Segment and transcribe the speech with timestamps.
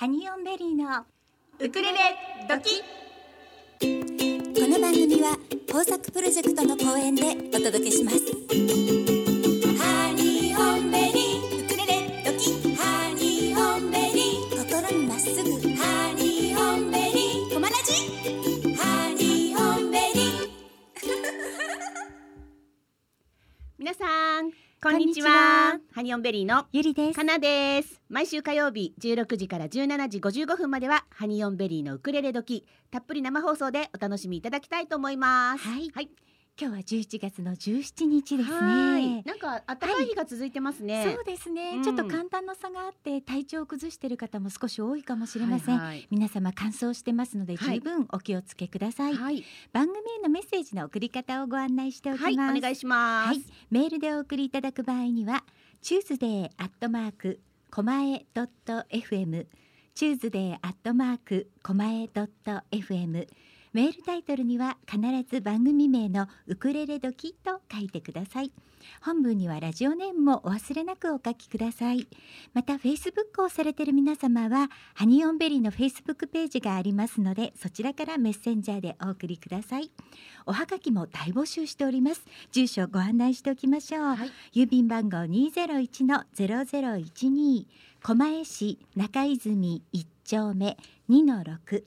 [0.00, 1.04] ハニオンベリーの
[1.58, 1.98] ウクレレ
[2.48, 2.80] ドキ。
[4.54, 5.36] この番組は
[5.72, 9.17] 工作プロジェクトの後援でお届けします
[24.80, 25.80] こんにちは。
[25.90, 27.16] ハニオンベリーのゆりです。
[27.16, 28.00] かなです。
[28.08, 35.66] 毎週火曜日16時から17時55分まではハニオンベリーのウクレレドキたっぷり生放送でお楽しみいただきたいと思います。
[35.66, 35.90] はい。
[35.92, 36.10] はい、
[36.60, 39.06] 今日は11月の17日ですはい。
[39.06, 41.82] ねなんか暖かい日が続いてますね、そうですね、うん。
[41.84, 45.86] ちょっと寒暖の差があって体調を崩している方も少し多いかもしれません、はい。
[45.86, 47.76] はい皆様乾燥してますのではい。
[47.76, 55.44] 十分お気をつけください、はい、番組へのメッセージの送り方をご案内しておきます、はい、お願いします、はい、メールでお送りいただく場合には、
[55.80, 59.46] Tuesday アットマークコマエドット FM、
[59.94, 63.28] Tuesday アットマークコマエドット FM。
[63.72, 68.52] メールタイトルには必ず番組名のウクレレドキと書いてください。
[69.02, 72.06] 本文にはラジオネームもお忘れなくお書きください。
[72.54, 79.90] また、フェイスブックをされている皆様は、ハニオンベリーのフェイスブックページがありますので、そちらからメッセンジャーでお送りください。
[80.46, 82.24] おはがきも大募集しております。
[82.52, 84.04] 住所をご案内しておきましょう。
[84.14, 87.66] はい郵便番号二ゼロ一のゼロゼロ一二
[88.02, 90.76] 狛江市中泉一丁目
[91.08, 91.86] 二の六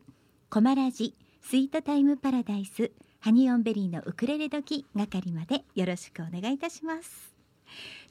[0.50, 7.31] 狛ラジスイートタイムパラダイスハニオンベリーのウクレレ時係までよろしくお願いいたします。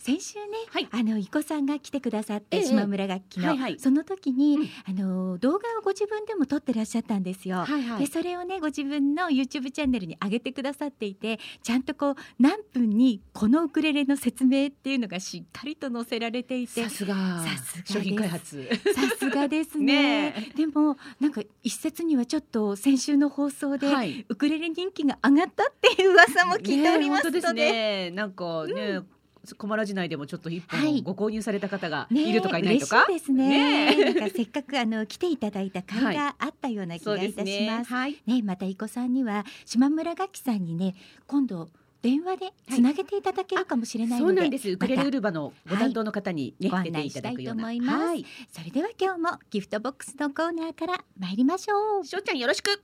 [0.01, 0.89] 先週ね、はい。
[0.93, 2.65] あのいこさんが来てくださって、ええ。
[2.65, 3.79] 島村楽器の、はいはい。
[3.79, 4.69] その時に、うん。
[4.87, 7.59] あの動画をご自分でも撮ってらっしゃったんですよ。
[7.59, 8.07] はいはい。
[8.07, 16.83] でそれをねご自分の YouTube チャンネルに上げてくださっていてちゃんとこう何分にこのウクレレの説明っていうのがしっかりと載せられていて。
[16.85, 17.45] さすが。
[17.85, 18.71] 商品開発。
[18.95, 20.31] さすがですね。
[20.33, 24.25] ねでもなんか一説にはちょっと先週の放送で、はい。
[24.27, 28.11] ウクレレ人気が上がったっていう噂も聞いておりますので,、ねね。
[28.13, 29.20] なんかね、コ
[29.67, 31.03] マラジ内でもちょっと一はい。
[31.03, 33.95] 本ご購入された方がねいるとかいないとか、嬉しいですね。
[33.95, 37.93] ねなんかせっかくあの来ていただいた会があったような気がいたします。
[37.93, 38.17] はい。
[38.27, 40.95] ね、またいこさんには島村楽器さんにね
[41.27, 41.69] 今度
[42.03, 44.71] 電話でつなげていただけるかもしれないそうなんです。
[44.71, 48.05] ウクレレウルバのごはい担当の方にね、ご案出ていただくような内したいと思います。
[48.07, 48.27] はい。
[48.51, 52.05] それでは今日もギフトボックスのコーナーから参りましょう。
[52.07, 52.83] しょうちゃんよろしく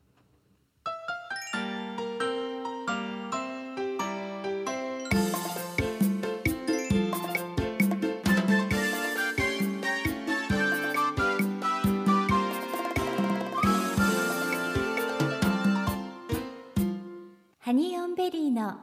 [17.66, 18.76] ハニオンベリーの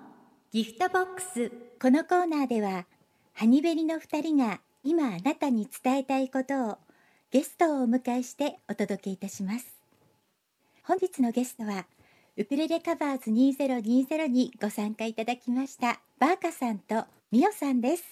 [0.52, 1.54] ギフトボックス。
[1.82, 2.86] このコーナーでは
[3.32, 6.78] ハニベリの2人が今あなたに伝えたいことを
[7.32, 9.66] ゲストをお迎えしてお届けいたします。
[10.84, 11.86] 本日のゲストは
[12.36, 18.04] ウクレレカバーズ2020にご参加いただきましたバーカさんとミオさんです。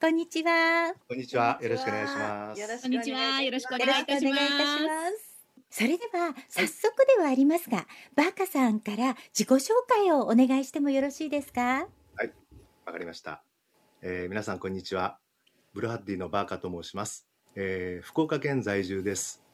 [0.00, 0.94] こんにちは。
[1.08, 1.58] こんにちは。
[1.60, 2.82] よろしくお願いします。
[2.82, 5.29] こんにちはよろしくおよろしくお願いいたします
[5.70, 7.86] それでは早速ではありますが、
[8.16, 11.86] バーカさんから自己紹介をお願いしてもよろしいですか？
[12.16, 12.32] はい
[12.84, 13.44] わかりました、
[14.02, 15.18] えー皆さんこんにちは。
[15.72, 17.28] ブルーハッディのバーカと申します。
[17.54, 19.44] えー福岡県在住です。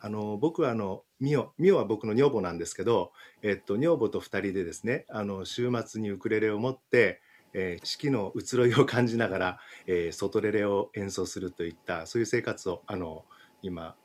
[0.00, 7.22] あの僕はあのミオミオは僕の女房なんですけど、えっと女房と二人でですね、あの週末にウクレレを持って、
[7.54, 13.24] えー四季の移ろいを感じながら、えー外レレを演奏するといったそういう生活をあの
[13.62, 13.96] 今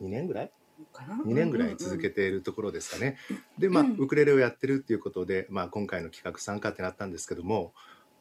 [0.00, 0.52] 2年ぐらい？
[1.26, 3.16] 2年ぐらい続けているところですかね。
[3.58, 7.72] でまあうんウクレレをやってるっていうことで、まあ、今回の企画参加ってなったんですけども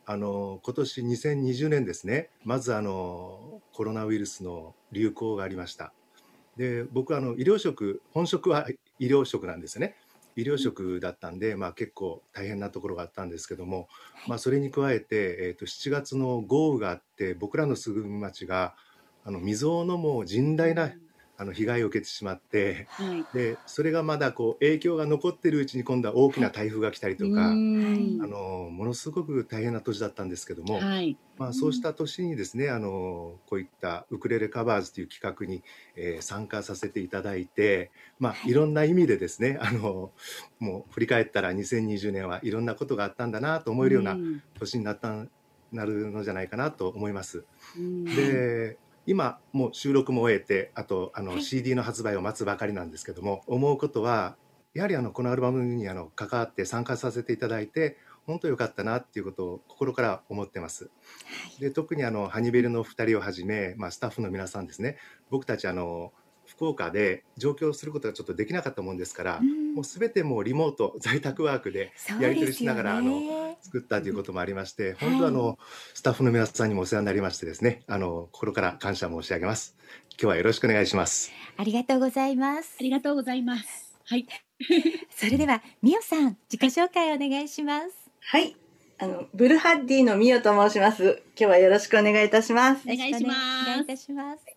[0.06, 5.94] あの今年2020年ですねまずあのコロナウイルスの流行がありました。
[6.58, 8.68] で僕はあの医療職本職は
[9.00, 9.96] 医療職なんですよね。
[10.36, 13.88] 医療職だったんで、まあ、結構大変なところがあったんですけども、
[14.28, 18.76] まあ、それに加えて、えー、と7月の豪雨があって僕らの住む町が
[19.26, 20.92] あの未曾有のもう甚大な
[21.44, 23.24] あの被害を受けてしまってはい。
[23.34, 28.18] でそれがまだこう影響が残ってるうちに今度は大きな台風が来たりとか、うあん。
[28.18, 31.18] のものすごく大変な年だったんですけども、はい。
[31.38, 35.64] まあ、そうした年にですねあのこういったウクレレカバーズという企画に、
[35.96, 38.54] えー参加させていただいて、まあ、い。
[38.54, 40.14] ろんな意味でですねあの
[40.60, 44.18] もう振り返ったら2020年はいろんなことがあったんだなと思えるような
[44.60, 45.26] 年になった
[45.72, 47.46] なるのじゃないかなと思います。
[47.78, 48.04] うん。
[48.16, 51.44] で今もう収録も終えてあとあのはい。
[51.44, 54.36] CD の発売を待つばかりなんですけども、思うことは
[54.74, 60.90] やはりあのこのアルバムにあの関わって参加させていただいて本当良かったなっていうことを心から思ってます。
[61.60, 64.98] で特にあのハニベルの2人をはじめ、まあ、スタッフの皆さんですね。
[65.30, 66.14] 僕たちあの
[66.46, 73.58] 福岡で上京することがちょっとできなかったもんですから、うんもうすべてもうリモート在宅ワークでやり取りしながらあのね。
[73.62, 75.58] 作ったということもありまして、はい本当あの
[75.94, 79.76] スタッフの皆さんにもお世話になりましてですねあの心から感謝申し上げます
[80.12, 82.84] 今日はよろしくお願いしますありがとうございますあ。
[82.84, 84.28] りがとうございますはい
[85.16, 87.88] それではみおさん自己紹介お願いします。
[88.22, 88.56] はい。
[89.00, 91.22] あの、ブルハッディのミオと申します。
[91.38, 92.84] 今日はよろしくお願いいたします。
[92.86, 94.53] お願いしますお願いいたします。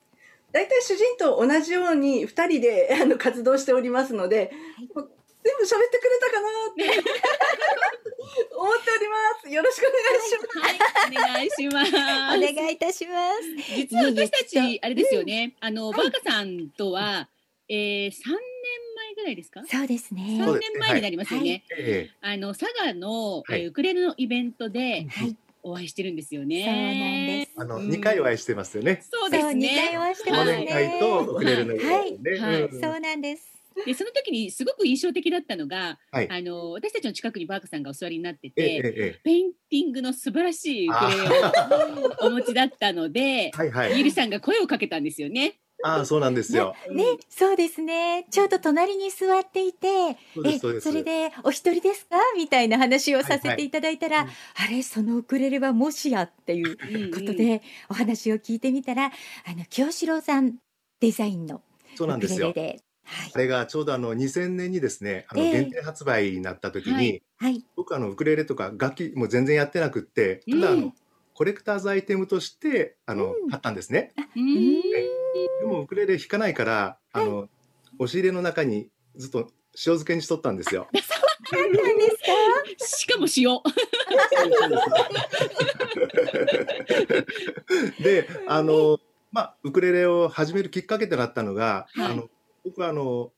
[0.53, 4.49] 大体主人と同じように二人であの活動しておりますので、はい。
[4.95, 5.11] もう
[5.45, 6.49] 全部喋ってくれたかな
[6.99, 7.09] って。
[8.57, 9.49] 思っております。
[9.51, 10.59] よろしくお願いします。
[10.59, 11.17] はい。
[11.17, 11.93] お願いします。
[11.95, 13.75] お願いいたします。
[13.77, 17.29] 実は私たちあれですよね、あの、バーカさんとは、
[17.69, 18.15] えー、3年
[18.97, 19.63] 前ぐらいですか？
[19.67, 20.23] そうですね。
[20.41, 23.63] 3そうですね年前になりますよね、えあの佐賀の、はい。
[23.63, 27.46] えーウクレレのイベントではい、お会いしてるんですよそうなんねです。
[27.57, 27.89] あの、うん。
[27.89, 29.03] 2回お会いしてますよね。
[29.11, 30.53] そうですそう二回ねお会いしてますね。
[30.53, 32.15] 忘年会とウクレレのね、はい。
[32.15, 32.81] うん。
[32.81, 33.57] そうなんです。
[33.85, 36.29] でその時にすごく印象的だったのが、はい。
[36.31, 39.21] あの私たちの近くにバーカさんがお座りになってえええて、ええ。
[39.23, 41.25] ペインティングの素晴らしいウクレレ
[42.05, 43.99] をお持ちだったのでえ、はいはい。
[43.99, 45.59] ゆりさんが声をかけたんですよね。
[45.83, 46.75] ああそうなんですよ。
[46.91, 48.27] ね、そうですね。
[48.31, 49.89] ちょうど隣に座っていて、
[50.45, 52.17] えそれでお一人ですか？
[52.37, 54.33] みたいな話をさせていただいたら、はいは
[54.65, 54.69] い。
[54.69, 59.11] あれそのウクレレはもしやっていうことで、お話を聞いてみたら、あ
[59.55, 60.57] の清志郎さん
[61.01, 61.63] デザインの
[61.95, 62.53] そうなんウですよ。
[62.53, 63.31] クレレで、はい。
[63.35, 65.53] あれがちょうどあの2000年にですねあのええ。
[65.53, 70.95] 限定発売になった時に、はいはい、僕あのウクレレとか楽器も全然やってなくってただあの、うん
[71.37, 73.51] コレクターズアイテムとしてあの、うん。
[73.51, 74.15] 買ったんですね。
[74.35, 74.81] うん
[75.61, 77.51] でもウクレレ弾かないからあの、
[77.99, 80.89] 押し入れの中にずっと塩漬けにしとったんですよ。
[81.53, 82.17] 何なんです
[82.81, 82.87] か？
[82.87, 83.61] しかも塩。
[88.03, 88.99] であの
[89.31, 92.13] まあウクレレを始めるきっかけとなったのが、はい。
[92.13, 92.31] あの
[92.65, 93.31] 僕はあの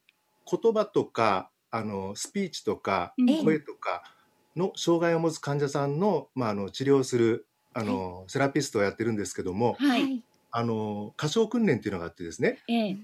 [0.49, 3.13] 言葉とかあのスピーチとか
[3.43, 4.05] 声とか
[4.55, 7.48] の障害を持つ患者さんの,、まあ、あの治療する
[7.79, 10.23] あの、セラピストをやってるんですけどもはい。
[10.51, 12.59] あの歌唱訓練っていうのがあってですね。
[12.69, 12.97] ええ。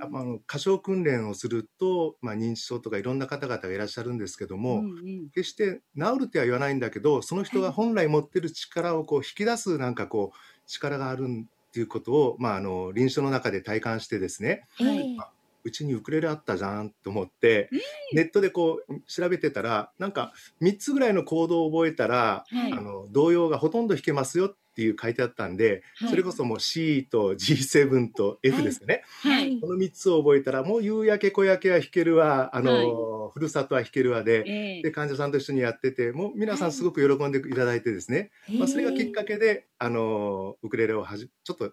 [0.00, 5.30] ああの歌唱訓練をすると、まあ、認知症とかいろんな方々がいらっしゃるんですけども、うんうん。
[5.30, 10.36] 決して治るっては言わないんだけどその人が本来持ってる力をこう引き出すなんかこう
[10.66, 15.16] 力があるっていうことを、まあ、あの臨床の中で体感してですねはい。
[15.64, 17.70] うちにウクレレあったじゃんと思って、
[18.12, 22.72] ネットでこう調べてたらなんか3つぐらいのコードを覚えたら、はい。
[22.72, 26.10] あの童謡がほとんど弾けますよっていう書いてあったんで、はい。
[26.10, 29.60] それこそもう C と G7 と F ですよね、はい。
[29.60, 34.44] この3つを覚えたらもう夕焼け小焼けは弾けるわあの、ふるさとは弾けるわで。
[34.46, 34.82] ええ。
[34.82, 41.72] で患者さんと一緒にやっててもう皆さんすごく喜んでいただいてですね、まあ、それがきっかけであのウクレレをはじちょっと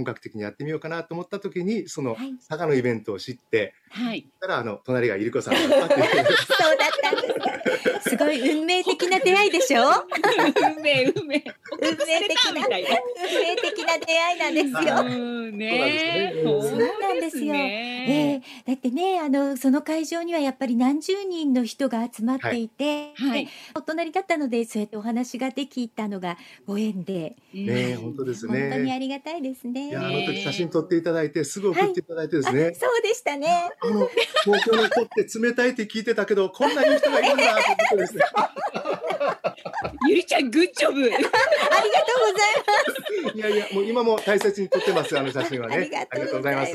[0.00, 4.26] 本格的にやってみようかなと思った時にそのはい佐賀のイベントを知ってはい。
[4.40, 7.49] たらあの隣がゆり子さんだったっていう そうだったんです。
[8.02, 9.82] すごい運命的な出会いでしょ？
[10.76, 11.44] 運命運命。
[11.80, 11.96] 運命
[12.28, 12.66] 的な。
[12.66, 15.16] 運命的な出会いなんですよ。
[15.16, 16.32] うんね。
[16.42, 23.48] そうなんですよええだってねあのその会場にはやっぱり何十人の人が集まっていて、はい。
[23.74, 29.88] お隣だったのでそうやってお話ができたのがご縁で、うんね本当ですね本当にありがたいですね。
[29.88, 33.70] いやあのね時写真撮っていただいてすぐ送っていただいてですね、あそうでしたね。
[33.80, 34.08] あの
[34.44, 38.24] 東京の子って冷たいって聞いてたけどこんないい人がいるんだと思ってですね
[40.08, 41.02] ゆりちゃんグッジョブ。
[41.02, 41.30] ありがとう
[43.32, 45.76] ございいやいやもう今も大切に撮ってますあの写真はね。
[45.76, 45.80] あ
[46.16, 46.72] りがとうございます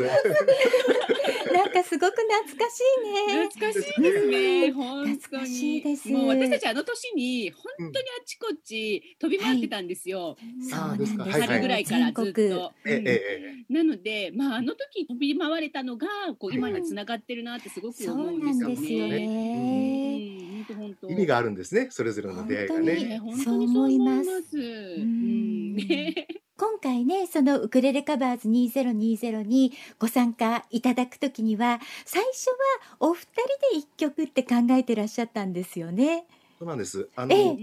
[1.76, 3.48] かすごく懐かしいね。
[3.50, 4.72] 懐かしいですね。
[4.72, 6.10] 本当懐かしいにです。
[6.10, 10.38] もう私たちあの年に本当にあちこち飛び回ってたんですよ。
[10.70, 11.26] そうですか。
[11.26, 12.74] 春ぐらいからずっと。
[12.86, 13.22] ええうんえ
[13.70, 13.74] え。
[13.74, 16.08] なので、まあ、あの時飛び回れたのが、
[16.40, 20.66] こう、今に繋がってるなってすごく思うんなですよね。
[21.10, 21.88] 意味があるんですね。
[21.92, 23.04] それぞれの出会いが本当に。
[23.04, 24.58] ねね、本当にそう思います。
[24.58, 24.62] う
[25.04, 32.56] ん、ね、今回ねそのウクレレカバーズ2020にご参加いただくときには最初は
[33.00, 36.26] お二人で一曲って考えてらっしゃったんですよね。
[36.58, 37.10] そうなんです。
[37.16, 37.46] あええ。
[37.46, 37.58] の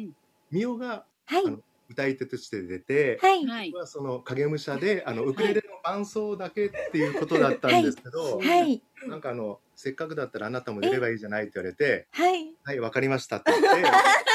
[0.51, 1.43] ミオがはい。
[1.47, 1.59] あの
[1.89, 3.47] 歌い手として出て、はい。
[3.47, 3.71] はい。
[3.71, 3.81] 僕。
[3.81, 8.83] はその影武者であのウクレレの伴奏だけっていうことだったんですけど、はい。
[9.09, 12.55] なんかあのせっかくだったらあなたも出ればいいじゃないって言われて、はい。
[12.63, 13.69] はいわかりましたって言って、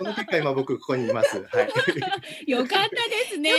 [0.00, 1.36] その結果今僕ここにいます。
[1.52, 1.62] は
[2.46, 2.50] い。
[2.50, 2.90] よかったで
[3.30, 3.50] すね。
[3.52, 3.56] で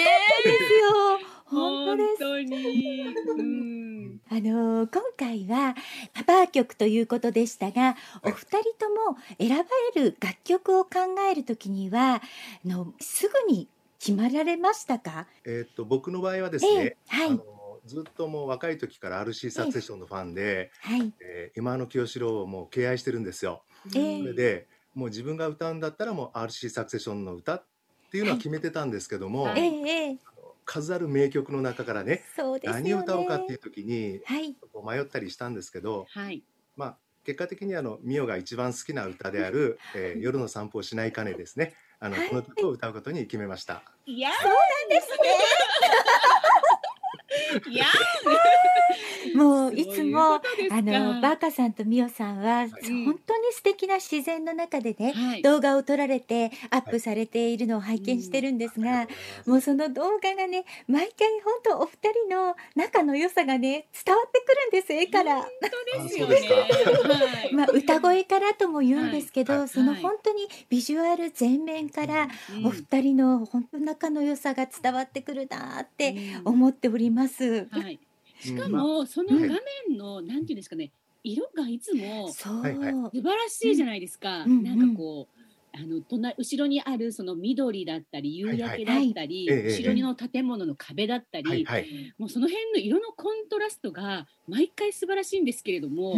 [0.57, 2.17] すよ本当本です。
[2.19, 3.05] 当に。
[3.27, 4.21] うん。
[4.29, 5.75] あのー今回は
[6.15, 9.63] カバー曲ということでしたが、お二人とも選ば
[9.95, 10.89] れる楽曲を考
[11.31, 12.21] えるときにはあ
[12.65, 13.67] のすぐに
[13.99, 15.27] 決まられましたか？
[15.45, 17.39] えーっと僕の場合はですえねえ、はい
[17.83, 21.11] ずっともう若い時から RC サクセションのファンで、はい。
[21.19, 23.63] えー今の清志郎をもう敬愛してるんですよ。
[23.95, 27.63] ええそれでもう自分が歌うんだったらもう RC サクセションの歌っ
[28.11, 30.19] ていうのは決めてたんですけども、はい
[30.63, 32.23] 数ある名曲の中からね
[32.71, 32.73] ね。
[32.73, 34.21] 何を歌おうかっていう時に
[34.85, 36.43] 迷ったりしたんですけど、はい。
[36.77, 43.83] まあ、結果的にあのミオが一番好きな歌である「えー夜の散歩をしないかね」ですねあの、はいこの曲を歌うことに決めました。
[44.05, 44.29] いや
[44.89, 45.07] です
[47.69, 47.89] いやね。
[49.35, 50.41] もういつもあ
[50.81, 52.69] のバーカさんとミオさんは、い。
[52.69, 55.41] 本当に素敵な自然の中でね、はい。
[55.41, 59.07] 動画を撮られてアップされているのを拝見してるんですが、
[59.45, 65.41] もうその動画がね毎回本当お二人の仲の良さがね伝わってくるんです絵から。
[65.41, 65.49] 本
[65.97, 66.41] 当ですよね。
[67.53, 69.61] まあ、歌声からとも言うんですけど、はい。
[69.61, 69.69] はい。
[69.69, 72.67] その本当にビジュアル全面からうん。
[72.67, 76.53] お二人の本当仲の良さが伝わってくるなってうん。
[76.53, 77.67] 思っております。
[77.71, 77.99] はい。
[78.41, 79.47] しかもその画
[79.87, 80.91] 面のなんていうんですかね
[81.23, 84.43] 色がいつも素晴らしいじゃないですか。
[84.43, 84.63] うん。
[84.63, 85.41] なんかこう。
[85.73, 91.65] あの隣後ろにあるその緑だったり夕焼けだったり、後ろの建物の壁だったり、
[92.17, 96.15] もうその辺の色のコントラストが毎回素晴らしいんですけれども、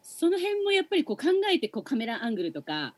[0.00, 2.94] その辺もやっぱりこう考えてこうカメラアングルとか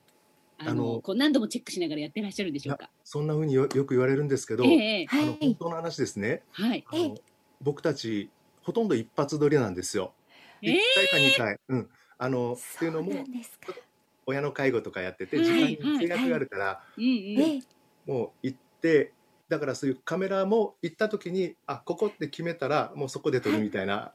[0.58, 2.88] あのこう何度もチェックしながらやってらっしゃるんでしょうか。
[3.02, 5.56] そんな風によよく言われるんですけど、あの本い。
[5.58, 6.42] 当の話ですね。
[6.52, 6.84] はい。
[6.88, 7.16] あの
[7.60, 8.30] 僕たち
[8.62, 10.12] ほとんど一発撮りなんですよ。
[10.62, 13.12] ええ1回か2回、うん、あのっていうのも。
[14.28, 16.82] 親の介護とかやっててはい時間に制約があるから、
[18.06, 19.12] もう行って
[19.48, 24.12] だからそういうカメラも行った時にあここって決めたらもうそこで撮るみたいな、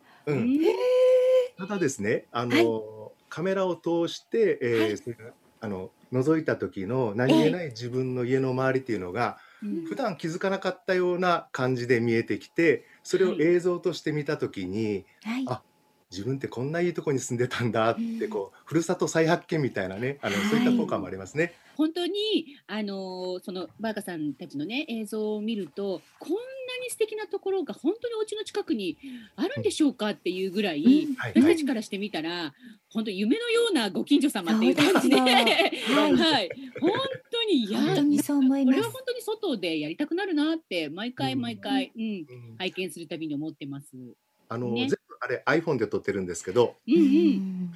[1.57, 9.42] ただですねあの、カメラを通して、えーあの覗いた時の何気ない自分の家の周りっていうのが、うん
[9.87, 15.45] 普段気づかなかったような感じで見えてきてそれを映像として見た時に、はい。
[15.47, 15.61] あ
[16.13, 18.29] 自分ってこんないいとこに住んでたんだって、うん。
[18.29, 20.45] こうふるさと再発見みたいなねあの、はい。
[20.45, 21.55] そういった効果もありますね。
[21.75, 26.37] 本当にあのそのバーカさんたちのね映像を見るとこんな
[26.83, 28.95] に素敵なところが本当にお家の近くに
[29.35, 31.15] あるんでしょうかっていうぐらい、うん。
[31.15, 31.33] はい。
[31.35, 32.53] 私たちからしてみたら
[32.91, 35.51] 本当夢のようなご近所様っていう感じで、 はで
[35.81, 36.49] すよはい。
[36.79, 36.91] 本
[37.31, 38.75] 当にいや本当にそう思います。
[38.75, 38.91] これは。
[38.91, 42.03] 本当に外でやりたくなるなって毎回毎回、うん。
[42.03, 42.05] う
[42.53, 42.55] ん。
[42.59, 43.87] 拝見するたびに思ってます。
[44.49, 44.81] あの、ね。
[44.81, 46.97] 全部あれ iPhone で撮ってるんですけどうんう。
[46.97, 47.03] うん
[47.67, 47.73] ん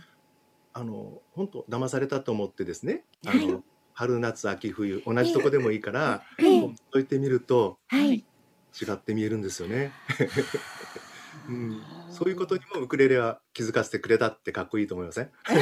[0.73, 3.63] あの本当騙されたと思ってですねあはいの、
[3.93, 8.23] 春夏秋冬同じとこでもいいから、ええこう覗いてみるとはい。
[8.79, 9.91] 違って見えるんですよね。
[11.47, 15.55] うん、そういうことにもウクレレは気づかせてくれたってかっこいいと思いません、本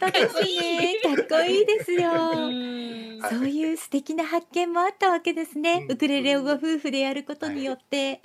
[0.00, 1.00] 当ですね。
[1.16, 2.10] かっこいいですよ。
[2.34, 5.84] うんそういう素敵な発見もあったわけですね。
[5.88, 8.22] うんウクレレをご夫婦でやることによって、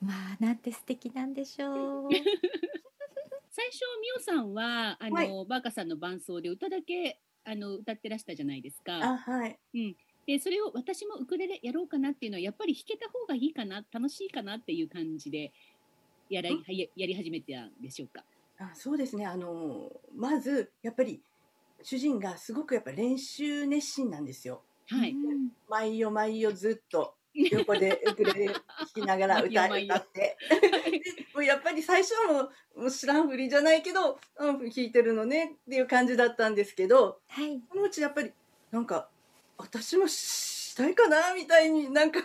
[0.00, 2.10] まあなんて素敵なんでしょう。
[3.50, 8.96] 最初みおさんはあの、はいバーカさんの伴奏で歌だけあの歌ってらしたじゃないですか。
[8.96, 9.58] あはい
[10.26, 15.52] でそれを私もウクレレやろうかなっていうのはやっぱり弾けた方がいいかな楽しいかなっていう感じで
[16.28, 16.56] やらや
[16.96, 18.24] やり始めたんでしょうか？
[18.58, 21.20] あそうですねあのまずやっぱり
[21.82, 25.10] 主人がすごくやっぱ練習熱心なんですよはい。
[25.12, 27.14] うん毎夜毎夜ずっと
[27.52, 28.54] 横でウクレレ弾
[28.94, 31.02] きながら歌歌ってで
[31.34, 37.60] もうやっぱり最初はもう知らんふりじゃないけど、うん、弾いてるのねっていう感じだったんですけどはい。
[37.70, 38.32] そのうちやっぱり
[38.70, 39.10] なんか
[39.58, 42.20] 私もしたいかなみたいになんか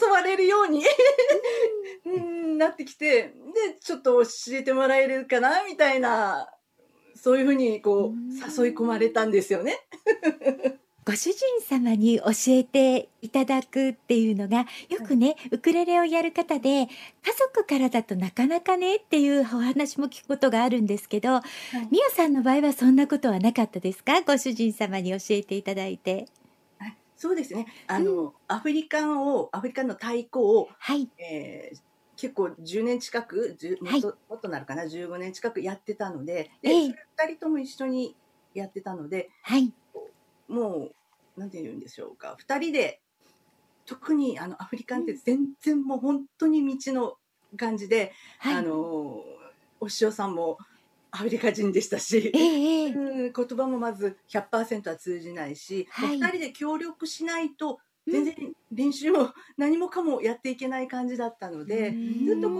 [0.00, 0.84] 誘われるように
[2.06, 2.58] うん。
[2.58, 3.32] なってきてで
[3.80, 6.48] ちょっと教えてもらえるかなみたいな
[7.16, 9.78] そういうふうにこう誘い込まれたんですよね。
[11.04, 16.88] ご主人様に教えていただくっていうのがよくね、ウクレレをやる方で家
[17.36, 21.40] 族からだとなかなかねっていうお話も聞くことがあるんですけど、
[21.90, 24.20] みおさんの場合はそんなことはなかったですか？
[24.22, 26.12] ご主人様に教えていただいて。
[26.14, 26.26] はい
[27.22, 27.66] そうですね。
[27.86, 31.08] あの、アフリカンをアフリカンの太鼓を、はい。
[31.18, 31.78] えー
[32.14, 34.02] 結構10年近く10はい。
[34.02, 36.90] もっともっとなるかな？15年近くやってたのでで、ええ。
[36.90, 38.16] それ2人とも一緒に
[38.54, 39.72] やってたのではい。
[40.46, 40.90] も
[41.36, 42.36] うなんて言うんでしょうか。
[42.38, 43.00] 2人で
[43.86, 47.14] 特にあのアフリカンって全然もう本当に未知の
[47.56, 48.54] 感じで、はい。
[48.56, 50.58] あのお塩さんも
[51.12, 52.38] アフリカ人でしたしえ。
[52.38, 52.92] えええ。
[52.92, 56.18] うん言葉もまず100%は通じないし、はい。
[56.18, 58.34] もう2人で協力しないと全然
[58.72, 62.26] 練習も何もかもやっていけない感じだったので、うん。
[62.26, 62.56] ずっとこ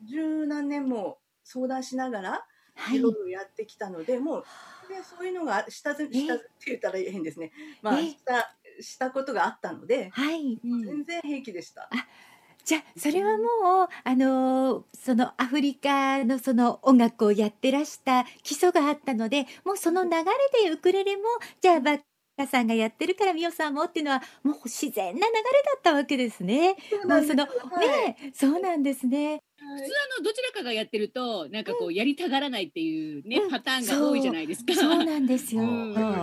[0.00, 2.98] う十何年も相談しながらはい。
[2.98, 4.44] いろいろやってきたので、もう
[4.88, 7.52] でそういうのが下積み下積みって言ったら変ですね、
[7.82, 10.60] まあ、えしたしたことがあったので、はい。
[10.62, 11.90] うん全然平気でした。
[12.68, 13.44] じゃあそれはも
[13.84, 20.24] うあのそのアフリカのその音楽をやってらした基礎があったのでもうその流れ
[20.64, 21.22] でウクレレも
[21.62, 22.00] じゃあバッ
[22.36, 26.76] カさんがやってるからミオさんもっていうのはもう自然な流れだったわけですね。
[26.90, 29.40] そうなんですまあはいねえそうなんですね。
[29.76, 33.50] 普通あのどちらかがやってるとなんかこうやりたがらないっていうね、うん。
[33.50, 34.74] パターンが多いじゃないですか。
[34.74, 35.04] そう。
[35.04, 35.62] なんですよ。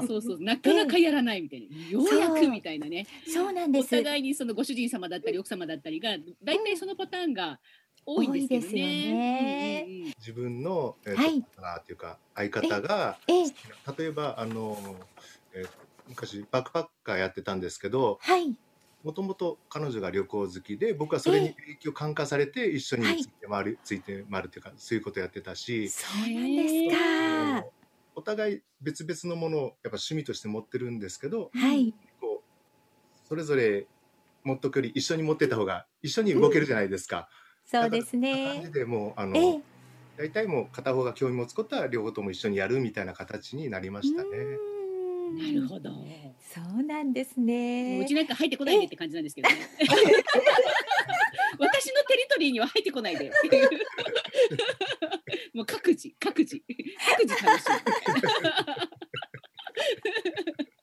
[0.08, 0.42] そうそう。
[0.42, 3.06] なかなかやらないみたいな、ようやくみたいなね。
[3.28, 3.54] そう。
[3.54, 3.90] なんでおす。
[3.90, 7.60] 互いにそのご主人様だったり奥様だったりが大体そのパターンが
[8.06, 9.14] 多いんですけど多いですよね。
[9.14, 9.86] ね。
[9.88, 10.14] うんうんうん。
[10.18, 13.46] 自分の、えーとはいパートナーっていうか相方がええ。
[13.98, 14.78] 例えばあの、
[15.54, 15.70] えー
[16.08, 18.56] 昔バックパッカーやってたんですけどはい
[19.06, 27.66] もともと彼女が旅行好きで僕はそれにえ影響感化されて一緒にはいついて回る、ついて回るっていうかそういうことやってたし、そうなんですか。
[28.16, 33.86] お互い別々のものをやっぱ趣味として持ってるんですけどはいこうそれぞれ
[34.44, 37.30] 持っとくより一緒に持ってた方が一緒に動けるじゃないですか。
[37.64, 38.72] そうです感ねじ。
[38.72, 39.62] でもうあの、ええ
[40.18, 44.30] 大体もう片方が興味持つことは両方とも一緒にやるみたいな形になりましたね。
[45.34, 45.92] なるほど。
[46.54, 48.14] そうなんですねうち。
[48.14, 49.56] なんか入ってこないでって感じなんですけどね。
[51.58, 53.70] 私のテリトリーには入ってこないでっていう。
[55.54, 56.62] もう各自各自
[57.10, 57.68] 各自楽しい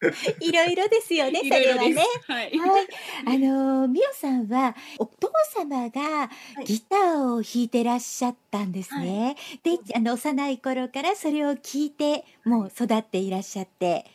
[0.52, 1.40] ろいろですよね。
[1.40, 1.48] い。
[1.48, 2.04] それはね。
[2.26, 2.58] はい。
[2.58, 2.86] はい、
[3.26, 6.30] あのみおさんはお父様が
[6.62, 9.36] いギターを弾いてらっしゃったんですね。
[9.62, 14.06] で、あの幼い頃からそれを聞いてもう育っていらっしゃって、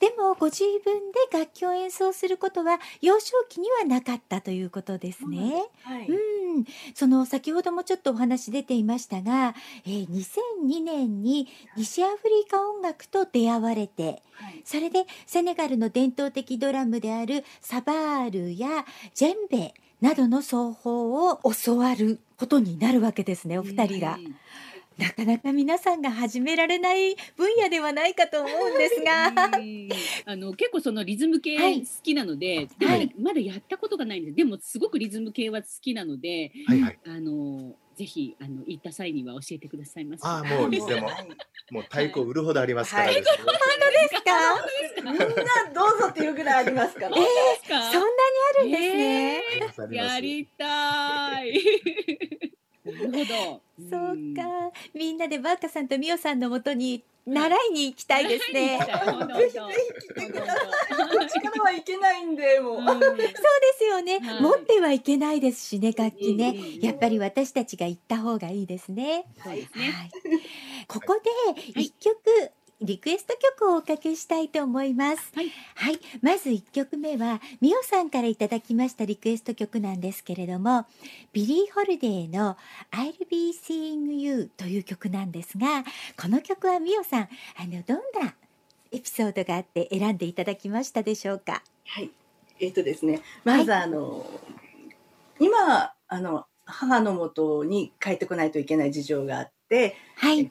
[0.00, 5.64] でもご自分で楽器を演奏することは幼少期にはなかったということですね。
[5.82, 6.06] はい。
[6.08, 6.16] うん、
[6.94, 9.54] その先ほどもちょっとお話出ていましたが、
[9.86, 14.62] えー2002年に西アフリカ音楽と出会われて、はい。
[14.64, 18.84] それでセネガルの伝統的ドラムであるサバールや
[19.14, 24.14] ジェンベなどの奏法を教わることになるわけですねお二人が。
[24.14, 24.18] う。
[24.18, 24.36] ん
[24.98, 29.28] なかなか皆さんが始められない分野ではないかと思うんですが。
[29.58, 29.88] うん
[30.26, 34.36] あの結構そのリズム系はい好きなので、でもねはいまだやったことがないんです。
[34.36, 36.98] でもすごくリズム系は好きなので、はいはい。
[37.06, 40.26] あのぜひあの行った際には教えてくださいませ。
[40.26, 41.28] ああもういつでもはい
[41.70, 43.38] もう太鼓売るほどありますからはいですね。
[43.38, 45.12] ですか？
[45.12, 45.24] みんな
[45.74, 47.08] どうぞっていうぐらいありますか？
[47.08, 47.16] ら。
[47.16, 47.26] えで
[47.64, 47.82] すか？
[47.90, 48.12] そんなに
[48.58, 49.36] あるんですね。
[49.36, 52.37] えーやりたい。
[52.92, 53.62] なるほど。
[53.90, 54.42] そううんか、
[54.94, 58.78] みんなでバーカさんとミオさんのもとに習いに行きたいですね。
[59.36, 59.60] ぜひぜ
[60.08, 60.66] ひ来てください。
[61.18, 62.76] こっちからはいけないんで、もう。
[62.78, 63.32] うんそうで
[63.78, 69.26] すよね、はい持ってはいけないですしね楽器ね、やっぱり私たちが行った方がいいですね。
[69.44, 69.90] そうですね。
[69.90, 70.10] はい、
[70.86, 72.18] ここではい一曲、
[72.80, 75.32] リクエスト曲をおかけしたいと思います。
[75.34, 80.86] はい、はい、まず一曲目はミオさんからいただきましたリクエスト曲なんですけれども、
[81.32, 82.56] ビリー・ホリデーの
[82.92, 85.84] I'll Be Seeing You という曲なんですが、
[86.20, 87.28] この曲はミオさん、あ
[87.66, 88.34] のどんな
[88.92, 91.62] エピソードがあって選んでいただきましたでしょうか？
[91.86, 92.10] はい。
[92.60, 94.24] えっ、とですね、まずあの、
[95.40, 99.52] 今、あの、母のもとに帰ってこないといけない事情があって、
[100.16, 100.50] はい、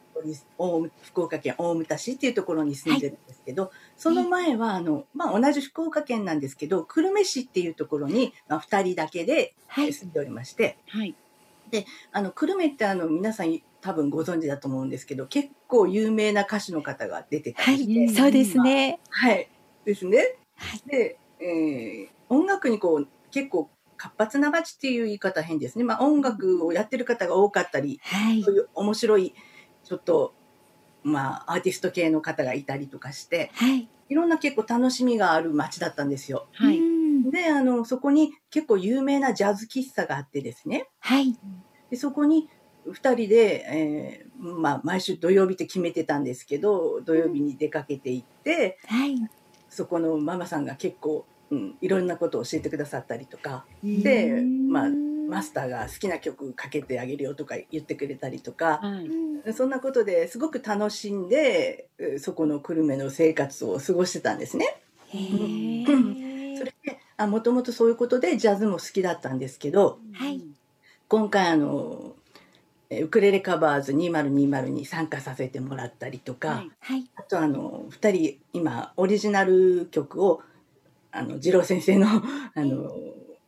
[0.57, 11.15] 大福岡県大牟田市っていうところに住んでるんですけど、その前はあの、まあ、同じ福岡県なんですけど久留米市っていうところに、まあ、2人だけではい、住んでおりまして、はい。
[12.13, 18.99] あの久留米ってあの皆さん多分ご存知だと思うんですけど結構有名な歌手の方が出てたはい、りして、うんそうですね。
[19.09, 19.49] はい、
[19.83, 20.37] ですね。
[20.55, 25.83] はいで、えー音楽にこう結構活発な街っていう言い方変ですね。
[25.83, 29.33] まあ音楽をやってる方が多かったり、はいそう、いう面白い
[29.83, 30.33] ちょっと
[31.03, 36.47] まあアーティスト系の方がいたりとかして、はい、いろんな結構楽しみがある街だったんですよ。
[36.53, 36.79] はい。
[36.79, 36.97] うん
[37.31, 40.87] で、あのそこに結構有名なジャズ喫茶があってですね。
[40.99, 41.37] はい、
[41.89, 42.49] でそこに
[42.87, 49.17] 2人で、えーまあ、毎週土曜日って決めてたんですけど土曜日に出かけていってはい、
[49.69, 53.65] そこのママさんが結構、うん、いろんなことを教えてくださったりとか。
[53.83, 54.89] でうんまあ
[55.27, 58.79] マスターが好きな曲かけてあげるよとか言ってくれたりとか。
[58.81, 59.01] は
[59.45, 59.53] い。
[59.53, 64.81] そんなことですごく楽しんでえーそこの久留米の生活を過ごしてたんですね。
[65.11, 70.41] それであもともとそういうことでジャズも好きだったんですけどはい。
[71.07, 72.15] 今回あの
[72.89, 76.71] えーウクレレカバーズ2020に参加させてもらったりとか、はい。
[76.79, 80.41] はい、あとあの2人今オリジナル曲を
[81.17, 82.07] あの二郎先生の
[82.53, 82.91] あの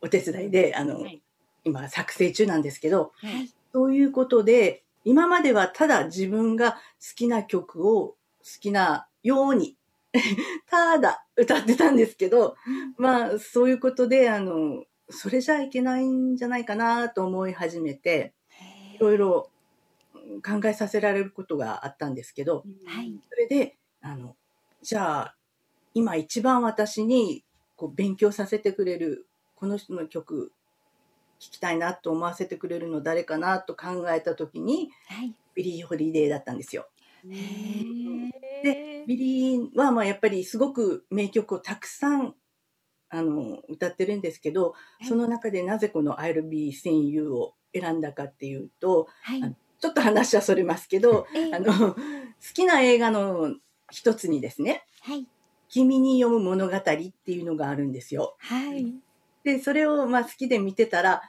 [0.01, 1.21] お手伝いであの、はい。
[1.65, 3.43] 今作成中なんですけどははい。
[3.43, 3.53] い。
[3.71, 6.79] そういうことで今まではただ自分が好
[7.15, 8.15] きな曲を好
[8.59, 9.77] きなように
[10.67, 12.55] ただ歌ってたんですけど
[12.97, 18.33] まあそういうことであのそれじゃいけないんじゃないかなと思い始めて、
[18.95, 19.49] いろいろ
[20.13, 23.19] うん考えさせられることがあったんですけど、はい。
[23.29, 24.35] それで、あの、
[24.81, 25.35] じゃあ、
[25.93, 27.43] 今一番私に
[27.79, 30.51] こう勉強させてくれる、この人の曲、
[31.39, 35.33] 聴きたいなと思わせてくれるの誰かなと考えた時に、はい。
[35.55, 36.89] ビリー・ホリデーだったんですよ。
[37.23, 42.35] でビリーはまあやっぱりすごく名曲をたくさん
[43.09, 45.05] あの歌ってるんですけど、はい。
[45.07, 49.41] その中でなぜこの I'll be seeing you を選んだかっていうと、はい。
[49.41, 51.55] あちょっと話はそれますけど、ええ。
[51.55, 51.95] あの、好
[52.53, 53.55] きな映画の
[53.89, 55.25] 一つにですね、はい
[55.69, 58.35] 君に読む物語っていうのがあるんですよ。
[58.39, 58.93] はい
[59.43, 61.21] で、それをまあ好きで見てたら、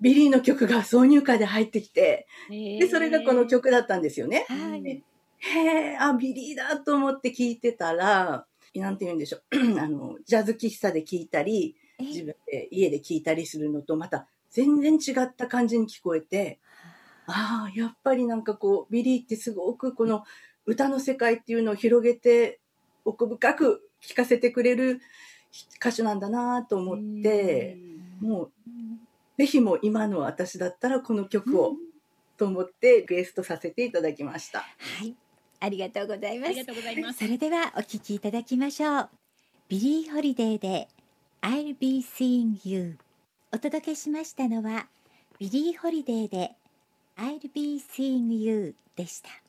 [0.00, 4.46] ビリーの曲が挿入歌で入ってきて、で、それがこの曲だったんですよね。
[4.48, 5.02] はいで
[5.44, 9.40] へえ、あ、ビリーだと思って聞いてたら、なんて言うんでしょう。
[9.80, 12.04] あの、ジャズ喫茶で聞いたり、え？
[12.04, 16.60] 自分で家で聞いたりするのと、また全然違った感じに聞こえて、
[17.26, 20.24] ああ、やっぱりなんかこう、ビリーってすごくこの
[20.64, 22.60] 歌の世界っていうのを広げて、
[23.04, 25.00] 奥深く聴かせてくれる
[25.76, 27.78] 歌手なんだなと思って、
[28.20, 28.50] もう、
[29.38, 31.74] ぜひもう今の私だったらこの曲を、
[32.36, 34.60] と思ってリクエストさせていただきました。
[34.60, 35.14] はい。
[35.60, 36.50] ありがとうございます。
[36.50, 37.18] ありがとうございます。
[37.18, 39.10] それではお聞きいただきましょう。
[39.72, 40.88] ビリー・ホリデーで
[41.40, 42.98] I'll be seeing you
[43.52, 44.86] お届けしましたのは
[45.38, 46.52] ビリー・ホリデーで
[47.16, 49.41] I'll be seeing you でした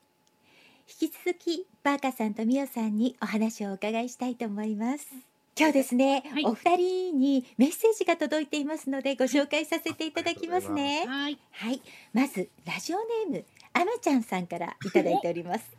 [0.87, 5.07] 引き続きバーカさんとミオさんにお話をお伺いしたいと思います。
[5.57, 6.45] 今日ですね、はい。
[6.45, 11.05] お二人にメッセージが届いていますのでご紹介させていただきますね。
[11.07, 11.37] はい。
[11.51, 11.81] はい。
[12.11, 15.71] まずラジオネームあめちゃんさんからいただいております。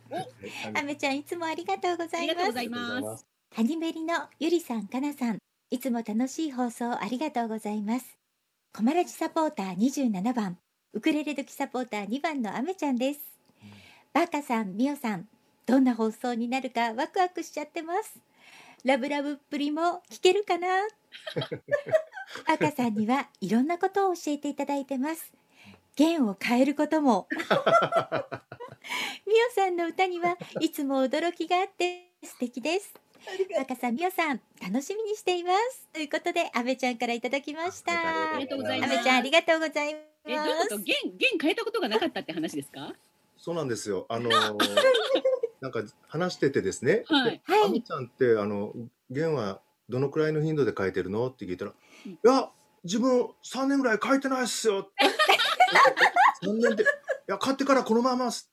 [0.73, 3.25] あめちゃんいつもありがとうございます。
[3.53, 5.37] ハニメリのゆりさん、かなさん、
[5.71, 8.17] いつも楽しい放送ありがとうございます。
[8.73, 10.57] コマラジサポーター27番、
[10.93, 13.34] ウクレレ時サポーター2番のあめちゃんです。
[14.15, 15.27] バーカさん、みおさん、
[15.65, 18.17] どんな放送になるかワクワクしちゃってます。
[18.85, 20.67] ラブラブっぷりも聞けるかな？
[22.47, 25.33] バーカさんにはいろんなことを教えていただいてます。
[25.97, 27.27] 弦を変えることも。
[29.27, 32.93] みおさんの歌にはいつも驚きがあって素敵です。
[33.57, 35.89] 若さん、みおさん、楽しみにしています。
[35.91, 38.35] ということで、あべちゃんからいただきました。
[38.35, 40.77] ありがとうございますあべちゃん、ありがとうございえ、どういうますこと、。
[40.77, 42.93] 弦、弦変えたことがなかったって話ですか？
[43.45, 44.07] そうなんですよ。
[44.09, 44.57] あのー
[45.61, 47.03] なんか話しててですね。
[47.05, 47.41] はい。
[47.45, 48.73] はいあみちゃんってあの
[49.11, 51.27] 弦はどのくらいの頻度で書いてるの？
[51.27, 51.73] って聞いたら、
[52.07, 52.49] うんいや
[52.83, 54.89] 自分3年ぐらい書いてないっすよ。
[56.43, 56.85] 3年でい
[57.27, 58.51] や買ってからこのままっす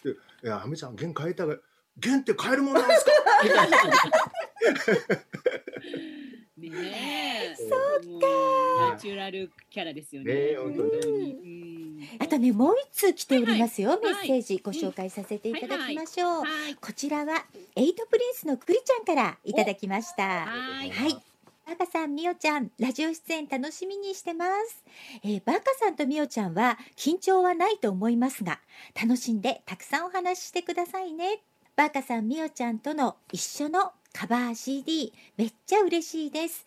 [0.00, 0.14] ってい
[0.48, 1.56] やあみちゃん弦変えたら
[1.96, 3.12] 弦って変えるもんなんですか？
[3.44, 3.78] みたいな
[6.56, 7.54] ねえ。
[7.56, 8.26] そうか。
[8.90, 10.34] ナチュラルキャラですよね。
[10.34, 11.83] ねえ本当にうん
[12.18, 13.90] あとね、もう一通来ておりますよ。
[13.90, 16.44] はいメッセージご紹介させていただきましょう。
[16.44, 16.74] はい。
[16.76, 17.44] こちらは
[17.76, 20.46] エイトプリンスのクリちゃんからいただきました。
[20.46, 20.90] はい。
[20.90, 21.22] はい。
[21.66, 24.84] バーカさん、みおちゃん、ラジオ出演楽しみにしてます。
[25.22, 28.60] えーバーカさんとみおちゃんは緊張はないと思いますが、
[29.00, 31.40] 楽しんでたくさんお話ししてくださいね。
[31.76, 36.66] バーカさん、みおちゃんとの一緒のカバー CD、めっちゃ嬉しいです。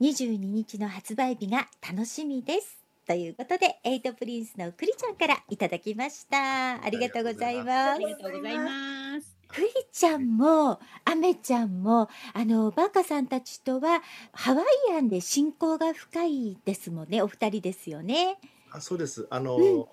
[0.00, 2.77] 22日の発売日が楽しみです。
[3.08, 6.74] ということで、エイトプリンスのクリちゃんからいただきました。
[6.84, 7.70] ありがとうございます。
[7.94, 9.34] ありがとうございます。
[9.48, 14.66] クリちゃんもアメちゃんもあのバカさんたちとはハワイ
[14.98, 17.22] アンで親交が深いですもんね。
[17.22, 18.36] お二人ですよね。
[18.70, 19.26] あそうです。
[19.30, 19.88] あの、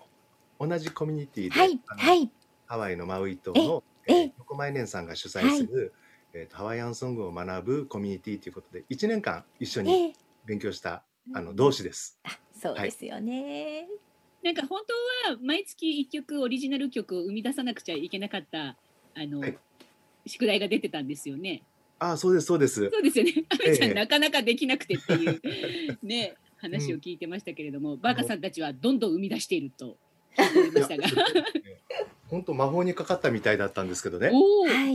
[0.59, 2.29] 同じコミュニティで、はいはい。
[2.65, 4.21] ハワイのマウイ島のええ。
[4.23, 5.93] えー横前年さんが主催する、
[6.33, 10.13] えーとハワイアンソングを学ぶコミュニティということで1年間一緒にええ。
[10.45, 12.19] 勉強したあの同志です。
[12.25, 13.87] あそうですよね、
[14.43, 14.81] なんか本
[15.25, 18.77] 当は毎月一曲オリジナル曲を生み出さなくちゃいけなかった
[19.15, 19.57] あの、はい
[20.27, 21.61] 宿題が出てたんですよね。
[21.99, 22.89] あそうですそうです。
[22.89, 23.45] そうですよね。
[23.49, 29.97] あめちゃん、ええなかなかできなくてっていうね話を聞いてましたけれども、 バカさんたちはどんどん生み出していると
[30.35, 31.07] 聞いておりましたが。
[32.27, 34.31] 本当魔法にかかったみたいだったんですけどね。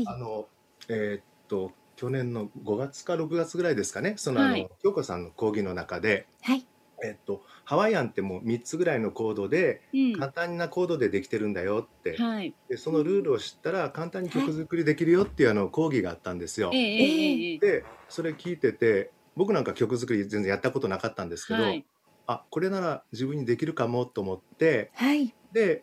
[0.07, 0.49] あの
[0.89, 4.15] えーっと去年の5月か6月ぐらいですかね。
[4.17, 6.67] そのあの、はい京子さんの講義の中で、はい
[7.05, 10.13] えーっとハワイアンってもう3つぐらいのコードでうん。
[10.13, 12.17] 簡単なコードでできてるんだよって。
[12.17, 12.55] はい。
[12.69, 16.77] でそのルールを知ったら簡単に曲作りできるよっていうあの講義があったんですよえ。
[16.77, 21.85] えええええでそれ聞いてて僕なんか曲作り全然やったことなかったんですけど、はい。
[22.27, 25.83] あこれなら自分にできるかもと思ってはいで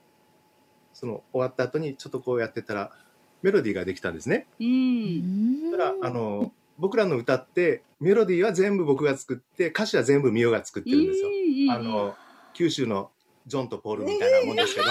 [0.94, 2.92] その終わった後にちょっとこうやってたら
[3.44, 4.48] メロディーができたんですね。
[4.60, 4.64] う。
[4.64, 11.30] うんんだからあの僕らの歌ってメロディーは全部僕が作って歌詞は全部ミオが作ってるんですよ。
[11.30, 12.16] うんあの
[12.54, 13.12] 九州の
[13.46, 14.88] ジョンとポールみたいなもんですけど。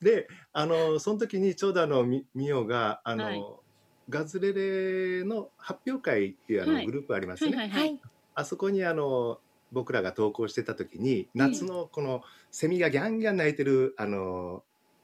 [0.00, 3.44] であのその時にちょうどあのみミオがあの、はい
[4.10, 8.00] ガズレレの発表会っていうあの、はいグループありますね。
[8.34, 9.38] あそこにあの
[9.70, 14.62] 僕らが投稿してた時に夏のこのセミがギャンギャン鳴いてるあの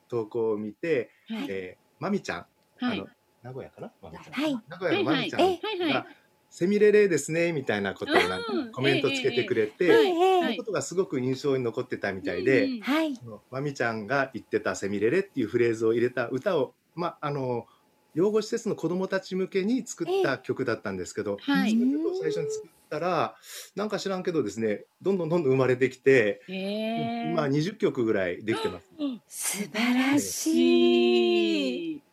[0.08, 2.46] 投稿を見て、はいえー、まみちゃん、
[2.78, 3.08] はいあの
[3.44, 6.06] 名古屋かな、まみちゃんはい名古屋のまみちゃんはいはいが
[6.48, 12.64] 「セミレレですね」みたいなことをなんかうんコメントつけてくれて、ええええはいそういうことがすごく印象に残ってたみたいで。
[12.64, 13.14] うんはい。
[13.16, 17.66] そのまみちゃんが言ってた「セミレレ」っていうフレーズを入れた歌を、まあ、あの
[18.14, 23.36] 養護施設の子どもたち向けに作った曲だったんですけど、はいその曲を最初に作ったら
[23.74, 27.30] なんか知らんけどですねどんどんどんどん生まれてきて、へえ。
[27.32, 28.90] 今20曲ぐらいできてます。
[29.28, 32.03] 素晴らしい。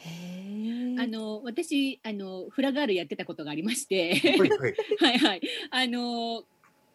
[0.00, 1.02] へえ。
[1.02, 4.74] あの私あのフラガールやってたことがありまして、はいはい。
[5.00, 5.40] はいはい。
[5.70, 6.44] あの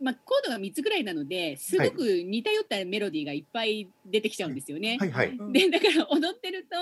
[0.01, 4.97] まあコードが三つぐらいなのですごく似たよったメロディーがいっぱい出てきちゃうんですよね。
[4.99, 5.11] はい。
[5.11, 5.53] はいうん。
[5.53, 6.77] でだから踊ってると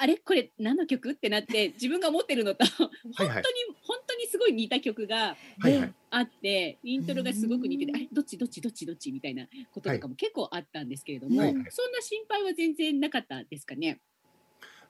[0.00, 1.12] あれこれ何の曲？
[1.12, 3.44] ってなって自分が持ってるのと本当に、 はいはい。
[3.82, 5.94] 本当にすごい似た曲がはいはい。
[6.10, 7.96] あってイントロがすごく似ててうん。
[7.96, 11.66] あれどっちどっちどっちどっちみたいなこととかも結構あったんですけれども、はいはい。
[11.70, 14.00] そんな心配は全然なかったですかね。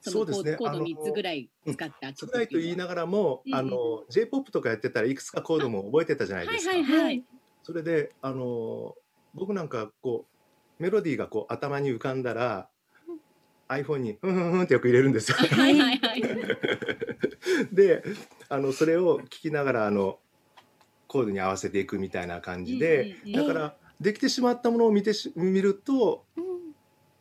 [0.01, 6.73] そうですねコードあの3つぐらい使った少曲ないと言いながらも、うんうんあの J−POP とかやってたらいくつかコードも覚えてたじゃないですか。
[6.73, 7.25] はいはいはい。
[7.63, 8.95] それであの
[9.35, 10.27] 僕なんかこ
[10.79, 12.69] うメロディーがこう頭に浮かんだら
[13.69, 15.37] iPhone に「ふんふんふん」ってよく入れるんですよ。
[15.37, 16.23] はいはいはい。
[17.73, 18.03] で
[18.49, 20.19] あのそれを聞きながらあの
[21.07, 26.48] コードに合わせていくみたいな感じで、うんうんだからできてしまったものを見てし見るとうん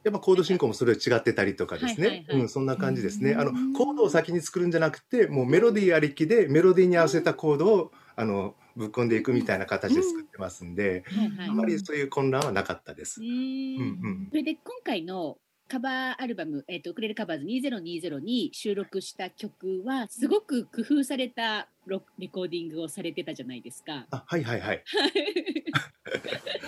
[0.08, 3.36] やっぱコード進行もそれ違ってたりとかですね、うん、そんな感じですね。
[3.36, 11.04] あのうんコードを先に作るんじゃなくてもうメロディーありきでメロディーに合わせたコードをあのぶっ込んでいくみたいな形で作ってますんで、
[11.50, 13.22] あまりそういう混乱はなかったです。
[13.22, 13.24] う。
[13.24, 14.28] うんんうん。
[14.30, 24.06] それで今回のカバーアルバム、えっとウクレレカバーズ2020に収録した曲はすごく工夫されたロレコーディングをされてたじゃないですか。
[24.12, 24.84] あはいはいはい。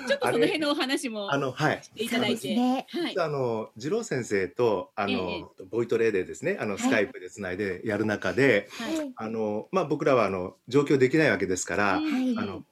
[0.07, 1.83] ちょっとその辺のお話もあのはい。
[1.83, 2.53] していただいて。
[2.55, 2.87] ね。
[2.89, 3.17] はい。
[3.17, 9.13] あの次郎先生とあの、えボイトレでですねあのスカイプでつないでやる中で、はい。
[9.15, 12.63] あのまあ僕らはあの上京できないわけですから、うんはいあの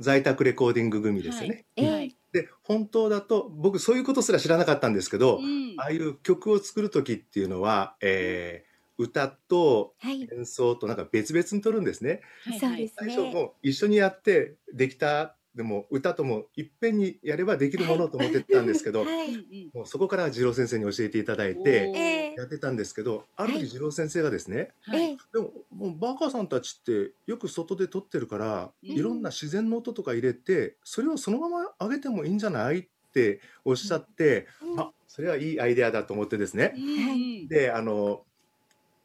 [0.00, 1.64] 在宅レコーディング組ですよね。
[1.76, 2.16] はいはい。
[2.34, 10.28] で本当だと僕そういうことすら知らなかったんですけど、うんああいう曲を作る時っていうのは、えー歌とはい。
[10.32, 12.20] 演奏となんか別々に撮るんですね。
[12.44, 13.34] はい最初ね。
[13.34, 19.70] もう一緒にやってできたでも歌ともいっぺんにやればできるものと思ってたんですけど、 はい。
[19.72, 25.02] もうそこから次郎先生に教えていただいおてやってたんですけどあるはい時次郎先生がですね、はい。
[25.02, 38.24] ええでももうバカさんたちってよく外で撮ってるから、うんいろんな自然の音とか入れてそれをそのまま上げてもいいんじゃないっておっしゃって、うんあそれはいいアイデアだと思ってですねう、んであの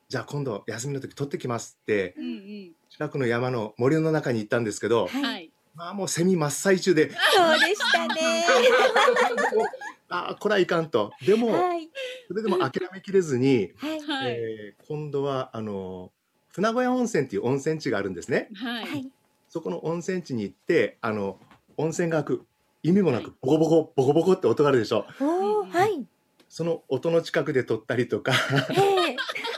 [0.07, 5.21] じゃあ今度休みの時撮ってきますってうんうん近くの山の森の中に行ったんですけど、うん。
[5.21, 5.29] は。
[5.29, 5.48] はいい。
[5.75, 7.15] まあもうセミ真っ最中でそ
[7.55, 8.45] うでしたね。
[10.09, 11.89] ああこれはいかんとでも、はい。
[12.27, 13.99] それでも諦めきれずに、はい。
[14.01, 14.31] はい。
[14.31, 16.11] えー今度はあの
[16.49, 18.69] 船小屋温泉っていう温泉地があるんですねは。
[18.69, 19.11] はいい。
[19.47, 21.39] そこの温泉地に行ってあの
[21.77, 22.45] 温泉が開く
[22.83, 26.05] 意味もなくボコボコボコボコって音があるでしょおお、はい。
[26.49, 28.33] その音の近くで撮ったりとか
[28.71, 28.98] ええ。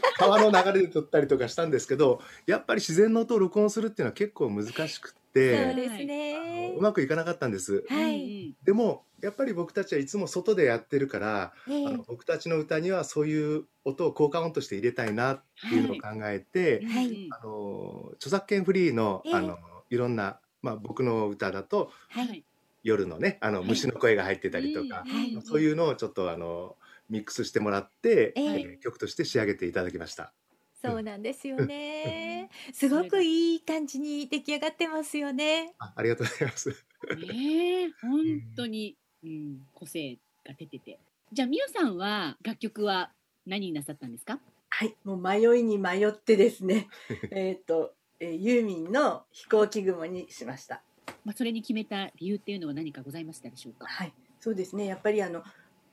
[0.17, 6.81] 川の流れで撮ったりとかしたんですけどやっぱり自然の音を録音するっていうのは結構難しくっそうてですあねのう。
[6.81, 8.53] まくいかなかったんですはい。
[8.63, 19.57] でもやっぱり僕たちはいつも外でやってるからええあの僕たちの歌にはそういう音を効果音として入れたいなっていうのを考えて、はいうんあの著作権フリーの,、ええあの
[19.89, 22.21] いろんな、まあ、僕の歌だとは。
[22.25, 22.43] はいい。
[22.83, 26.75] 夜のねあのはい虫の声が入ってたりとか、はいそういうのをちょっとあの
[27.11, 30.33] ミックスしてもらって、えええー曲として仕上げていただきました。
[30.81, 32.49] そうなんですよね。
[32.73, 35.75] すごくいい感じに出来上がってますよね。
[35.77, 36.69] あありがとうございます。
[36.69, 38.19] ねえ、本
[38.55, 40.97] 当に、うん、個性が出てて。
[41.31, 43.11] じゃあ、みよさんは楽曲は
[43.45, 44.39] 何になさったんですか？
[44.69, 46.87] はい、もう迷いに迷ってですね
[47.31, 50.81] えっと、えーユーミンの飛行機雲にしました。
[51.25, 53.85] まあ、それに決めた理由っていうのは何かございましたでしょうか？
[53.87, 54.85] はい、そうですね。
[54.85, 55.43] やっぱりあの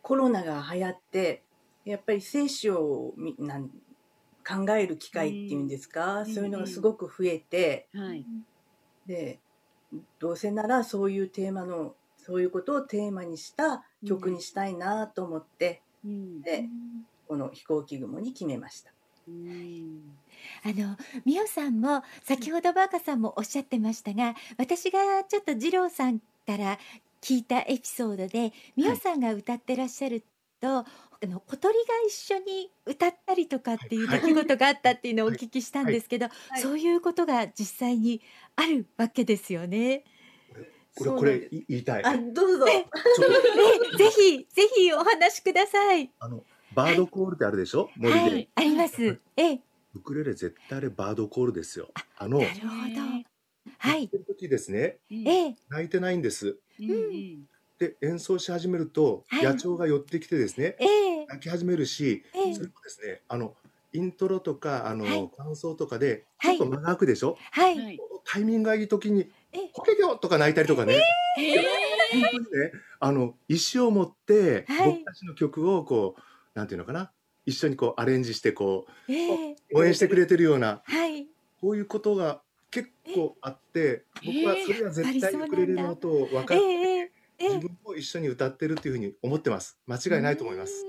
[0.08, 1.42] コロナが流行って、
[1.84, 8.24] やっぱり生死をみなん考える機会っていうんですか、うんそういうのがすごく増えて、はい。
[9.06, 9.38] で
[10.18, 16.40] どうせならそういうテーマのそういうことをテーマにした曲にしたいなと思って、うん。
[16.40, 16.64] で
[17.26, 18.90] この飛行機雲に決めました。
[19.28, 20.16] うん
[20.64, 26.78] あの美桜さんも先ほどバーカさんもおっしゃってましたが私がちょっと二郎さんから
[27.20, 30.24] 聞いたエピソードで美桜さんが歌ってらっしゃる
[30.60, 30.84] と、あ
[31.22, 36.28] の小鳥が一緒に歌ったりとかっていうはい出来事があったっていうのをお聞きしたんですけど、い
[36.60, 38.22] そういうことが実際に
[38.56, 40.04] あるわけですよね。
[40.96, 42.04] これこれい言いたい。
[42.04, 42.64] あどうぞ。
[42.66, 42.86] ね
[43.96, 46.10] ぜひぜひお話しください。
[46.20, 49.20] あのバードコールってあるでしょ、森で、はい、あります。
[49.36, 49.60] ええ、
[49.94, 51.88] ウクレレ絶対あれバードコールですよ。
[52.16, 52.68] あのなるほど。
[53.78, 56.58] はい時ですねえ、泣いてないんです。
[56.80, 57.48] うんうん。
[57.78, 59.44] で演奏し始めると、はい。
[59.44, 60.84] 野鳥が寄ってきてですねえ
[61.22, 62.54] え、泣き始めるし、ええ。
[62.54, 63.54] それもですねあの
[63.92, 65.30] イントロとかあの、はい。
[65.36, 66.60] 感想とかでちはい。
[66.60, 67.98] ょっと間が空くでしょ、はい、はい。
[68.24, 71.00] タイミングがいい時にえ「こけよ!」とか泣いたりとかね、
[71.38, 71.62] えー
[72.10, 72.72] 本当にね。
[73.00, 74.92] あの意思を持って、はい。
[74.92, 76.22] 僕たちの曲をこう
[76.58, 77.12] なんていうのかな？
[77.46, 80.82] 一緒にこうアレンジしてこええ、う応援してくれてるような。
[80.84, 81.26] はい。
[81.60, 87.58] こういうことが結構あって僕はそれは絶対えーウクレレの音を分かえって、自。
[87.58, 90.84] 分も一緒に歌ってるっていうふうに思ってます間違いないと思います。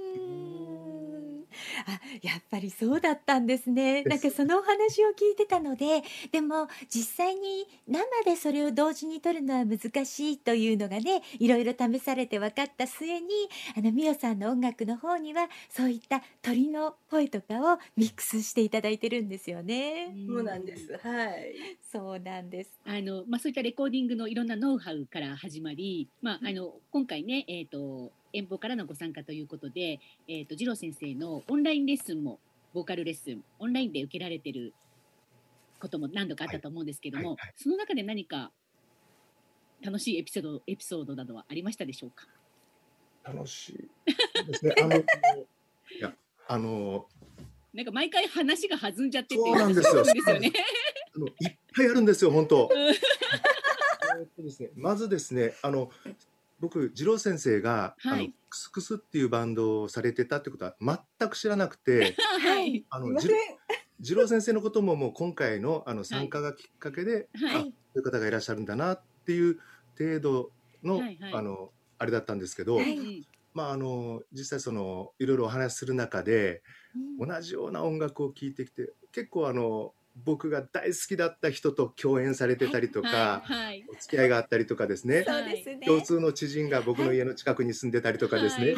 [1.88, 4.04] あ、やっぱりそうだったんですね。
[4.04, 13.28] なんかそのお話を聞いてたので、でも実際に生でそれを同時に撮るのは難しいというのがね、いろいろ試されて分かった末に、
[13.78, 20.14] あのミオさんの音楽の方にはそういった鳥の声とかをミックスしていただいてるんですよね。
[20.28, 20.98] そうなんです。
[21.04, 21.54] はい。
[21.92, 22.72] そうなんです。
[22.86, 32.40] あのまあ、そういったレコーディングのいろんなノウハウから始まり、まあ、あの今回ね、えー、と遠方からのご参加ということで、えー、と二郎先生のオンラインレッスンも
[32.74, 34.74] ボーカルレッスンオンラインで受けられてる
[35.80, 38.52] ことも何度かあったと思うんですけども、はいはいはいその中で何か
[39.82, 42.28] 楽しいエピソードエピソードなどはありましたでしょうか？
[43.24, 44.76] 楽しいですね。
[44.82, 45.04] あのい
[46.02, 46.14] や
[46.48, 47.06] あの
[47.74, 50.52] なんか毎回話が弾んじゃっててそうなんですよですよね。
[51.16, 51.34] あのいっ
[51.76, 52.70] ぱいあるんですよ本当。
[52.72, 52.94] うん
[54.20, 55.92] えーっとですねまずですねあの
[56.60, 58.20] 僕次郎先生が、はい。
[58.20, 62.86] あのクスクスっていうバンドをされてたってことは全く知らなくて はい。
[62.90, 63.30] あのじ。
[64.02, 67.56] 次郎先生のことももう今回のあの参加がきっかけで、はい。
[67.56, 69.60] あそういう方がいらっしゃるんだなっていう
[69.98, 70.52] 程度
[70.84, 71.34] の、はいはい。
[71.34, 72.98] あのあれだったんですけど、はい。
[72.98, 76.62] うんまああの実際そのいろいろお話しする中で
[77.20, 77.28] うん。
[77.30, 79.94] 同じような音楽を聴いてきて結構あの
[80.26, 83.86] 僕が大好きだった人と共演されてたりとか、はいはい。
[83.90, 85.26] お付き合いがあったりとかですね。
[85.86, 88.76] 共通の知人が僕の家の近くに住んでたりとかですね、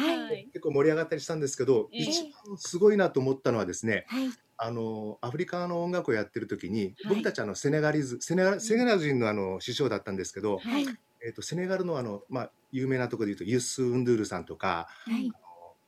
[0.52, 2.02] 結構盛り上がったりしたんですけど、ええ。
[2.02, 4.30] 一番すごいなと思ったのはですねはい。
[4.58, 7.16] あのアフリカの音楽をやってる時に、はい。
[7.16, 10.86] 僕たちあのセネガリズセネガセネガル人のあの師匠だったんですけど、はい。
[11.24, 15.26] えー、とセネガルのあの、まあ、有名なところで言うとユッス・ウンドゥールさんとかはい。
[15.26, 15.30] い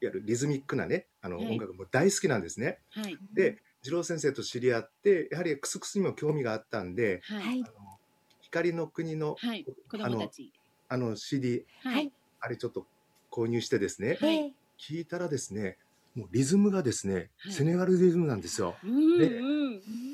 [0.06, 1.46] わゆるリズミックなねあのはい。
[1.46, 2.78] 音楽も大好きなんですね。
[2.90, 3.16] はい。
[3.32, 7.58] で次郎先生と知り合ってやはりクスクスにも興味があったんでははい。
[7.58, 7.66] いあ。
[7.66, 7.72] の
[8.40, 9.64] 光の国のはい。
[9.90, 10.50] 子供たち。
[10.88, 12.10] あの CD はい。
[12.40, 12.86] あれちょっと
[13.30, 14.36] 購入してですねはい。
[14.36, 15.76] ええ聞いたらですね
[16.14, 17.52] もうリズムがですね、はい。
[17.52, 18.74] セネガルリズムなんですよ。
[18.84, 20.13] うんねうんうん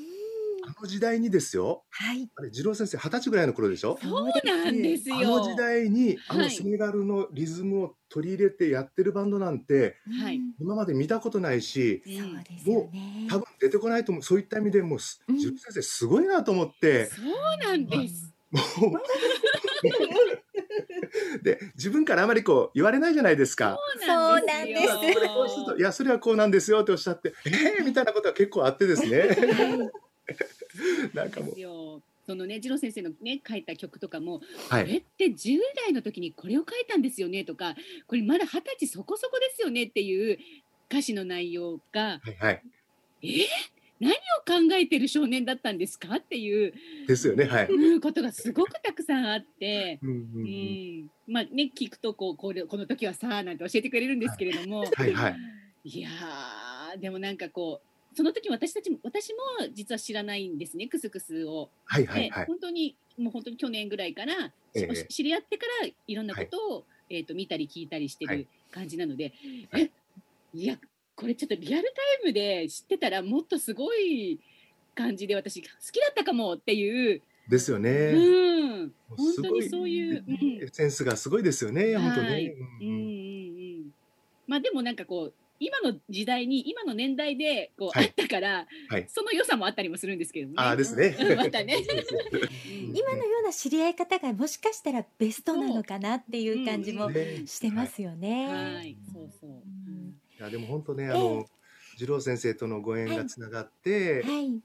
[0.63, 2.29] あの時代にですよはい。
[2.35, 3.97] あれ次郎先生二十歳ぐらいの頃でしょ？
[4.01, 5.15] そうなんですよ。
[5.17, 6.43] あの時代にあはい。
[6.45, 10.37] のセネガルのリズムを取り入れてやってるバンドなんてはい。
[10.37, 13.27] うん今まで見たことないしうんそうですよね。
[13.29, 15.37] 多分出てこないと思うそういった意味でもうすうん。
[15.39, 17.05] 次郎先生すごいなと思って。
[17.05, 17.25] そう
[17.63, 18.33] なんです。
[18.81, 19.01] もう
[21.41, 23.77] で自分からあまりこう言われないじゃないですか。
[23.99, 24.89] そうなんですよ。
[25.33, 29.29] こうするといやそれはこうなんですよっておっしゃってえー、みたいなことは結構あってですね
[31.13, 31.47] なんかも
[31.97, 32.03] う。
[32.27, 34.83] そのね次郎先生のね書いた曲とかも、はい。
[34.85, 37.75] これって10代の時にこれを書いたんですよねとか
[38.07, 40.37] これまだ二十歳そこそこですよねっていう
[40.89, 42.61] 歌詞の内容がはいはい。
[43.23, 43.27] え？
[43.27, 43.45] ー
[43.99, 44.15] 何を
[44.47, 46.15] 考えてる少年だったんですか？
[46.15, 46.73] っていう、
[47.07, 47.67] ですよねはい。
[47.69, 49.99] うんことがすごくたくさんあって。
[50.03, 55.35] うんうんまあね聞くとこうこれこの時はさなんて教えてくれるんですけれども、はいはい。
[55.85, 59.39] いやーでもなんかこうその時私たちも私も
[59.73, 60.87] 実は知らないんですね。
[60.87, 61.69] クスクスを。
[61.69, 62.45] ではいはいはい。
[62.45, 65.05] 本当にもう本当に去年ぐらいから、ええ。
[65.09, 68.47] 知り合ってからいろんなことを、えー、と見たり聞いたりしてるはい。
[68.71, 69.33] 感じなので、
[69.71, 69.83] はい。
[69.83, 69.91] え
[70.53, 70.77] いや
[71.15, 74.39] これちょっとリアルタイムで知ってたらもっとすごい
[74.95, 77.89] 感じで私好きだったかもっていう、ですよね。
[77.89, 80.23] うん、本当にそういう。
[80.27, 80.69] うん。
[80.71, 82.45] センスがすごいですよね本当はい。
[82.45, 82.55] ね。
[82.81, 82.97] うんうんう
[83.87, 83.93] ん。
[84.47, 88.07] まあでもなんかこう今の時代に今の年代でこう、はい。
[88.07, 89.05] あったから、はい。
[89.07, 90.55] その良さもあったりもするんですけどね。
[90.57, 91.15] ああですね。
[91.19, 91.37] うん。
[91.37, 91.75] また ね。
[91.75, 92.95] うん。
[92.95, 97.45] 今のような知り合い方がもしかしたらベストなのかなっていう感じもね。
[97.45, 98.47] してますよね。
[98.47, 99.49] はい、そうそう。
[99.51, 100.19] うん。
[100.39, 101.45] いやでも本当ねあの
[101.95, 104.59] 次郎先生とのご縁がつながって、はい。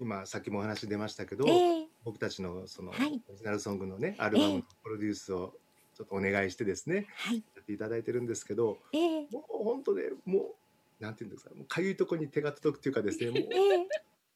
[0.00, 1.86] 今さっきもお話出ましたけど、ええ。
[2.04, 3.22] 僕たちのその、はい。
[3.28, 5.52] オリジナルソングのねアルバムのプロデュースを
[5.94, 7.42] ちょっとお願いしてですねはい。
[7.68, 9.20] ていただいてるんですけどええ。
[9.30, 10.56] もう本当ねも
[11.00, 13.88] うなんていうんですかかゆいとこに手が届くっていうかですねもうええ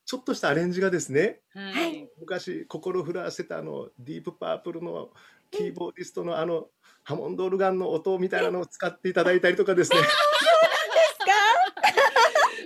[0.04, 2.08] ちょっとしたアレンジがですねはい。
[2.20, 5.08] 昔心震わせたあのディープパープルの
[5.50, 6.68] キーボーディストのあの
[7.04, 9.98] ハモンドオルガンの音みたいなのを使っていただいたりとかですね。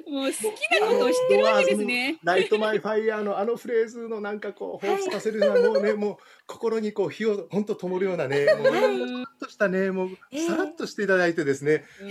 [0.07, 0.45] もう好き
[0.81, 2.19] なことを知ってるわけですね。
[2.23, 12.09] Light Myァイヤーのあのフレーズのなんかこう、彷彿させるような、もうね、もう心にこう火を本当灯るようなね、もう、としたね、もう、えーさらっとしていただいてですね、うん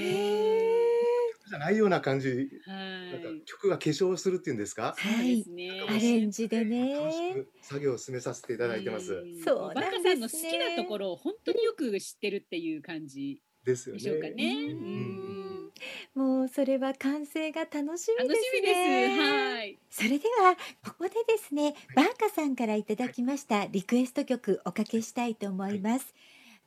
[1.48, 3.12] じゃないような感じ、はい。
[3.12, 5.82] なんか曲が化粧するっていうんですか、そうですね。
[5.88, 6.96] アレンジでね。
[7.34, 9.14] く作業を進めさせていただいてます。
[9.14, 14.34] んそうなんですねさんの好きなところを本当によく知ってるっていう感じですよでしょうかね。
[14.34, 14.74] ね。
[14.74, 15.72] ううんん
[16.16, 18.18] もうそれは完成が楽しみですね。
[18.18, 19.22] 楽しみです。
[19.22, 19.78] はい。
[19.92, 26.14] それではここでですね、バーカさんからいただきましたリクエスト曲おかけしたいと思います。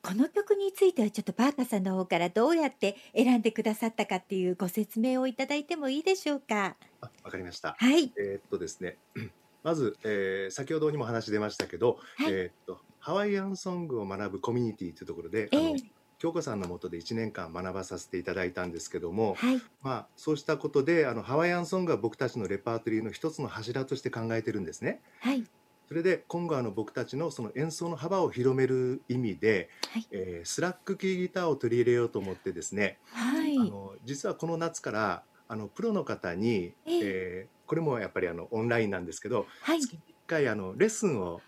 [0.01, 6.77] この曲についてはちょっとバーカさんの方からどうやって選んでくださったかっていうご説明をいただいてもいいでしょうか？
[7.01, 7.75] あわかりました。
[7.77, 8.11] はい。
[8.17, 8.97] えーっとですね、
[9.63, 15.75] まず、えー先ほどにも話出ましたけど、はいえーっとハワイアンソングを学ぶコミュニティというところで、えあのえ
[16.17, 19.61] 京子さんの下で1年間学ばさせていただいたんですけども、はい。
[19.81, 25.01] まあ、そうしたことであのハワイアンソングは僕たちのレパートリーの一つの柱として考えてるんですね。
[25.21, 25.45] はい。
[25.89, 33.57] それで今後あの僕たちのその演奏の幅を広める意味で、はいえースラックキーギターを取り入れようと思ってですね、はい。
[33.57, 39.79] あの実はこの夏からあのプロの方に、えええーこれもやっぱりあのオンラインなんですけど、はい。
[39.79, 41.39] 月に1回あのレッスンを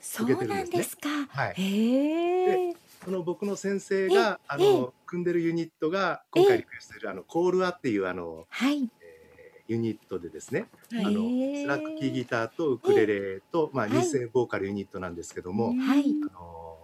[0.00, 1.08] そうなんですか。
[1.28, 2.74] はいへえ。
[3.04, 8.88] その僕の先生があええの組んでるユニットが今回リクエストしてるあのコールアっていうあの、はい。
[9.68, 11.04] えーユニットでですね、はい。
[11.04, 11.20] あの
[11.62, 16.04] スラックキーギターとウクレレと、まあ、はい二声ボーカルユニットなんですけども、はい。
[16.30, 16.76] あの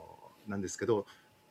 [0.49, 1.07] なんですけど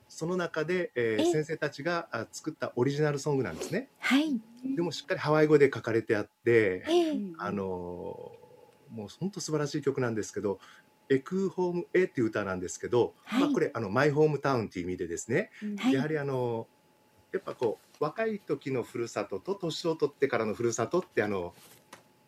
[0.09, 1.31] その中で、えーええ。
[1.31, 3.87] 先生たちがあ作ったオリジナルソングなんですね。
[3.99, 4.41] はい。
[4.75, 7.17] でもしっかりハワイ語で書かれてあって、ええ。
[7.37, 10.59] あのもう本当素晴らしい曲なんですけど
[11.09, 13.41] 「エクーホームエ」っていう歌なんですけど、はい。
[13.41, 15.93] まあ、これあのマイホームタウンっていう意味でですね、はい。
[15.93, 16.67] やはりあの
[17.31, 21.53] やっぱこう若い時のふるさとと年を取ってからのふるさとってあの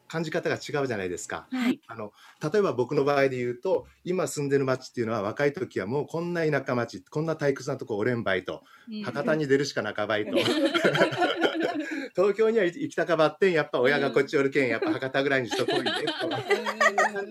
[0.08, 1.48] 感じ方が違うじゃないですか。
[1.52, 1.82] はい。
[1.88, 8.64] あの例えば僕の場合で言うと今住んでる町っていうのは若い時はもうこんな田舎町こんな退屈なとこおれんばいと
[9.04, 10.38] 博多に出るしかなかばいと。
[12.16, 15.92] 東京には行きたかばってんやっぱ親がこっちおるけんやっぱ博多ぐらいにしとこいね
[16.22, 16.30] と。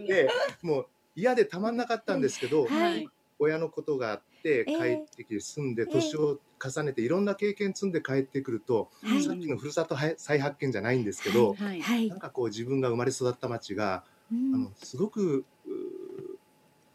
[0.08, 0.28] で
[0.62, 3.08] もう嫌でたまんなかったんですけど、はい。
[3.38, 11.80] 親のことがあってええ帰ってきて住んでえ年を重ねていろんな経験積んで帰ってくると、はいさっきのふるさとは再発見じゃないんですけど、はい。
[11.80, 12.18] はいなん。
[12.18, 15.44] かこう自分が生まれ育った町が、うんあのすごく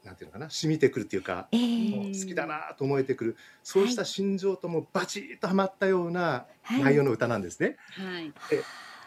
[0.03, 2.19] なんていうのかな染みてくるっていうか、えもうえ。
[2.19, 7.75] 好きだなと思えてくるそうした心情ともバチッとはまったようなはい内容の歌なんですね。
[7.91, 8.33] はい。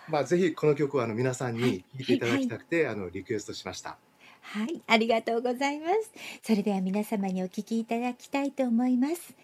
[0.09, 3.97] まあぜひこの曲はあの皆さんに聴いていただきたくて、あのリクエストしました。
[4.43, 6.11] はい、ありがとうございます。
[6.43, 9.35] それでは皆様にお聞きいただきたいと思います。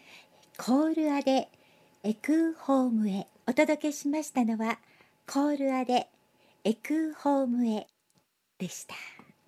[0.59, 1.49] コールアで
[2.03, 4.79] エクーホームへお届けしましたのは
[5.31, 6.09] コールアで
[6.65, 7.87] エクーホームへ
[8.59, 8.95] でした。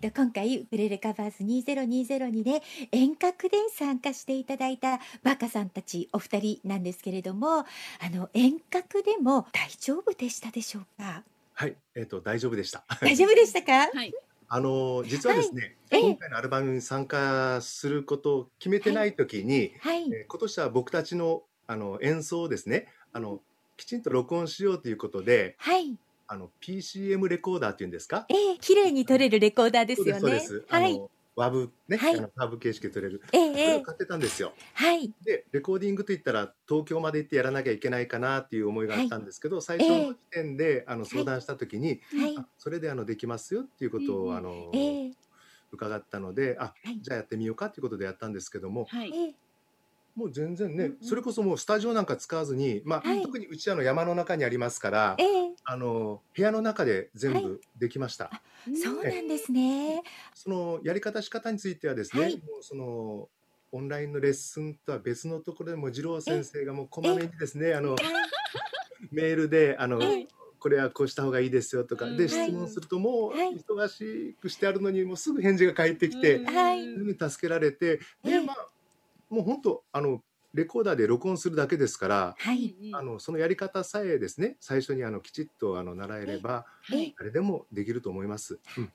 [0.00, 7.64] で今回ウクレレカバーズ2020で遠隔で参加していただいたバカさんたちお二人なんですけれどもあ
[8.12, 11.24] の遠隔でも大丈夫でしたでしょうか？
[11.54, 12.84] はい、えっ、と大丈夫でした。
[13.00, 13.88] 大丈夫でしたか？
[13.92, 14.14] はい。
[14.48, 16.02] あの実はですね、はい。
[16.02, 16.10] ええ。
[16.10, 20.04] 今回のアルバムに参加することを決めてない時に、はい。
[20.04, 23.40] えー今年は僕たちのあの演奏をですねあの
[23.76, 25.96] きちんと録音しようということではい。
[26.26, 28.26] あの PCM レコーダーっていうんですか？
[28.28, 30.20] ええ綺麗に撮れるレコーダーですよね。
[30.20, 31.00] そうですそうです、はい。
[31.38, 32.18] ワブね、はい。
[32.18, 33.22] あのワブ形式で撮れる。
[33.32, 33.52] ええええ。
[33.52, 34.52] それを買ってたんですよ。
[34.74, 35.14] はい。
[35.24, 42.36] でレコーディングといったら東京まで行ってやらなきゃいけないかなっていう思いがあったんですけど、最初の時点で、あの相談した時に、はい。
[42.36, 45.12] あそれであのできますよっていうことを、あのええ。
[45.70, 47.00] 伺ったのであはい。
[47.00, 49.10] じゃあやってみようかということでやったんですけどもはい。
[49.14, 49.47] ええ
[50.18, 50.98] もう全然ね、うんうん。
[51.00, 53.22] それこそもうスタジオなんか使わずに、まあはい。
[53.22, 55.52] 特にうちあの山の中にありますから、ええ。
[55.64, 58.30] あの部屋の中で全は部できました。
[58.82, 60.02] そうなんですね。
[60.34, 62.36] そのやり方仕方についてはですね、はい。
[62.38, 63.28] もうその
[63.70, 67.94] オンラインのレッスンとは別のところでも次郎先生がもうこまめにですねあの
[69.12, 70.26] メールであの、はい。
[70.58, 73.54] これはこうした方がいいですよとか、でうん質問するともうはい。
[73.54, 76.46] 忙しくしてあるのにもうすぐ返事が返ってきて、うん。
[76.46, 76.84] はい。
[77.30, 78.30] 助けられてええ。
[78.40, 78.68] でまあ
[79.30, 80.22] もう本当あの
[80.54, 82.74] レコーダーで録音するだけですから、はい。
[82.92, 88.58] あのそのやり方さえですね最初にあのきちっとあの習えればはい誰でもできると思います。
[88.76, 88.92] うん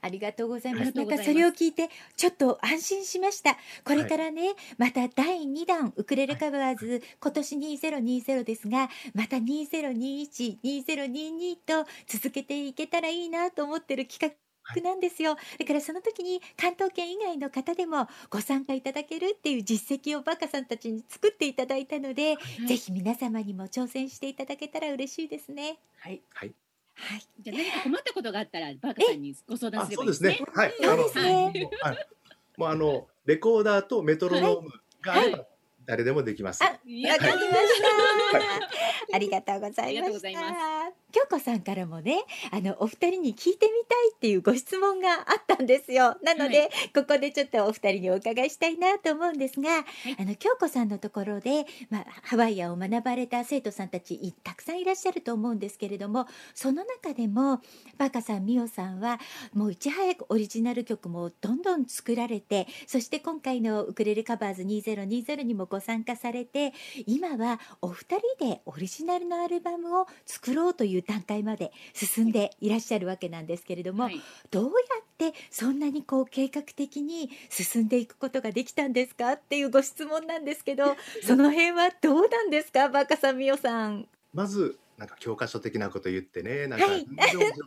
[0.00, 0.92] ありがとうございます。
[0.94, 3.56] ますそれを聞いてちょっと安心しました。
[3.84, 14.34] これからね、また第2弾ウクレレカバーズ、今年2020ですが、また2021、2022と続けていけたらいいなと思ってる企
[14.74, 15.36] 画なんですよ。
[15.58, 25.78] だからその時に関東圏以外の方でもご参加いただけるっていう実績をバカさんたちに作っていただいたので、はいぜひ皆様にも挑戦していただけたら嬉しいですね。
[26.00, 26.22] はい。
[26.30, 26.54] はい。
[26.94, 27.22] はい。
[27.40, 30.62] じゃあ何か困ったことがあったらバカさんにご相談あすればいういですねそですね。。
[30.62, 30.74] はい。
[30.80, 32.08] そうですねあのはい。
[32.56, 34.70] もうあのレコーダーとメトロノーム
[35.02, 35.44] があれば
[35.86, 36.64] 誰でもできます。
[36.64, 39.14] あいやわかりました。
[39.14, 41.05] ありがとうございましたがとうございま。
[41.16, 42.18] 京子さんからもね、
[42.50, 46.18] あのお二人に聞いてみたいっていうご質問があったんですよ。
[46.22, 49.82] なので、はここでちょっとお二人にお伺いしたいなと思うんですが、い
[50.18, 57.62] あの京子さんのところで、まあハワイアンを学ばれた生徒さんたちいたくさんいらっしゃると思うんですけれども、その中でも
[57.96, 59.18] バカさん、ミオさんは
[59.54, 66.74] もういち早くオリジナル曲もどんどん作られて、そして今回のウクレレカバーズ2020にもご参加されて、
[67.06, 74.20] 今はお二人でオリジナルのアルバムを作ろうという段階まで進んでいらっしゃるわけなんですけれども、はい。
[74.50, 82.88] どうやってそんなにこう計画的に進んでいくことができたんですかっていうご質問なんですけどその辺はどうなんですか？
[82.88, 84.06] バカさんみおさん。
[84.34, 87.06] まずなんか教科書的なこと言ってね、なんかはい。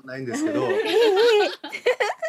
[0.06, 0.80] ないんですけど、 え。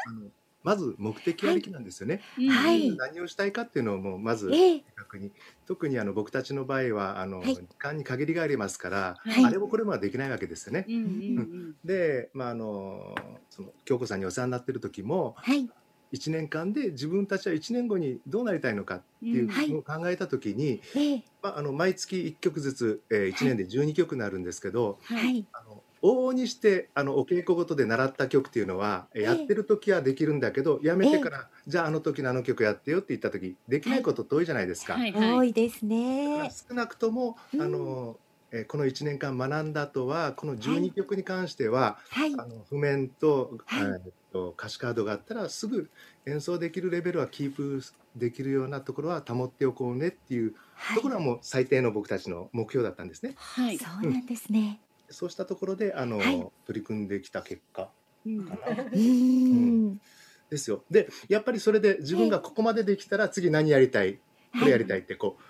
[0.06, 0.28] あの
[0.62, 2.22] まず目的ありきなんですよね。
[2.36, 2.46] うん。
[2.46, 3.04] はい。
[3.12, 4.84] 何をしたいかっていうのをもうまずええ。
[4.86, 5.32] え明確に。
[5.66, 7.62] 特にあの僕たちの場合はあの、はい。
[7.68, 9.42] 時間に限りがありますから、はい。
[9.42, 10.88] あれもこれもはできないわけですよね。
[10.88, 13.14] うんうんで、まああの
[13.48, 15.72] その京子さんにお世話になってる時もはい。
[16.10, 19.76] 1年間で自分たちは1年後にどうなりたいのかっていうはい。
[19.76, 21.30] のを考えた時に、ええ。
[21.42, 25.48] まあ、あの毎月1曲ずつ、えー、1年で12曲になるんですけど、ははいい。
[25.52, 29.22] あの往々にしてあのお稽古ごとで習った曲っていうのは、ええ。
[29.22, 35.02] えやってる時はできるんだけどやめてから、じゃああの時のあの曲やってよって言った時できないことって多いじゃないですか。
[35.02, 35.44] はい多はい。
[35.44, 35.84] いです
[36.22, 36.56] だからね。
[36.70, 37.64] 少なくとも、うん。
[37.64, 38.20] あの
[38.52, 40.94] えーこの1年間学んだ後はこのは12い。
[40.94, 42.44] 曲に関しては、はい。
[42.44, 43.96] あの譜面と,、はい。
[44.04, 45.90] えーと歌詞カードがあったらすぐ
[46.26, 47.80] 演奏できるレベルはキープ
[48.14, 53.34] できるようなところは保っておこうねっていうはいところはもう最低の僕たちの目標だったんですね。
[53.34, 53.78] はい。
[53.78, 54.84] そうなんですね。
[55.10, 56.46] そうしたところであの、はい。
[56.66, 57.90] 取り組んできた結果
[58.26, 58.82] うんかな。
[58.82, 59.52] うー
[59.92, 60.00] ん。
[60.48, 60.84] ですよ。
[60.90, 64.20] でやっぱりそれで自分がここまでできたら次何やりたい？
[64.58, 65.42] これやりたいってこう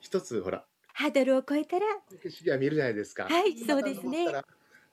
[0.00, 0.64] 一つほら。
[0.94, 1.84] ハードルを超えたら、
[2.22, 3.24] 景色が見えるじゃないですか。
[3.24, 4.26] はい、そうですね。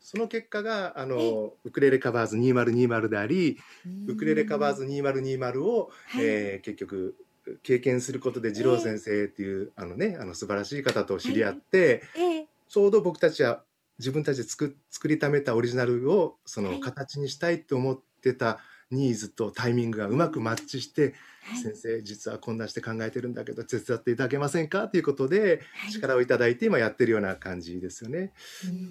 [0.01, 3.57] その結果があのウクレレカバーズ2020であり
[4.05, 6.25] ウクレレカバーズ2020を、はい。
[6.25, 7.15] えー結局
[7.61, 12.47] 経験することで二郎先生っていう、あのねあの素晴らしい方と知り合って、ええ。
[12.69, 13.63] ちょうど僕たちは
[14.03, 18.59] 自分たちで作作りためたオリジナルをそはいの形にしたいと思ってた
[18.91, 21.13] ニーズとタイミングがうまくマッチして、はい
[21.61, 24.87] 先生実はこんなして考えてるんだけど手伝っていただけませんか？
[24.87, 28.31] ということではい力をいただいて今やってるような感じですよね。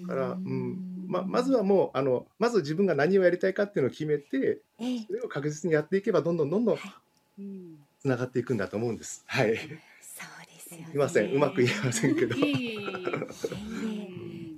[0.07, 6.77] だから、うんままずはもうあのまず自分が何をやりたいかっていうのを決めてええそれを確実にやっていけばどんどんどんどん
[7.99, 9.23] つながっていくんだと思うんです。
[9.25, 9.47] はい。
[9.47, 10.87] そうですよね。
[10.91, 12.35] すいませんうまく言えませんけど。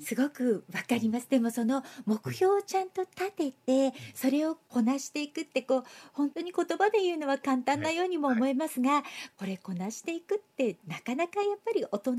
[0.05, 1.27] すごくわかります。
[1.27, 5.83] でもその目標をちゃんと立てて、それをこなしていくってこう
[6.13, 9.03] 本当に言葉で言うのは簡単なようにも思えますが、
[9.35, 12.11] これこなしていくってなかなかやっぱり大人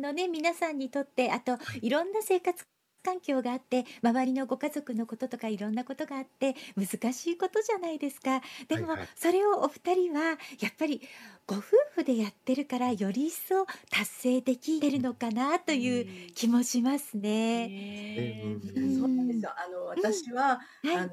[0.00, 2.64] のね皆さんにとってあといろんな生活
[3.02, 8.40] 環境があって周りのご家族のこととかいろんなことがあって難しいことじゃないですか。
[8.68, 9.08] でもはいはい。
[9.16, 10.20] それをお二人は
[10.60, 11.02] やっぱり
[11.46, 11.62] ご夫
[11.94, 17.68] 婦でやってるからより一層達成できてるのかなという気もしますね。
[17.68, 18.42] ね
[18.76, 19.50] うんそうなんですよ。
[19.56, 20.96] あの私は、はい。
[20.96, 21.12] あの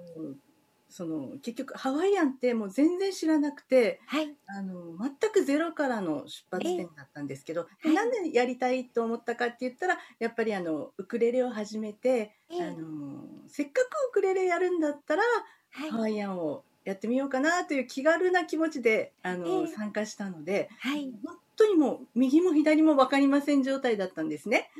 [0.90, 4.36] その結局ハワイアンってもう全然知らなくて、はい。
[4.48, 12.64] あの全くゼロからの出発点だったんですけど、ええなんでやりたいと思ったかって言ったらやっぱりあのウクレレを始めて、ええ。
[12.64, 15.24] あのせっかくウクレレやるんだったら、
[15.72, 15.92] はい。
[15.92, 19.68] ハワイアンをやってみようかなという気軽な気持ちであの、ええ。
[19.68, 21.12] 参加したのではい。
[21.24, 24.72] 本当にもう右も左も分かりません状態だったんですね。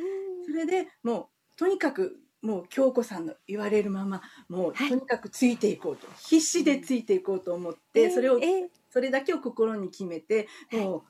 [0.46, 8.70] それでもうとにかくもう京子さんの言われるままもうはいとにかくついていこうと、必死でついていこうと思って、それをええ。
[8.90, 11.02] それだけを心に決めてもう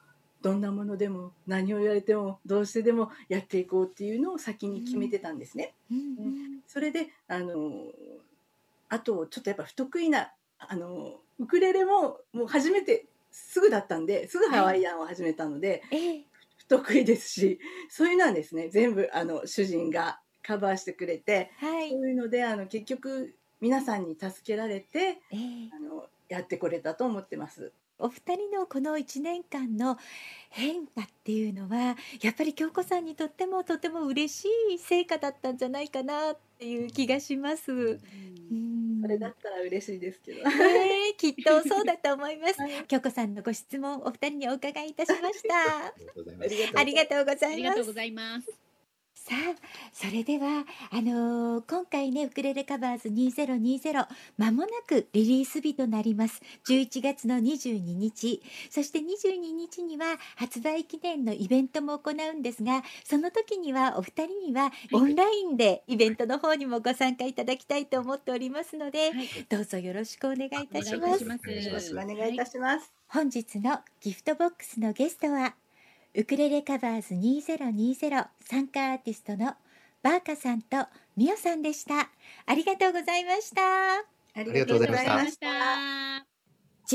[0.42, 5.76] どんなものでも何を言われてもどうしてでもやっていこうっていうのを先に決めてたんですね。
[5.92, 6.60] うんうん。
[6.68, 7.72] それであの
[8.90, 16.26] あとちょっとやっぱ不得意なあのウクレレももう初めてすぐだったんですぐハワイアンを始めたので、ええ。
[16.68, 17.60] 得意ですし
[17.90, 27.74] そういうのはですね全部あの主人がカバーしてくれてはいそういうのであの結局皆さんに助けられてえーあのやってこれたと思ってます。
[28.02, 29.98] お二人のこの一年間の
[30.50, 37.72] 変化っていうのはやっぱり京子さんにとってもとても嬉しい成果だったんじゃないかなっていう気がします。
[37.72, 38.00] う
[38.54, 40.44] んそれだったら嬉しいですけど。
[40.44, 42.60] ねえきっとそうだと思います。
[42.62, 45.94] はい京子さんのご質問お二人にお伺いいたしました。
[46.80, 48.69] ありがとうございます。
[49.30, 49.56] さあ
[49.94, 54.08] それではあのー今回ねウクレレカバーズ2020
[54.38, 69.28] まもなくリリース日となります11月の22日そして22日には発売記念のイベントも行うんですがその時にはお二人にはオンラインでイベントの方にもご参加いただきたいと思っておりますので、はい。
[69.50, 71.44] どうぞよろしくお願いいたしますお願いいたします。
[71.44, 72.92] お願いしよろしくお願いいたします。
[73.08, 75.56] 本日のギフトボックスのゲストは
[76.16, 79.54] ウクレレカバーズ2020参加アーティストの
[80.02, 80.78] バーカさんと
[81.16, 82.10] ミオさんでした。
[82.46, 83.62] ありがとうございました。
[83.98, 85.16] ありがとうございました。
[85.16, 85.54] ありがとうござ
[85.84, 86.30] いまし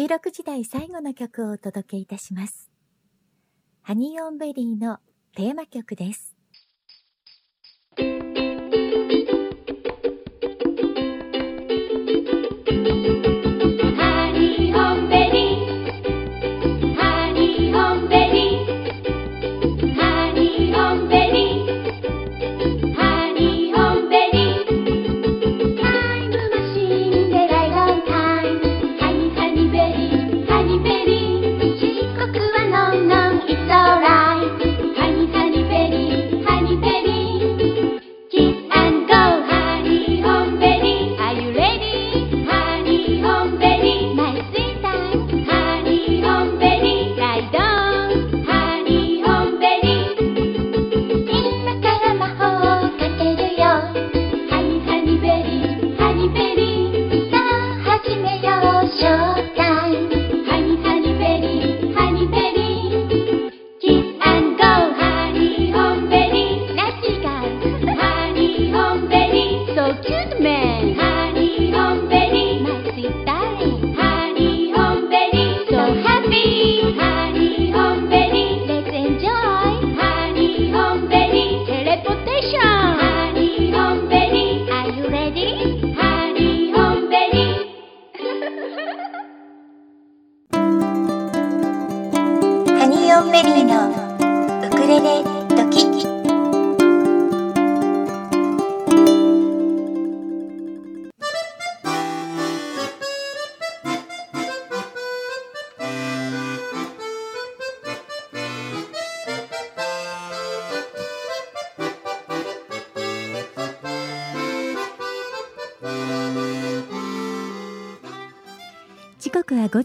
[0.05, 0.12] た。
[0.27, 2.75] 16時台最後の曲をお届けいたします。
[3.87, 4.99] ハニーオンベリーの
[5.37, 6.35] テーマ曲です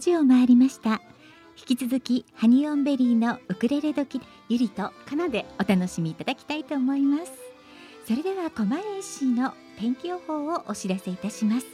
[0.00, 1.02] 時を回りました。
[1.56, 7.32] 引き続きハニーオンベリーのウクレレ時ゆりとかなでお楽しみいただきたいと思います。
[8.08, 11.66] それでは狛江市の天気予報をお知らせいたします。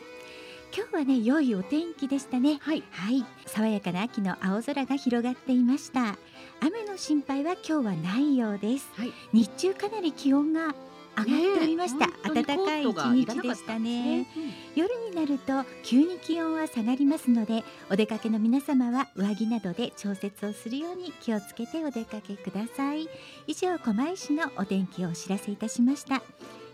[0.77, 2.59] 今日はね良いお天気でしたね。
[2.61, 2.83] はい。
[2.91, 3.25] はい。
[3.47, 6.19] 爽やかな秋の青空が広がっていました。
[6.61, 8.91] 雨の心配は今日はないようです。
[8.97, 9.13] はい。
[9.33, 10.75] 日中かなり気温が
[11.17, 14.27] 上がっておりました、ねえ暖かい一日でしたね。
[14.75, 23.09] 夜になると急に気温は下がりますのでお出かけの皆様は上着などで調節をするように気をつけてお出かけください。
[23.47, 26.17] 以上狛江市のお天気をお知らせいたしました。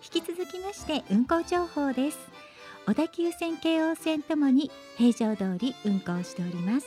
[0.05, 2.18] 引き続きまして運行情報です。
[2.86, 6.86] 小田急線京王線ともに平常通り運行しております。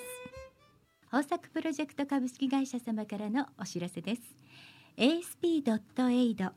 [1.13, 4.21] 豊作プロジェクト株式会社様からのお知らせです。
[4.97, 6.51] ASP.AID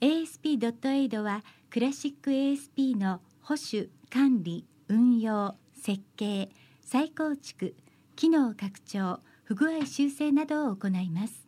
[0.00, 6.50] ASP.AID はクラシック ASP の保守管理運用設計
[6.82, 7.74] 再構築
[8.14, 11.46] 機能拡張不具合修正などを行います。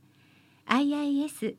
[0.67, 1.57] IIS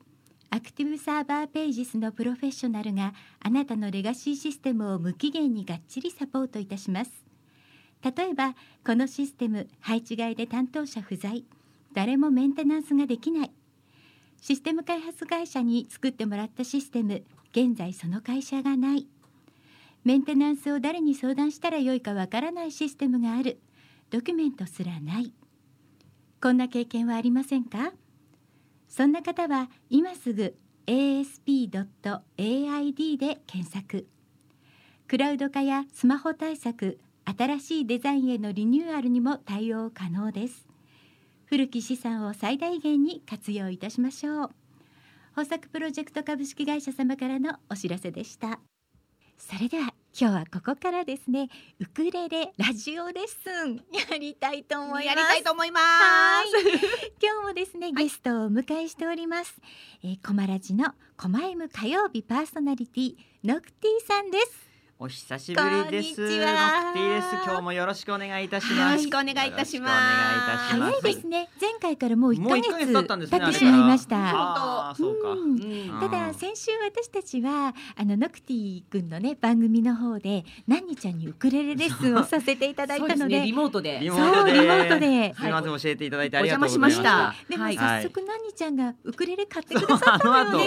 [0.51, 7.11] アクティブサーバーページスのプロフェッショナルがあなたのレガシーシステムを無期限にがっちりサポートいたします。
[8.01, 11.43] 例えばこのシステム配置外で担当者不在。
[11.93, 13.51] 誰もメンテナンスができない。
[14.41, 17.23] システム開発会社に作ってもらったシステム。
[17.51, 19.07] 現在その会社がない。
[20.03, 23.59] メンテナンスを誰に相談したらよいかわからないシステムがある。
[24.09, 25.33] ドキュメントすらない。
[26.41, 27.91] こんな経験はありませんか？
[28.87, 30.55] そんな方は今すぐ
[30.87, 31.97] asp.aid
[33.17, 34.07] で検索。
[35.07, 40.68] クラウド化やスマホ対策新しいデザインへのリニューアルにも対応可能です。
[41.50, 44.52] 古き資産を最大限に活用いたしましょう。
[45.36, 48.60] 豊作プロジェクト株式会社様からのお知らせでした。
[49.36, 51.50] それでは今日はここからですね。
[51.80, 53.78] ウクレレラジオレッスン
[54.12, 55.06] やりたいと思います。
[55.08, 56.52] やりたいと思いまはい。
[57.20, 59.56] 今日もですね、ゲストをお迎えしております、
[60.04, 64.68] えー、コマラジのコマエム火曜日パーソナリティノクティさんです
[65.02, 66.14] お久しぶりです。
[66.18, 66.84] こんにちは。
[66.84, 67.28] ノクティです。
[67.45, 68.74] 今日もよろしくお願いいたします。
[68.74, 69.93] はいよろしくお願いいたします。
[70.74, 74.93] 早いですね、前回からもう1もう一ヶヶ月月経ってしまいました。
[76.02, 83.39] ただ先週私たちはあのノクティ君のね番組の方で何日ちゃんにウクレレレッスンをさせていただいたので。
[83.39, 84.00] リモートで。
[84.02, 84.52] リモそうートで。
[84.52, 85.34] リモートで。
[85.34, 87.39] すみません、教えていただいてあおりが邪魔しとうございまし。
[87.39, 87.45] た。
[87.47, 87.50] た。
[87.50, 90.58] でも早速何日ちゃんがウクレレ買ってくださったのよそうあの後。
[90.58, 90.66] ね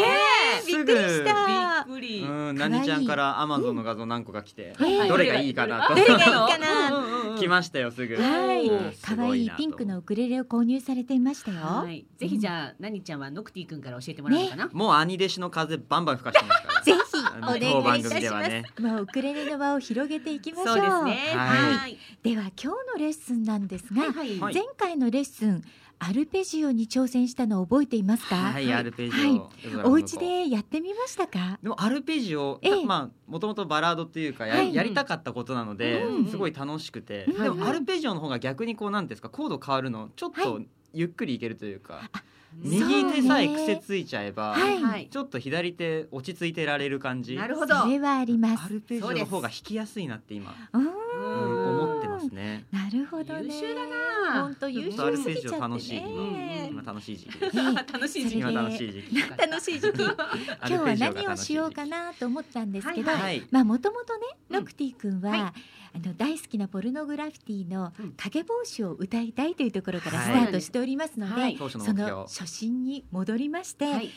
[0.62, 1.84] すびっぐくりした。
[1.84, 2.22] びっくり。
[2.22, 5.08] うん、なにちゃんからアマゾンの画像何個か来て、はい。
[5.08, 5.94] どれがいいかなと。
[5.96, 6.96] どれがいいかな。
[6.96, 8.14] うんうんうん来ましたよすぐ。
[8.14, 8.70] はい。
[9.00, 9.56] 可愛いごなと。
[9.56, 12.04] ピンクのウクレレを購入されていましたよ、はい。
[12.18, 14.68] ぜひじゃあ、なにちゃんはノクティ君から教えてもらおうかな。
[14.72, 16.82] もう兄弟子の風バンバン吹かしてますから。
[16.82, 18.64] ぜひお願いいたします、ね。
[18.78, 20.76] もうウクレレの輪を広げていきましょう。
[20.76, 21.36] そうですね。
[21.36, 21.74] はい。
[21.74, 21.98] はい。
[22.22, 24.38] では今日のレッスンなんですが、はい。
[24.38, 24.54] はい。
[24.54, 25.64] 前回のレッスン
[26.04, 29.40] アルペジオに挑戦したのを覚えていますか、はい、アルペジはい。
[29.84, 29.88] オ。
[29.88, 31.60] お家でやってみましたか？
[31.62, 32.84] でもアルペジオ、ええ。
[32.84, 34.74] まあもともとバラードっていうかや,、はい。
[34.74, 36.26] やりたかったことなので、うん。
[36.26, 37.42] すごい楽しくて、うん。
[37.44, 39.28] でもアルペジオの方が逆にこうなんですか？
[39.28, 40.60] コード変わるのちょっはと
[40.92, 42.10] ゆっくりいけるというか、
[42.56, 45.08] 右右手さえ癖ついちゃえば、はいはい。
[45.08, 47.36] ちょっと左手落ち着いてられる感じ。
[47.36, 47.76] なるほど。
[47.76, 48.64] それはあります。
[48.64, 50.92] アルペジオの方が弾きやすいなって今、うーんうん
[51.80, 51.91] 思って
[52.24, 52.64] ますね。
[52.72, 53.44] なるほどね。
[53.44, 54.42] 優秀だな。
[54.42, 56.68] 本当優秀すぎちゃ楽しい、ね。
[56.70, 57.40] 今楽しい時期。
[57.92, 58.42] 楽しい時期。
[58.42, 59.20] それで今楽しい時期。
[59.38, 60.02] 楽しい時期。
[60.02, 61.92] 今日は何をしようかな。
[61.92, 63.12] なと思ったんですけど。
[63.50, 64.56] まあもともとねうん。
[64.56, 65.40] ノクティ君は、はい。
[65.94, 68.12] あの大好きなポルノグラフィティのうん。
[68.12, 70.40] 影帽子を歌いたいというところからはい。
[70.40, 74.10] スタートしておりますので、その初心に戻りまして、はい。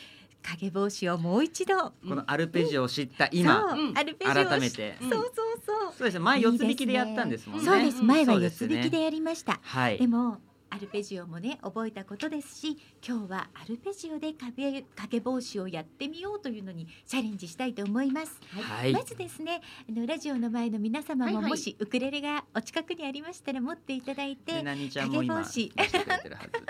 [0.46, 1.76] 影帽子をもう一度。
[1.78, 3.98] このアルペジオを知った今、そううん。
[3.98, 4.98] アルペジオを改めて。
[5.02, 5.24] そうそう
[5.66, 5.94] そう。
[5.98, 6.20] そうですね。
[6.20, 7.66] 前四つ引きでやったんですもんね。
[7.66, 8.04] そうです。
[8.04, 8.76] 前は四そうですね。
[8.76, 9.98] つ引きでやりました、はい。
[9.98, 10.40] でも
[10.70, 25.60] アルペジオもね覚えたことですし今日はアルペジオで影影帽子をやってみようというのにチャレンジしたいと思います、はいまずですねあのラジオの前の皆様はいはいももしウクレレがお近くにありましたら持っていただいて、はず。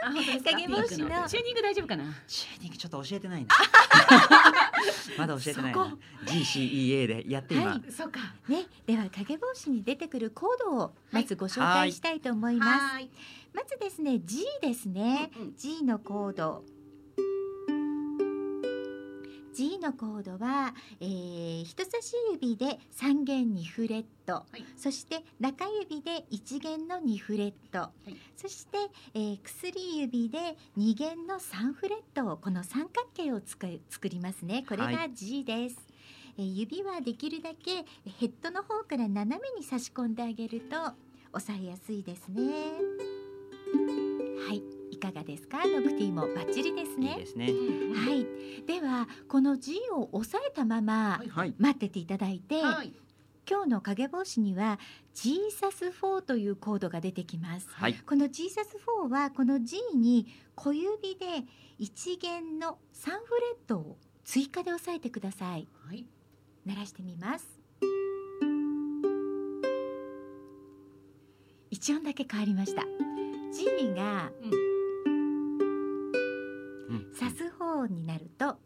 [0.01, 0.51] あ、本当ですか？
[0.51, 2.03] 影帽子のチューニング大丈夫かな？
[2.27, 3.55] チューニングちょっと教えてないな。
[5.17, 5.97] まだ教えてないそこな。
[6.25, 7.71] GCEA でやって今。
[7.71, 8.19] はいそうか。
[8.47, 13.09] ね、では影帽子に出てくるコードをまずご紹介したいと思います、はい。
[13.55, 15.55] まずですね G ですね、うんうん。
[15.55, 16.63] G のコード。
[19.53, 24.65] G のコードは、えー人差し指で3弦にフレット、い。
[24.75, 28.15] そして中指で1弦の2フレット、い。
[28.35, 28.77] そして、
[29.13, 34.65] えー薬指で2弦の3フレットをこの三角形をつく作りますね。
[34.67, 35.77] これはが G です、
[36.37, 37.85] えー指はできるだけ
[38.19, 40.75] ヘッドの方から斜めに差し込んであげると
[41.31, 42.51] 押さえやすいですね
[44.47, 45.59] はいいかがですか？
[45.67, 47.45] ノクティもバッチリですねいいですね。
[47.93, 48.25] はい
[48.65, 51.53] ではこの G を押さえたままはいはい。
[51.57, 52.93] 待ってていただいて、はい。
[53.47, 54.79] 今日の影帽子には
[55.13, 57.93] G サス4というコードが出てきますはい。
[57.93, 61.25] この G サス4はこの G に小指で
[61.79, 63.17] 1弦の3フレ
[63.63, 66.07] ットを追加で押さえてくださいはい。
[66.65, 67.45] 鳴らしてみます
[71.69, 72.81] 一音だけ変わりました
[73.53, 74.31] G が
[76.89, 77.13] うん。
[77.13, 78.57] サス4になると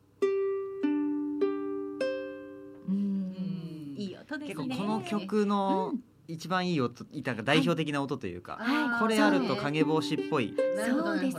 [2.87, 3.95] うーん。
[3.97, 4.65] いい音ですね。
[4.65, 6.03] 結構この曲のうん。
[6.31, 8.99] 一番いい音、いた代表的な音というか、はい。
[8.99, 10.55] これあると影帽子っぽい。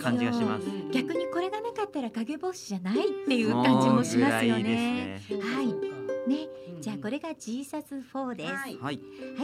[0.02, 0.66] 感じがします。
[0.92, 5.20] 逆にこれがなかったら影帽子じゃないっていう感じもしますよもうぐらいね。
[5.28, 5.40] ですね。
[5.42, 5.99] はい
[6.30, 8.52] ね、うんじゃあこれが G サス4です。
[8.52, 8.78] は、はいい。
[8.80, 8.92] は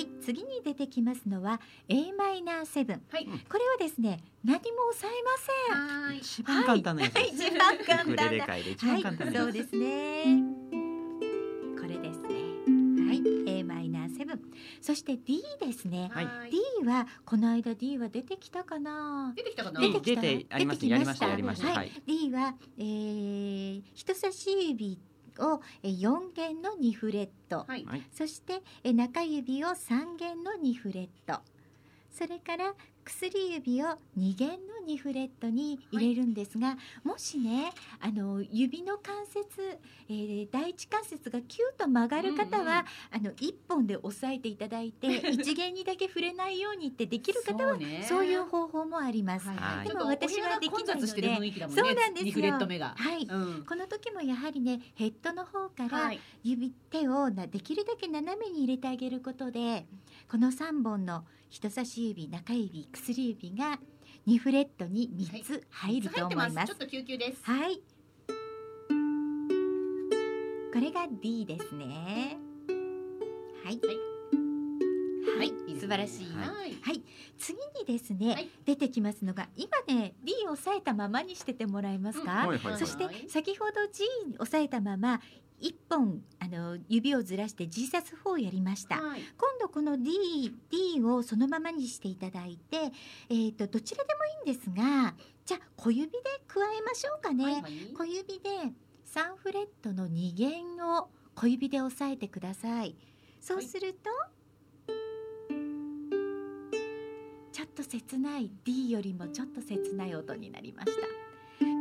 [0.00, 0.08] い。
[0.22, 2.88] 次に出てきますのは A マイナー7。
[3.10, 3.26] はい。
[3.26, 6.08] これはですね、何も押さえません。
[6.08, 6.18] はい。
[6.18, 7.44] 一番簡単なやつです。
[7.44, 8.44] 一番簡単な。
[8.44, 9.42] はい番簡単、なやつ。
[9.42, 10.24] そうですね。
[11.78, 12.34] これですね。
[13.06, 13.22] はい、
[13.58, 14.38] A マイナー7。
[14.80, 16.10] そして D ですね。
[16.12, 19.32] はい D はこの間 D は出てきたかな。
[19.36, 19.80] 出てきたかな？
[19.80, 21.66] 出てきた出てあります出てきましたやりました。
[21.68, 21.92] はいはい。
[22.06, 24.98] D は、えー人差し指
[25.40, 27.84] をえー4弦の2フレット、はい。
[27.84, 28.02] はい。
[28.12, 31.40] そしてえー中指を3弦の2フレット
[32.10, 32.74] それから
[33.06, 33.86] 薬指を
[34.18, 39.78] 2弦の2フレットに入れるんですが、もしねあの指の関節、
[40.08, 48.06] えー第一関節がキュッと曲がる方は、うんうんあの1本で押さえていただいて 1弦にだけ触れないようにってできる方はそうね。
[48.08, 49.48] そういう方法もあります。
[49.48, 51.64] はいでも私はできないのでね。
[51.70, 52.32] そうなんですよ。
[52.32, 52.94] 2フレット目が。
[52.96, 53.24] はい。
[53.24, 53.64] うん。
[53.64, 56.20] この時もやはりねヘッドの方からはい。
[56.42, 59.86] 指手をなできるだけ斜めに入れてあげることで
[60.30, 63.78] この3本の人差し指中指薬指が
[64.26, 66.66] 2フレットに3つ入ると思います。
[66.66, 67.38] ちょっと救急です。
[67.42, 67.80] はい。
[70.72, 72.36] これが D ですね。
[73.64, 73.80] はい。
[75.38, 75.72] はい、い。
[75.72, 75.80] い。
[75.80, 76.26] 素晴らしい。
[76.36, 76.76] ははい。
[76.82, 77.02] はい、
[77.38, 78.50] 次にですね、はい。
[78.64, 82.78] 出てきますのが今ね D を押さえたままにしててもらえますか、はいはいはい。
[82.78, 85.20] そして先ほど G に押さえたまま
[85.60, 89.20] 一本あの指をずらして G サス4をやりました、はい。
[89.20, 92.92] 今度この D, D をそのままにしていただいて、
[93.28, 97.72] えー、とどちらでもいいんですがじゃあ小指で加えましょうかね、はいはい。
[97.96, 98.50] 小指で
[99.06, 102.96] 3フレットの2弦を小指で押さえてください。
[103.40, 104.10] そうすると、
[107.52, 111.26] ちょっと切ない D よりもちょっと切ない音になりました。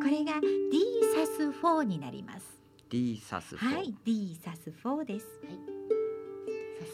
[0.05, 0.79] これが D
[1.15, 2.64] サス4になります
[2.95, 5.25] D サスはい D サス4です。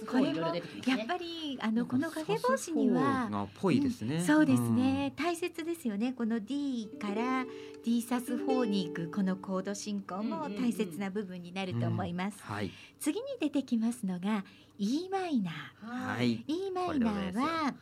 [0.07, 0.97] これもいろいろ出てきますね。
[0.97, 4.19] やっぱりあのこの影帽子にはがぽいですね。
[4.21, 6.13] そうですね、大切ですよね。
[6.13, 7.45] この D から
[7.85, 12.55] D サス4に行くこのコード進行も大切な部分になると思います、うん。
[12.55, 12.71] はい。
[12.99, 14.43] 次に出てきますのが
[14.79, 15.85] E マイナー。
[15.85, 16.31] ははい。
[16.31, 16.45] い。
[16.47, 17.75] E マイナーは、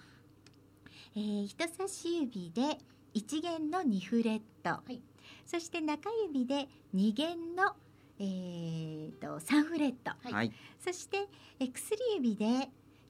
[1.16, 2.80] えー人差し指で
[3.16, 5.00] 1弦の2フレット、い。
[5.46, 7.76] そして中指で2弦の、
[8.20, 10.34] えー、と3フレット、はい。
[10.34, 10.54] はい。
[10.80, 11.28] そして
[11.60, 12.46] えー薬指で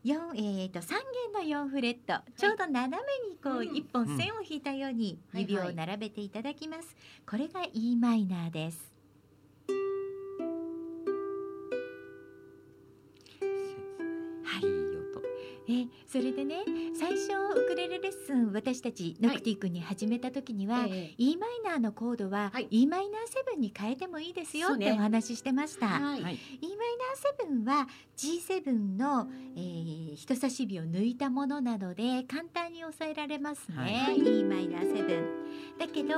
[0.05, 0.89] 4、えー、と3
[1.34, 3.70] 弦の4フレット、ちょうど斜めにこううん。
[3.70, 6.95] 1本線を引いたようにはい指を並べていただきます、
[7.28, 8.89] これが E マイナーです
[15.70, 16.63] えそれでね
[16.99, 22.67] 最初ウクレレレッスン私たちノクティ君に始めた時には、え E マイナーのコードは、はい。
[22.72, 25.86] E マイナーセブンに変えてもいいですよってお話ししてました。
[25.86, 26.22] ーはい。
[26.24, 26.34] はい。
[26.34, 34.17] E マイナーセブンは G7 の、えー人差し指を抜いたものなので簡単に抑えられますね、はい。
[34.17, 35.26] E マイナーセブン。
[35.78, 36.09] だけど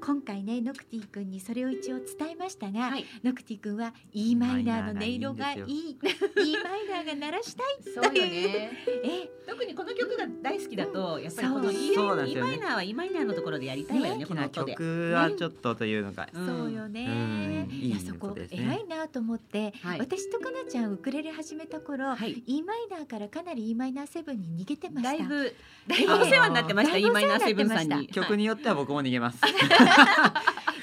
[0.00, 3.04] 今回ねノクティ君にそれを一応伝えましたが、はい。
[3.24, 5.60] ノクティ君は E マイナーの音色がいい。
[5.66, 8.70] いい E マイナーが鳴らしたいそうよね
[9.04, 11.92] え特にこの曲が大好きだとやっぱりこのそう E
[12.32, 16.28] E マイナーは E マイナーのところでやりたいわよねねこの曲はちょっとというのが。
[16.32, 16.46] うん。
[16.46, 17.06] そうよね。
[17.06, 17.68] うん。
[17.70, 19.98] いやそこ偉いなと思って、はい。
[19.98, 22.42] 私とかなちゃんウクレレ始めた頃、はい。
[22.46, 25.12] E マイナーからかなり E マイナーセブンに逃げてました。
[25.12, 25.54] だいぶ
[25.88, 28.08] だだいぶお世話になってましただいぶ E お世話マイナーセブンさんに。
[28.08, 29.40] 曲によっては僕も逃げます。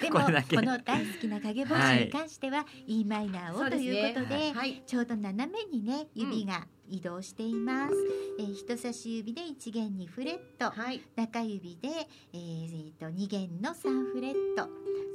[0.01, 4.83] でもこの大好きな影帽子に関しては、E マイナーをということではい。
[4.85, 7.93] ちょうど斜めにね指が移動しています。
[8.39, 11.01] えー人差し指で1弦にフレット、はい。
[11.15, 11.89] 中指で、
[12.33, 14.67] えー、と2弦の3フレット。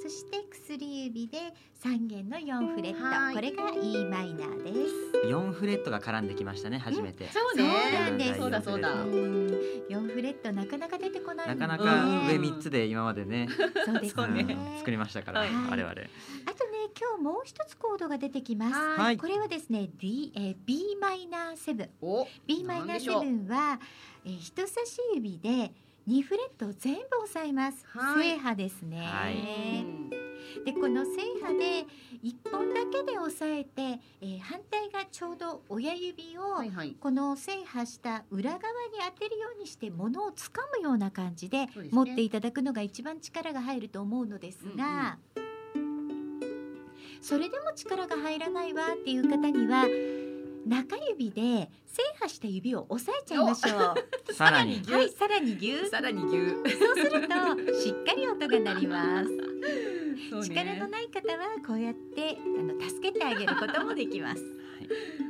[0.02, 1.38] そして薬指で
[1.84, 3.34] 3弦の4フレット、はい。
[3.34, 5.28] これが E マイナーです。
[5.28, 7.28] 4フレットが絡んできましたね初めて。
[7.30, 8.40] そうそうなんねです。
[8.40, 8.92] そうだそうだ。
[8.92, 9.46] うん。
[9.88, 13.48] 4フレットなかなか出てこないなかなもかんね上3つで今までね、
[13.84, 14.46] そうですね。
[14.74, 15.50] うん作りましたからはい。
[15.50, 15.90] 我々。
[15.90, 16.08] あとね
[17.00, 18.74] 今日もう一つコードが出てきます。
[18.74, 19.16] はい。
[19.16, 21.90] これはですね D、えー、B マイナーセブン。
[22.02, 23.78] お B マイナーセブンは、
[24.24, 25.72] えー人差し指で
[26.08, 27.84] 2フレットを全部押さえます。
[27.86, 28.30] はい。
[28.32, 29.00] 正波ですね。
[29.00, 29.86] はい。
[30.64, 31.86] でこの正波で
[32.22, 36.42] 1本だけで押さえて、えー反対がちょうど親指を、
[37.00, 38.68] この正波した裏側に
[39.14, 45.18] 当てるようにして物をつかむような感じで持っていただくのが一番力が入ると思うのですが、
[47.20, 49.86] それでも力が入らないわっていう方には
[50.66, 53.94] 中指で正波した指を押さえちゃいましょう。
[54.32, 54.82] さらに。
[54.84, 56.50] はい、さらにぎゅーさらに牛。
[56.76, 59.30] そうするとしっかり音が鳴ります。
[60.30, 60.46] そうね。
[60.48, 64.42] 力のない方はこうやってあの助けてあげることもできます。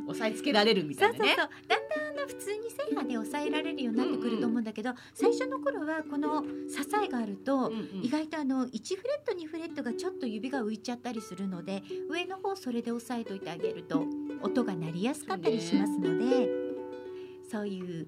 [0.08, 1.36] 押さえつけられるみたそそうそういう。
[1.36, 1.50] なね。
[1.68, 8.04] だんだんあの普通に正波で抑えられるようになってくると思うんだけど、最初の頃はこの支えがあると、うんうん。
[8.04, 14.04] 意外とあの1フレット2フレットがちょっと指が浮いちゃったりするので上の方それで押さえといてあげると
[14.42, 16.48] 音が鳴りやすかったりしますので
[17.50, 18.06] そういう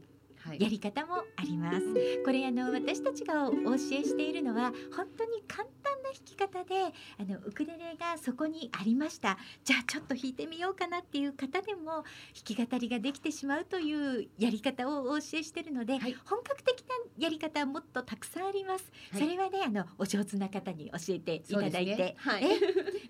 [0.53, 1.81] やり方もあります。
[2.25, 9.39] これあの私たちがお教えしているのは本当に簡単な弾き方であのウクレレがそこにありました。
[9.65, 12.05] じゃあちょっと弾いてみようかなっていう方でも弾
[12.45, 16.17] き語りができてしまうというやり方をお教えしているので、はい。
[16.25, 19.23] 本格的なやり方はもっとたくさんあります、はい。
[19.23, 22.15] それはねあのお上手な方に教えていただいて、ね。
[22.19, 22.45] はい。
[22.45, 22.49] え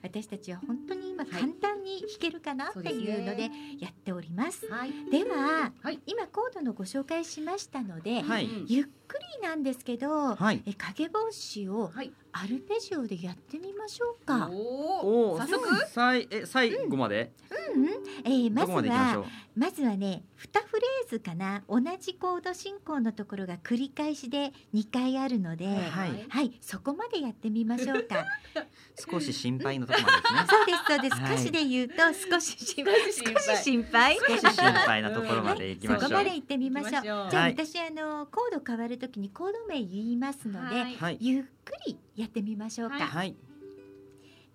[0.03, 4.67] 私たちは本当に今はい簡単に弾けるかなっていうのでやっております。
[4.67, 4.93] はい。
[5.11, 6.01] では、はい。
[6.07, 8.45] 今コードのご紹介しましたので、はい。
[8.45, 8.67] うん。
[8.69, 10.63] ゆっくりなんですけど、はい。
[10.67, 14.51] え影帽子をはいアルペジオでやってみましょうか。
[14.51, 15.87] おお早速？
[15.87, 17.33] さいえ最後まで、
[17.75, 17.87] うん、
[18.25, 21.63] えーまずどこまで行きましょはうまずはね2フレーズかな。
[21.69, 28.27] 同じコード進行のところが繰り返しで2回あるので、はいはい、そこまでやってみましょうか。
[29.11, 30.47] 少し心配のところまでですね。
[30.51, 31.15] そうですそうです。
[31.15, 31.35] はい。
[31.35, 33.13] 歌詞で言うと少し 心配。
[33.13, 34.17] 少し心配。
[34.17, 37.03] 少し心配なところまで行きましょう、そこまで行ってみましょう。
[37.03, 37.53] じゃあ、はい。
[37.53, 40.97] 私あのコード変わるときにコード名言いますので、はい。
[40.97, 41.19] はい。
[41.21, 42.97] ゆっくりやってみましょうか。
[42.97, 43.09] はい。
[43.09, 43.37] はい。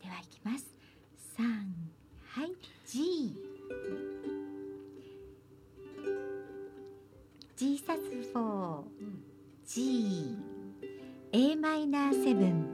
[0.01, 0.65] では行きます。
[1.35, 1.73] 三。
[2.29, 2.51] はい。
[2.85, 3.35] G
[7.55, 8.83] G サスフォー
[9.65, 10.37] G
[11.33, 12.65] A マイナーセブン。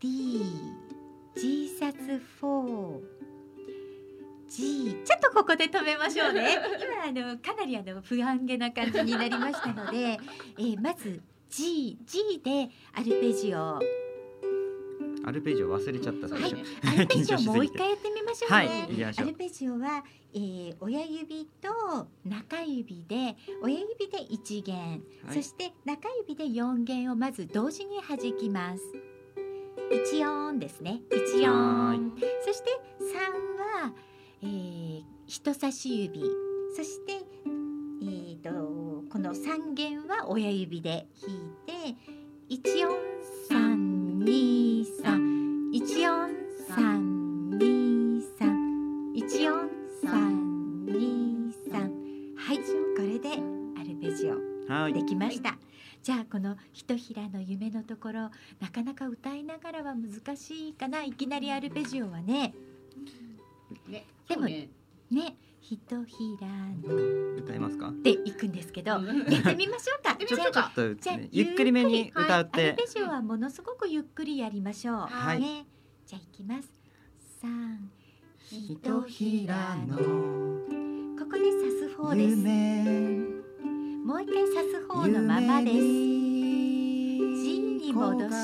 [0.00, 0.42] D
[1.36, 1.96] G サス
[2.40, 3.00] フォー
[4.48, 6.58] G ちょっとここで止めましょうね。
[7.12, 10.18] 今あのかなりあの不安げな感じになりましたので、
[10.58, 11.22] えーまず
[11.56, 13.80] G G でアルペジオ
[15.24, 18.56] アルペジオ忘れちゃった最初、はい アルペジオもう一回やってみましょうね。
[18.56, 20.04] はいアルペジオは、
[20.34, 24.76] えー、親指と中指で親指で1弦、
[25.24, 28.82] はいそして中指で4弦をまず同時に弾きます。
[29.90, 31.04] 1音ですね。
[31.08, 32.12] 1は音。
[32.44, 32.68] そして
[33.00, 33.94] 3は、
[34.42, 36.20] えー、人差し指。
[36.76, 37.24] そして
[38.02, 42.96] えー、とこの3弦は親指で弾いて1音
[43.50, 46.30] 3 2 3 1音
[46.70, 48.46] 3 2 3
[49.14, 49.70] 1音
[50.04, 50.10] 3
[50.86, 53.28] 2 3はいこれで
[53.78, 54.92] アルペジオはい。
[54.92, 55.56] できました、
[56.02, 58.30] じゃあこのひとひらの夢のところ
[58.60, 61.04] なかなか歌いながらは難しいかな。
[61.04, 62.52] いきなりアルペジオはね。
[63.88, 64.04] ね。
[64.28, 64.68] でもね
[65.10, 65.36] ね
[65.68, 66.46] ひとひら
[66.88, 66.94] の
[67.38, 67.92] 歌えますか？
[68.04, 69.04] でいくんですけど、うん。
[69.06, 70.16] やってみましょうか。
[70.16, 71.28] じゃあね。
[71.32, 74.96] ゆっくりめに歌ってアルペジオはものすごくゆっくりやりましょう。
[74.98, 75.40] はい。
[75.40, 75.66] ね、
[76.06, 76.70] じゃあいきます。
[77.42, 77.90] 三、
[78.44, 79.96] ひとひらの。
[79.96, 80.04] こ
[81.28, 81.58] こでサ
[81.88, 82.36] スフォーです。
[82.36, 82.84] 夢。
[84.04, 85.74] もう一回サスフォーのままです。
[85.74, 85.80] G
[87.80, 88.36] に戻します。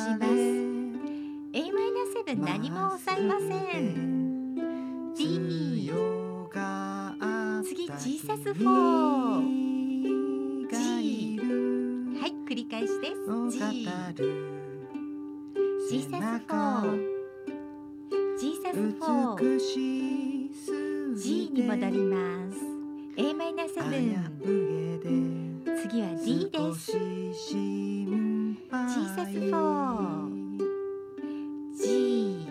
[1.55, 3.45] A マイナーセブン何も押さえませ
[3.79, 5.15] ん。
[5.15, 5.39] D
[7.99, 10.77] 次 G サスフォー G
[12.19, 13.15] はい繰り返しです。
[13.51, 13.59] G
[15.91, 16.99] G サスフォー
[18.39, 19.59] G サスフォー
[21.17, 22.17] G に戻りま
[22.51, 22.57] す。
[23.17, 26.93] A マイナーセブン次は D です。
[26.93, 26.97] G
[29.15, 30.65] サスフォー
[31.77, 32.47] G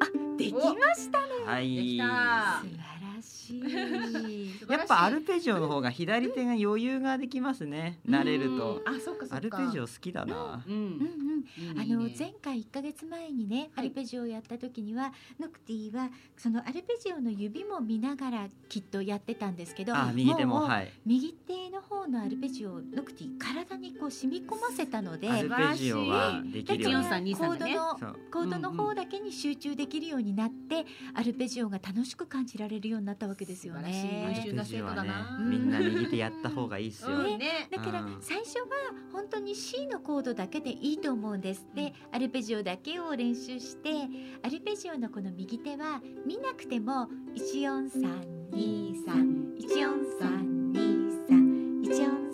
[0.00, 0.04] あ
[0.38, 0.60] できま
[0.94, 1.26] したね。
[1.44, 2.00] はい
[3.50, 3.58] し。
[3.58, 4.50] い。
[4.70, 7.98] やっぱアルペジオの方が左手が余裕ができますね。
[8.08, 8.82] 慣れると。
[8.84, 9.26] うんあそっか。
[9.30, 10.62] アルペジオ好きだな。
[10.66, 10.74] うん。
[10.74, 11.80] うんうん。
[11.80, 13.88] あの前回1ヶ月前にねアはい。
[13.88, 20.92] ルペジオをやった時には、ノクティはそのアルペジオの指も見ながらきっとやってたんですけどあ右手もうはい。
[21.04, 27.34] 右手の方のアルペジオをノクティ体にこう染み込ませたのでアルペジオはできるように。
[27.34, 27.96] コードの
[28.30, 30.84] コードの方だけに集中できるようになって、
[31.14, 34.34] アルペジオが楽しく感じられるようになったわけけですよね。
[34.36, 37.38] 優秀な生徒だな、ね、みんな右手やった方がいいですよ、ね。
[37.38, 38.66] ね、だから最初は
[39.12, 41.66] 本当に C のコードだけでいいと思うんです。
[41.74, 43.90] で、アルペジオだけを練習して、
[44.42, 48.22] アルペジオのこの右手は見なくても一四三
[48.52, 52.29] 二三一四三二三一四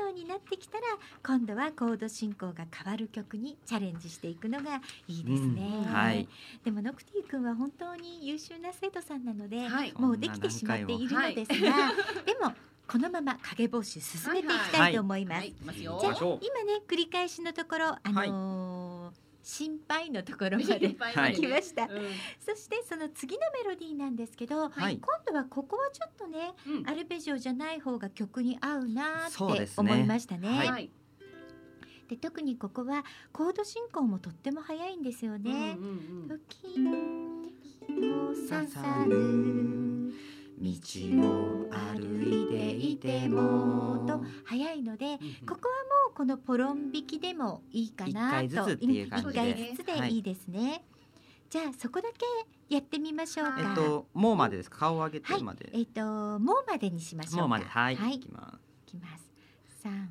[0.00, 0.84] ようになってきたら、
[1.22, 5.84] 今度はコード進行が変わる曲にチャレンジしていくのがいいですね。
[5.86, 6.28] うんはい。
[6.64, 9.92] でもノクティ君は本当に優秀な生徒さんなので、はい。
[9.96, 11.92] もうできてしまっているのですが、
[12.24, 12.52] でも
[12.88, 15.46] このまま影帽子進めていきたいと思います。
[15.46, 18.69] じゃあ今ね繰り返しのところあのー
[19.42, 21.84] 心配のところまで来ました。
[21.84, 21.88] うん。
[22.38, 24.98] そしてその次のメロディーなんですけど、はい。
[24.98, 26.88] 今度はここはちょっとねうん。
[26.88, 30.48] アルペジオじゃない方が曲に合うなーって思いましたね。
[30.48, 30.68] はい。
[30.68, 30.90] はい。
[32.08, 35.76] で特にここはコード進行もとっても早いんですよね。
[35.78, 39.99] うんうんうん時の刺さる
[40.60, 40.68] 道
[41.26, 44.04] を歩いていても。
[44.06, 48.86] と早いので、うんここはもうこのポロン引きでもいいかなと一回ずつで。
[48.86, 50.84] ん一回ずつでいいですね、
[51.48, 52.26] じゃあそこだけ
[52.74, 53.56] やってみましょうか。
[53.58, 54.78] えっともうまでですか？
[54.78, 57.40] 顔を上げてまで、えっともうまでにしましょうか。
[57.40, 57.64] もうまで。
[57.64, 58.90] はい、はい、いいきます。
[58.90, 59.24] きます
[59.82, 60.08] 三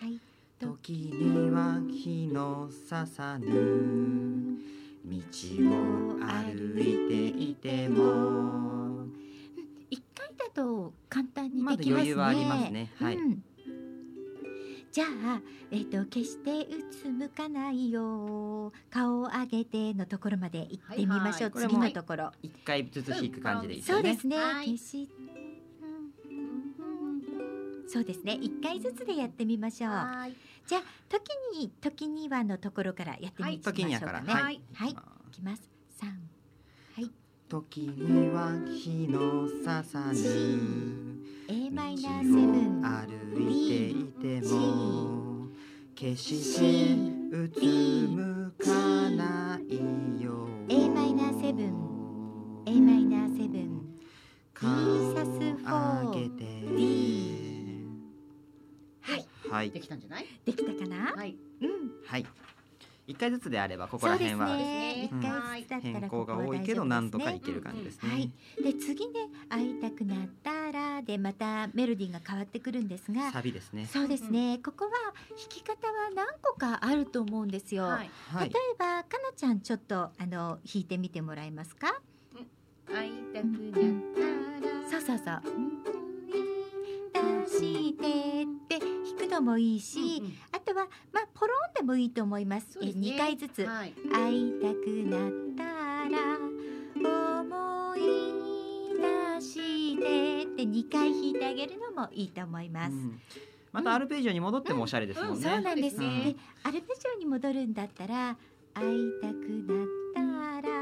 [0.00, 0.20] はい。
[0.60, 4.58] 時には日のささぬ。
[5.04, 5.20] 道を
[6.24, 9.01] 歩いていても
[10.54, 12.14] と簡単にまできますね。
[12.14, 12.92] だ余裕はありますね。
[12.96, 13.44] はい、うん。
[14.92, 15.40] じゃあ、
[15.70, 21.68] えっと決してうつむかないよ顔を上げてのところまで行ってみましょう、はいはい。
[21.70, 24.02] 次のところ、一回ずつ引く感じでいいですよね。
[24.02, 24.72] そうですね、はい。
[24.72, 25.08] 決し
[27.88, 28.38] そうですね。
[28.40, 29.92] 一回ずつでやってみましょう。
[29.92, 30.34] はい。
[30.66, 31.28] じゃあ時
[31.58, 34.32] に時にはのところからやってみましょうかね。
[34.32, 34.90] はい、はい。
[34.90, 34.96] い。
[35.30, 35.70] きます。
[35.90, 36.08] 三。
[36.10, 36.31] はい
[37.52, 40.16] 時には日のささぬ
[41.48, 45.48] A マイ道ナーセブンを歩いていても
[45.94, 46.94] 決して
[47.36, 47.60] うつ
[48.08, 48.70] むか
[49.10, 53.98] ないよ A マイナーセブン A マイナーセブン
[54.54, 56.44] 顔を上げて。
[56.74, 57.86] D
[59.02, 59.26] はい。
[59.50, 59.70] はい。
[59.70, 60.26] できたんじゃない？
[60.46, 61.36] できたかな、はい。
[61.60, 61.68] うん。
[62.06, 62.24] はい
[63.06, 65.10] 一回ずつであればここら辺はね。
[65.10, 66.38] 一うん変更が。
[66.38, 68.32] 多いけどなんとかいける感じですね、はい。
[68.62, 74.60] で次ね会いたくなったらでまたメロディーが変わってくるんですが、サビですねそうですね。
[74.64, 74.90] ここは
[75.30, 77.84] 弾き方は何個かあると思うんですよ。
[77.84, 82.00] はいはい例えばかなちゃんちょっとあの弾いてみてもらえますか？
[82.88, 83.52] 会いたくなっ
[84.14, 84.20] た
[84.68, 86.01] らそうそうそう。
[87.12, 88.06] 出して
[88.42, 90.32] って弾くのもいいし、うんうん。
[90.52, 92.72] あとはまあポロンでもいいと思います。
[92.72, 92.92] すね。
[92.94, 93.64] 二回ずつ。
[93.64, 93.92] はい。
[94.12, 95.64] 会いたくなった
[96.08, 96.38] ら
[96.96, 98.00] 思い
[98.96, 102.92] 出してって2回弾いてあげるのもいいと思います。
[102.92, 103.20] うん。
[103.72, 105.98] またアルペジオに戻ってもおしゃれですもんね、そうなんです。
[105.98, 108.36] ねでアルペジオに戻るんだったら
[108.74, 110.81] 会いたくなったら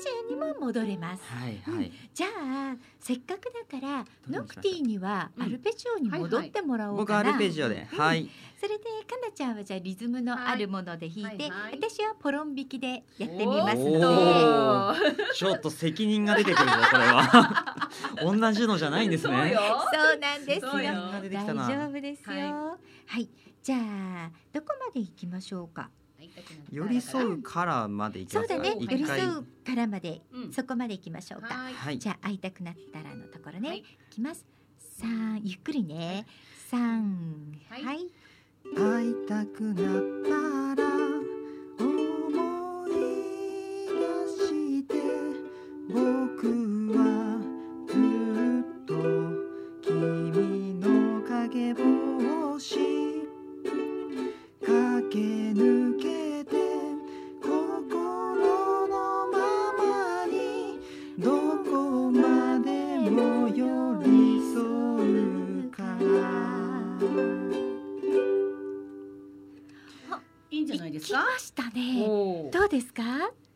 [0.00, 1.22] ジオにも戻れます。
[1.24, 7.30] はいはい、じゃあせっかくだからノクティにはアルペジオに戻ってもらおう僕かな。
[7.30, 8.28] アルペジオで、うんはい。
[8.58, 11.62] それでかなちゃんはじゃあリズムのあるもので弾いて、はいはい。
[11.62, 17.90] はい私はポロン弾きでやってみますので ちょっと責任が出てくるぞこれは。
[18.22, 19.36] 同じのじゃないんですね。
[19.36, 19.60] そうよ。
[19.92, 20.72] そうなんですよ。
[20.72, 22.36] 大丈夫ですよ。
[22.36, 23.28] は、はい。
[23.62, 25.90] じゃあどこまで行きましょうか？
[26.70, 28.54] 寄り添うからまでいきますか？
[28.54, 28.76] そうだね。
[28.80, 30.52] 寄り添うからまでうん。
[30.52, 31.74] そこまで行きましょうか、はい。
[31.74, 31.98] はい。
[31.98, 33.78] じゃあ会いたくなったらのところね、はい。
[33.78, 34.44] い、きます。
[34.78, 36.26] 三ゆっくりね。
[36.68, 37.84] 三はい。
[37.84, 38.06] はい。
[38.76, 39.76] 会いたくなっ
[40.76, 40.88] たら
[41.78, 42.90] 思い
[43.88, 43.96] 出
[44.36, 44.94] して
[45.88, 46.79] 僕
[71.00, 72.50] です来かましたね。
[72.52, 73.02] どうですか？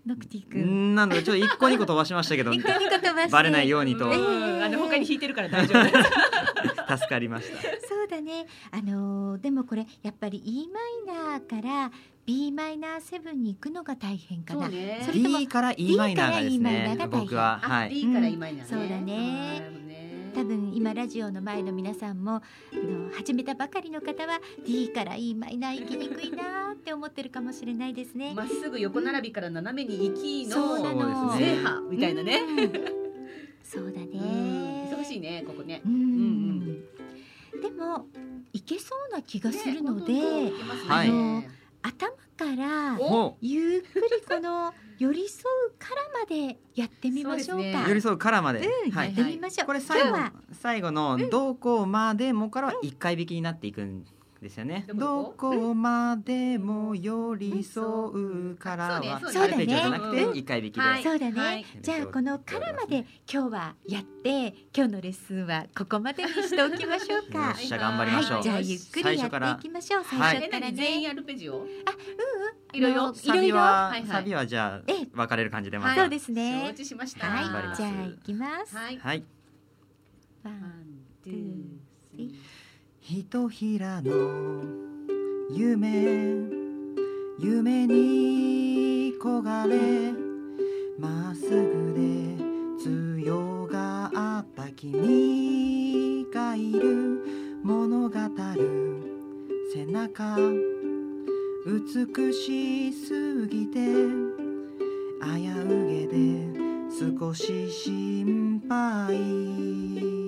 [0.06, 0.64] ノクティう君。
[0.64, 2.52] んなんだちょっと一個二個飛ばしましたけど。
[2.52, 3.30] 一個二個飛ばして。
[3.32, 4.10] バレないようにと。
[4.12, 5.84] あの他に弾いてるから大丈夫
[6.98, 7.58] 助かりました。
[7.88, 8.46] そうだね。
[8.70, 10.68] あのーでもこれやっぱり E
[11.06, 11.90] マイナーから
[12.26, 14.66] B マイナーセブンに行くのが大変かな。
[14.66, 17.60] それとも D から E マイナーがです D から E マイナーね僕は。
[17.62, 17.90] あはい。
[17.94, 18.68] D から E マイナーね。
[18.70, 19.62] そうだね
[20.34, 28.34] 多分今ラジオの前の皆さんもあの始めたばかりの方は D から E マイナー行きにくいなーって思ってるかもしれないですね。
[28.34, 32.72] まっすぐ横並びから斜めに行きのうですね制覇みたいなねうん。
[33.62, 34.88] そうだうんね。
[34.92, 35.92] 忙しいねここねうん。
[35.92, 36.64] ん
[37.62, 38.06] でも
[38.52, 41.42] いけそうな気がするので、ね本当そういけますねはいあの
[41.86, 42.98] 頭から
[43.42, 47.62] ゆっくりこの寄り添うからまでやってみましょうか。
[47.64, 47.82] そうね。
[47.84, 49.66] う寄り添うからまで、うん、やっはいてみましょう。
[49.66, 50.16] これ最後
[50.52, 54.04] 最後のどこまでもからは一回引きになっていくん
[54.44, 55.50] ですよね、どこ？
[55.54, 57.82] どこまでも寄り添
[58.52, 61.02] うからはそうルペジオじゃなくてそうだね一回引きで、はい。
[61.02, 61.66] そうだね、はい。
[61.80, 67.56] じゃあこのからまで今日はやって今日のレッスンはここまでにしておきましょう よかっ。
[67.56, 70.04] しゃ頑張りましょう、はい、じゃあゆっくりやっていきましょう。
[70.04, 70.36] 最はい。
[70.42, 71.68] 初から全員アルペジオあ、うんうん。
[72.76, 73.02] いろいろ。
[73.02, 74.92] いはいサビはじゃあえ。
[75.02, 75.96] え分かれる感じでまはい。
[75.96, 76.74] たそうです承ね。
[76.76, 77.26] 知しました。
[77.28, 77.44] はい。
[77.44, 77.82] 頑張りま、す。
[77.82, 78.76] じゃあ行きます。
[78.76, 78.98] はい。
[78.98, 79.24] はい。
[80.42, 80.84] ワン
[81.22, 81.73] ツー
[83.06, 84.62] ひとひらの
[85.50, 86.26] 夢
[87.38, 89.76] 夢に焦がれ
[90.98, 97.60] まっすぐで強があった君がいる。
[97.62, 98.18] 物語
[98.56, 99.02] る
[99.74, 100.38] 背中
[101.66, 103.80] 美しすぎて
[105.20, 106.48] 危うげで
[107.20, 110.23] 少し心配。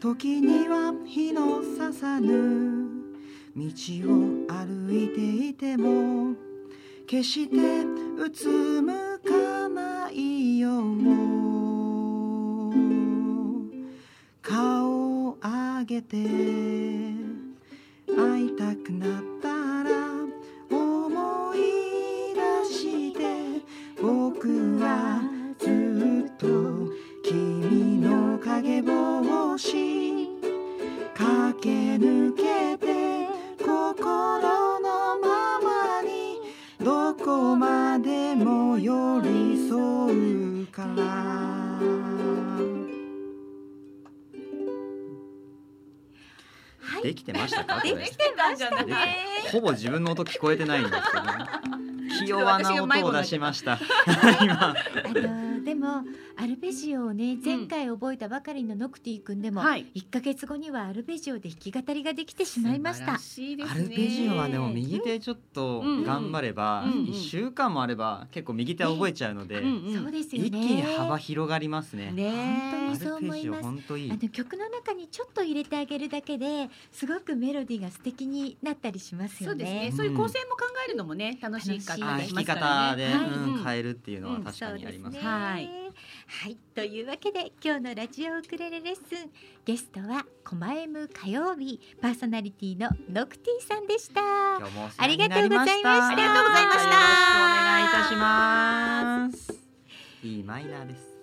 [0.00, 2.88] 時には日のささぬ。
[3.56, 6.36] 道を歩いていても
[7.08, 7.56] 決して
[8.16, 10.70] うつむかないよ
[14.40, 16.16] 顔を上げて
[18.06, 19.48] 会いたくなった
[19.82, 19.90] ら
[20.70, 21.58] 思い
[22.34, 23.20] 出して
[24.00, 25.27] 僕は
[47.08, 47.80] できてましたか？
[47.80, 48.94] これできてましたね。
[49.50, 51.30] ほぼ自分の音聞こえてないんですけどね。
[52.26, 53.78] 器用な音を出しました。
[54.42, 54.74] 今
[55.68, 56.02] でも
[56.38, 59.84] アルペジオをね前回覚えたばかりのノクティ君でも、はい。
[59.92, 63.18] 一ヶ月後にはアルペジオで弾き語りができてしまいました。
[63.18, 63.52] 素晴ら。
[63.52, 63.56] しい。
[63.58, 66.92] ですアねルペジオはでも右手ちょっと頑張ればうん。
[66.92, 67.04] うん。
[67.08, 70.48] 1週間もあれば結構右手は覚えちゃうのでそうですよね。
[70.48, 72.12] 一気に幅広がりますね。
[72.12, 72.90] ね。
[72.92, 73.98] アそう思います。
[73.98, 74.10] いい。
[74.10, 79.80] あの曲の中にちょっと入れてあげるだけですごくメロディーが素敵になったりしますよそうですね。
[79.90, 79.92] ね。
[79.94, 83.12] そういう構成も考えるのもね楽しかっ弾きりしますからね。
[83.12, 85.28] 方で、変えるっていうのは確かにあります,、そうですね
[85.58, 85.68] はい。
[86.44, 86.56] はい。
[86.74, 89.02] というわけで今日のラジオウクレレレッスン
[89.64, 94.20] ゲストはコマエム火曜日パーソナリティのノクティさんでした。
[94.20, 95.48] 今日もお世話になりました。
[95.48, 96.08] ありがとうございました。
[96.08, 96.66] ありがとうござい。
[96.66, 99.52] ましたよろしくお願いいたします。
[100.22, 101.08] いいマイナーです。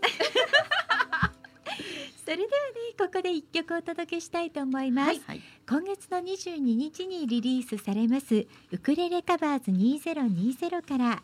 [2.25, 2.55] それではね
[2.97, 5.41] ここで一曲お届けしたいと思います、はい。
[5.69, 11.21] 今月の22日にリリースされますウクレレカバーズ2020から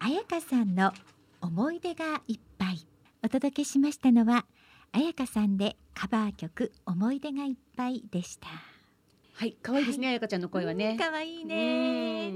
[0.00, 0.92] 彩香さんの
[1.40, 2.86] 思い出がいっぱい。
[3.22, 4.46] お届けしましたのは
[4.92, 8.48] 彩香さんでカバー曲思い出がいっぱいでした。
[9.34, 10.96] はい可愛いですね彩香ちゃんの声はね。
[10.98, 11.48] 可愛いいうん。
[11.48, 12.32] ね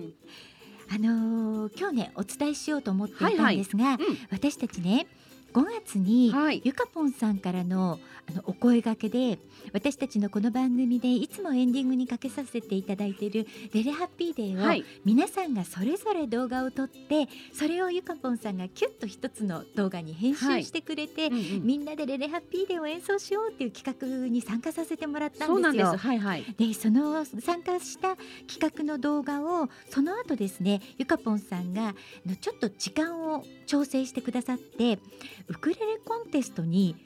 [0.91, 3.99] あのー今日ねお伝えしようと思っていたんですが、うん。
[4.31, 5.07] 私たちね
[5.53, 6.61] 5月にはい。
[6.65, 7.99] ゆかぽんさんからの
[8.29, 9.39] あのお声掛けで
[9.73, 14.85] 私たちのこの番組でいつもエンディングにかけさせていただいている「レレハッピーデー」を、はい。
[15.05, 21.63] 皆さんがそれぞれ動画を撮ってそれをゆかぽんさんがキュッと一つの動画に編集してくれて、うんうん。
[21.65, 25.55] みんなで「レレハッピーデー」を演奏しようっていう企画に参加させてもらったんですよ。
[25.55, 25.97] そうなんです。
[25.97, 26.45] はいはい。
[26.57, 31.95] でその参加した企画の動画をその後ですねゆかぽんさんが
[32.41, 34.99] ちょっと時間を調整してくださって
[35.49, 36.97] ウクレレコンテストに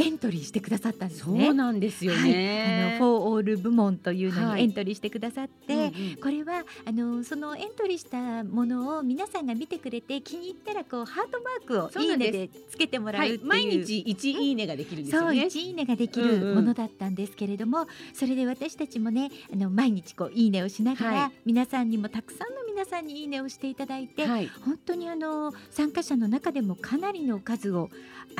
[0.00, 1.48] エントリーしてくださったんですそね。
[1.48, 4.62] うなんですよはい、あねのフォーオール部門というのはい。
[4.62, 5.90] にエントリーしてくださって、うんうん。
[6.22, 13.64] これはあのそのエントリーしたものを皆さんが見てくれて気に入ったらこうハートマークをいいねでつけてもらうっていう、はい。
[13.64, 16.40] 毎日一いいねができるんですそうよね1いいねができうんうん。
[16.40, 21.32] るものだったんですけれども、それで私たちもねあの毎日こういいねをしながら、はい。
[21.44, 24.48] 皆さんにもたくさんの皆さんにいいねをしていただいて、はい。
[24.64, 27.90] 本当にあの参加者の中でもかなりの数を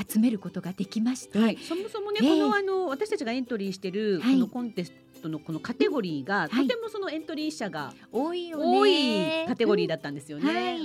[0.08, 2.28] 集めることができまして、はい、そもそもね、ええ。
[2.28, 4.36] このあの私たちがエントリーしてるこはい。
[4.38, 6.68] のコンテストのこのカテゴリーが、はい。
[6.68, 10.78] とてもそのエントリー者が多い多いカテゴリーだったんですよね。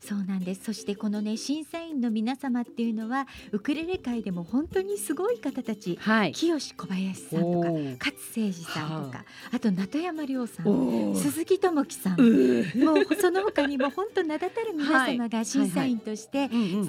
[0.00, 0.64] そうなんです。
[0.64, 6.32] そしてこのね審査員の皆様っていうのはウクレレ界でも本当にすごい方たちはい。
[6.32, 9.60] 清小林さんとか勝誠二さんとかはあ。
[9.60, 12.20] と名戸山亮さん鈴木智樹さん。
[12.20, 16.48] もうその他にも本当名だたる皆様が審査員として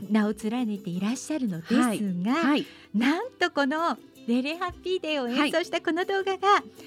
[0.09, 2.65] 名を連ねていらっしゃるのですが、はい。
[2.93, 3.97] なんとこの
[4.27, 6.39] レレハッピーデーを演奏したこの動画が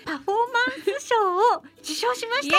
[0.05, 1.15] パフォーマンス賞
[1.57, 2.57] を受賞しまイエした。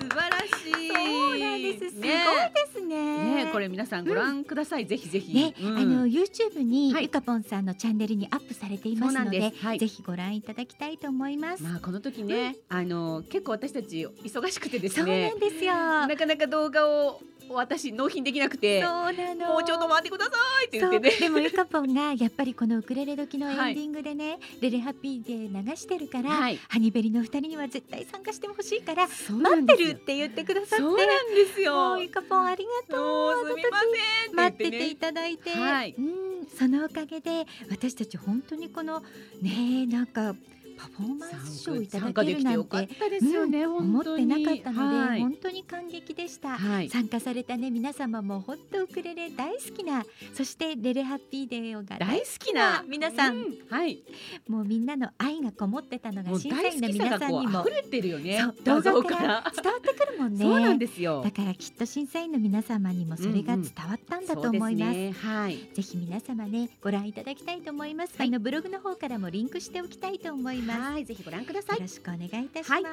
[0.00, 0.88] ーイ素晴らしい。
[0.88, 1.90] そうなんです。
[1.90, 3.44] すごいねですね。
[3.46, 4.86] ねこれ皆さんご覧ください。
[4.86, 5.34] ぜひぜひ。
[5.34, 11.64] ね、うんあの YouTube にはいゆかぽんさんのチャンネルにアップされていますので、ですはいぜひご覧いただきたいと思います。
[11.64, 15.40] まあこの時ね、あの結構私たち忙しくてですそうなねん。
[15.40, 15.74] ですよ。
[15.74, 19.54] なかなか動画を私納品できなくて、そうなの。
[19.54, 20.30] もうちょっと待ってくださ
[20.62, 21.10] いって言ってね。
[21.20, 26.58] でもゆかぽんがやっぱりこのウクレレ時のエンディングでね、レレハッピーで流してるから、はい。
[26.68, 30.76] ハニベリの二人には絶対参加してほしいから待ってるって言ってくださって。
[30.78, 31.98] そうなんですよ。
[31.98, 33.46] ゆかぽんありがとう。
[33.48, 33.80] すみま
[34.26, 34.96] せん待っててい。
[34.96, 35.94] ただいて、はい。
[35.98, 36.24] うん。
[36.58, 39.02] そのおかげで私たち本当にこの
[39.40, 40.34] ねなんか
[40.76, 45.20] パフォーマンス賞をいただけるなんて思ってなかったので、はい。
[45.20, 46.56] 本当に感激でした。
[46.56, 46.88] はい。
[46.88, 54.02] 参加されたね皆様も本当ウクレレ大好きなそしてレレハッピーデーが大好きな皆さん、うはい。
[54.48, 57.60] もうみんなの愛がこもってたのが審査員の皆さんにも。
[57.60, 59.52] 溢れてるよね動画から。
[59.54, 60.44] 伝わってくるもんね。
[60.44, 61.22] そうなんですよ。
[61.22, 64.68] だからきっと審査員の皆様にもそれが伝わったんだと思います。
[64.68, 65.30] そうですね。
[65.30, 65.56] はい。
[65.74, 68.14] ぜひ皆様ねご覧いただきたいと思います。
[68.18, 70.63] あのブログの方からもリンクしておきたいと思います。
[70.72, 71.76] はいぜひご覧ください。
[71.76, 72.80] よろしくお願いいたします。
[72.80, 72.84] はい、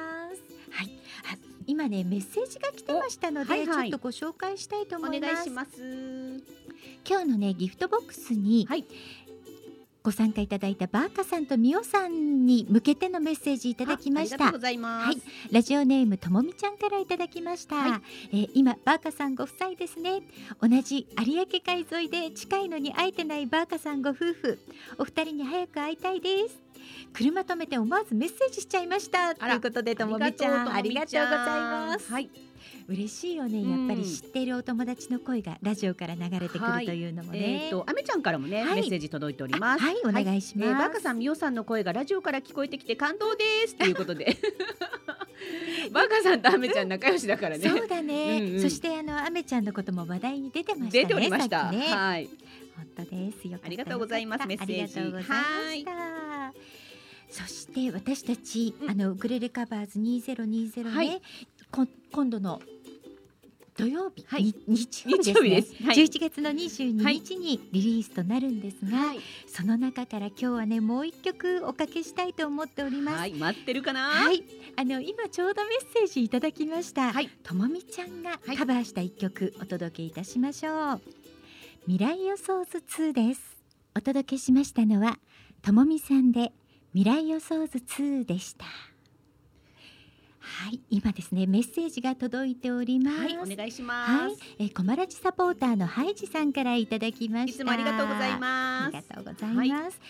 [1.30, 1.36] あ
[1.66, 3.90] 今ねメッセージが来てましたので、おはいはい。
[3.90, 5.32] ちょっとご紹介したいとお思います。
[5.32, 5.70] 願いします。
[7.08, 8.84] 今日のねギフトボックスに、はい
[10.02, 14.36] ご参加いただいたバーカさんとミオさんに向けてのメッセージいただきました。
[14.36, 14.58] あありがとうご。
[14.58, 15.22] ざいます、はい。
[15.52, 18.02] ラジオネームともみちゃんからいただきました、は
[18.32, 20.22] えー今バーカさんご夫妻ですね。
[20.60, 24.58] 同じ有明海沿いで近いのに会えてないバーカさんご夫婦。
[24.98, 26.60] お二人に早く会いたいです。
[27.12, 29.36] 車止めて思わずメッセージしちゃいました。
[29.36, 30.74] ということでともみちゃん。
[30.74, 32.28] ありがとうございます、はい
[32.88, 33.58] 嬉しいよね。
[33.58, 33.86] うん。
[33.88, 38.74] やっぱり知っているお友達の声がラジオから流れてくるというのもね、えっ、とあめちゃんからもね、はい。
[38.76, 39.82] メッセージ届いております。
[39.82, 44.36] はいお願いします、えーバーカさん、みおさんの声がラジオから聞こえてきて感動ですということで。
[45.92, 47.68] バーカさんとあめちゃん仲良しだからね。
[47.68, 48.62] そうだね、うんうん。
[48.62, 51.70] そしてあのアメちゃんのことも話題に出てましたね出ておりました。
[51.70, 51.78] ね。
[51.88, 52.28] はい。
[52.76, 53.48] 本当です。
[53.48, 54.46] よありがとうございます。
[54.46, 54.72] メッセージ。
[54.74, 56.52] ありがとうございました。
[57.32, 58.90] そして私たち、うん。
[58.90, 61.08] あのウクレレカバーズ2020ね、はい。
[61.10, 61.20] こ
[61.72, 62.60] 今度の
[63.74, 69.20] 土曜日、はいに日曜日ですね日曜日ですはい11月の22日にリリースとなるんですが、はい。
[69.46, 73.18] その中から今日はねもう一曲おかけしたいと思っております。
[73.18, 74.08] はい、待ってるかな？
[74.08, 74.44] はい、
[74.76, 77.12] あの今ちょうどメッセージいただきました。
[77.14, 81.00] はいともみちゃんがはいカバーした一曲お届けいたしましょう。
[81.86, 83.40] 未来予想図2です。
[83.96, 85.18] お届けしましたのは
[85.62, 86.52] ともみさんで
[86.92, 88.66] 未来予想図2でした。
[90.42, 93.18] はい、今ですねメッセージが届いております。
[93.18, 94.10] はい、お願いします。
[94.10, 97.54] はい、えー、コマラジサポーターのハイジさんからいただきました。
[97.54, 98.96] いつもありがとうございます。
[98.96, 100.00] ありがとうございます。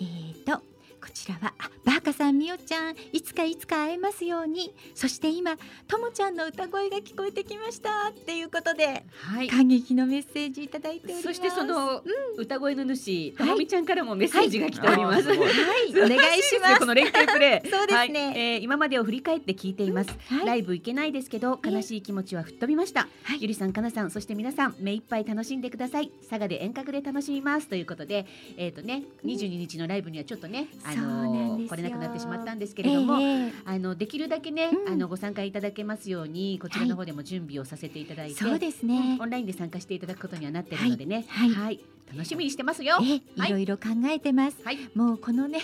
[0.00, 0.62] えっ、と
[1.08, 4.74] こちらはあバーカさんみおちゃんいつかいつか会えますように。
[4.94, 5.56] そして今
[5.86, 8.10] ともちゃんの歌声が聞こえてきました。
[8.10, 9.48] っていうことではい。
[9.48, 11.22] 感激のメッセージいただいております。
[11.22, 12.02] そしてその
[12.36, 13.52] 歌声の主、とはい。
[13.52, 15.28] もみちゃんからもメッセージが来ております。
[15.28, 16.80] あーすごいはい お願いします。
[16.80, 17.70] この連携プレー。
[17.74, 18.26] そうですね。
[18.26, 18.38] はい。
[18.38, 20.10] えー今までを振り返って聞いています。
[20.28, 20.46] はい。
[20.46, 23.38] ライブ行けないですけど悲しい気持ちは吹っ飛びました、はい。
[23.40, 26.10] ゆりさんかなさんそして皆さん目いっぱい楽しんでください。
[26.28, 27.68] 佐賀で遠隔で楽しみます。
[27.68, 28.26] ということで
[28.58, 34.92] えっ、とね22日のライブにはちょっとね、あそうなんですよの来れなくなってしまったんですけれども、ええあのできるだけね、うん。
[34.92, 39.18] あのご参加いただけますようにこちらの方でも準備をさせていただいて、そうですね。
[39.20, 41.24] オンラインで参加していただくことにはなってるのでね。
[41.28, 41.50] はい。
[41.50, 41.80] はい。
[42.10, 42.96] 楽しみにしてますよ。
[43.02, 43.50] えいはい。
[43.50, 44.78] ろいろ考えてます、はい。
[44.94, 45.60] もうこのね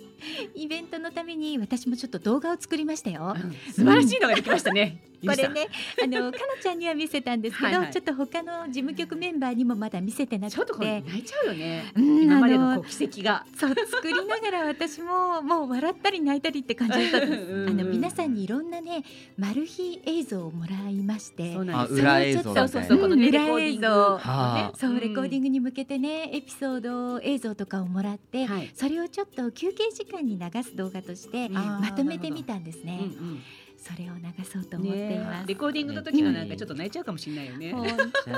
[0.54, 3.52] イベントのために私もちょっと動画を作りましたよ、うん。
[3.72, 5.68] 素晴らしいのができましたね、これね、
[6.02, 7.92] あのかなちゃんには見せたんですけど、はいはい。
[7.92, 13.44] ちょっと他の事務局メンバーにもまだ見せてなちょっとくて、これ泣いちゃうよね、うん今までの奇跡が。
[13.56, 17.42] そう作りながら私ももう笑ったり泣いたりって感じだったんです。
[17.52, 19.04] うんあの皆さんにいろんなね
[19.38, 22.00] マル秘映像をもらいまして、そうなんです。
[22.00, 22.86] 裏映像ちょっとみたいな。
[22.86, 24.72] そうそうこのね裏レコーディング映像。
[24.76, 28.70] そうレコーディングに向けてねエピソード映像とかをもらって、はい。
[28.74, 32.98] それをちょっと休憩時間に流す動画としてまとめてみたんですね。
[33.00, 33.42] うんうん
[33.86, 35.46] それを流そうと思っています。
[35.46, 37.72] レコーディングの時のなんかちょっと泣いちゃうかもしれないよね。
[37.72, 37.86] 本
[38.24, 38.30] 当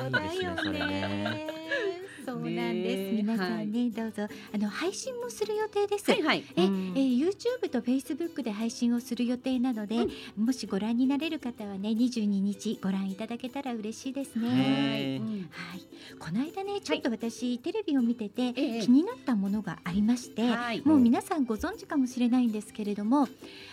[0.73, 1.47] だよね
[2.29, 3.13] そうなんです。
[3.13, 4.29] ね皆さんね、どうぞ。
[4.55, 6.11] あの配信もする予定です。
[6.11, 6.45] はいはい。
[6.57, 6.93] え、えうん。
[6.95, 9.97] ー YouTube と Facebook で配信をする予定なので、
[10.37, 15.21] もしご覧になれる方はね、22日ご覧いただけたら嬉しいですね。
[15.51, 15.83] はい、
[16.19, 18.81] この間ね、ちょっと私、テレビを見てて、ええ。
[18.83, 20.83] 気になったものがありまして、はい。
[20.85, 23.29] もう皆さんご存知かもしれないんですけれども、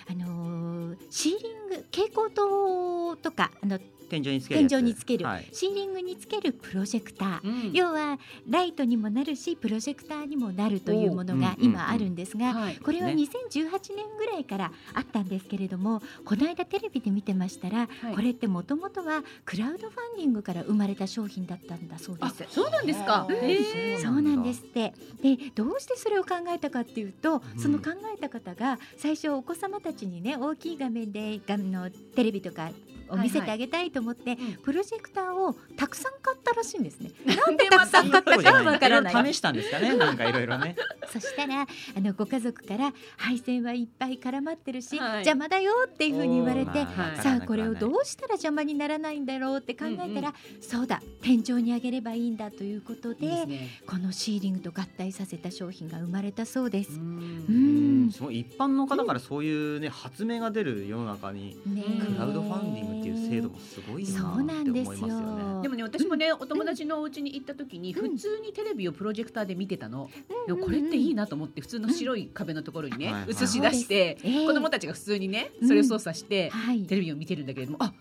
[0.10, 3.80] あのーシーリング蛍光灯とかあの
[4.10, 5.48] 天井につける天井につける、はい。
[5.52, 7.72] シーリングにつけるプロジェクター、うん。
[7.74, 8.20] 要は
[8.50, 12.78] ライトにもなるしプロジェクターにもなるというものが今あるんですが、はい。
[12.78, 13.16] これはね。
[13.16, 18.16] 2018年ぐらいからあったんですけれどもこの間テレビで見てましたら、はい。
[18.16, 22.44] これってもともとはクラウドファンディングから生まれた商品だったんだそうであす。
[22.50, 23.22] そうなんですか？
[23.22, 23.28] あ。
[23.28, 24.02] ー。
[24.02, 24.94] そうなんですって。
[25.22, 27.60] でどうしてそれを考えたかっていうと、うん。
[27.60, 32.70] その考えた方が最初お子様たちにね大きい画面で画面のテレビとか
[33.10, 34.54] を見せてあげたいと思って、うん。
[34.64, 37.12] プロジェクターをたくさん買ったらしいんですね。
[37.26, 39.34] なんでたくさん買ったかはわからない。
[39.34, 40.76] 試したんですかね なんかいろいろね。
[41.12, 45.12] そしたらあのご家族から配線はいっぱい絡まってるし、はい。
[45.26, 50.34] 邪魔だよっていうふうに言われて、まあさあこれをどわうしたら邪魔にならないんだろうって考えたら、うんうん。
[50.62, 53.70] そうだ天井に上げればいいんだということでいいですね。
[53.88, 56.92] このシーリングと合体させた商品が生まれたそうです。
[56.92, 57.18] ううん。
[57.20, 58.12] んうん。
[58.12, 58.40] すごい。
[58.40, 65.62] 一般の方からそういうね発明が出る世の中にねクラウドファンディングっていう制度もすごいなそうなってんです思いますよよね。
[65.64, 70.10] でもね私もねお友達のお家に行った時に普通にテレビをプロジェクターで見てたの。
[70.48, 74.46] でもこれっていいなと思って普通の白い壁のところにねはい映し出してええ。
[74.46, 76.84] 子供たちが普通にねそれを操作してはい。
[76.84, 77.94] テレビを見てるんだけれどもあ